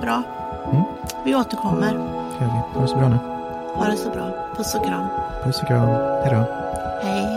Bra. 0.00 0.22
Mm. 0.72 0.82
Vi 1.24 1.34
återkommer. 1.34 1.92
Det 2.38 2.44
gör 2.44 2.52
vi. 2.52 2.78
Ha 2.78 2.80
det 2.80 2.88
så 2.88 2.96
bra 2.96 3.08
nu. 3.08 3.18
Ha 3.74 3.84
det 3.86 3.96
så 3.96 4.10
bra. 4.10 4.24
Puss 4.56 4.74
och 4.74 4.84
kram. 4.84 5.06
Puss 5.44 5.62
och 5.62 5.68
kram. 5.68 5.88
Hej 6.24 6.30
då. 6.34 6.44
Hej. 7.02 7.31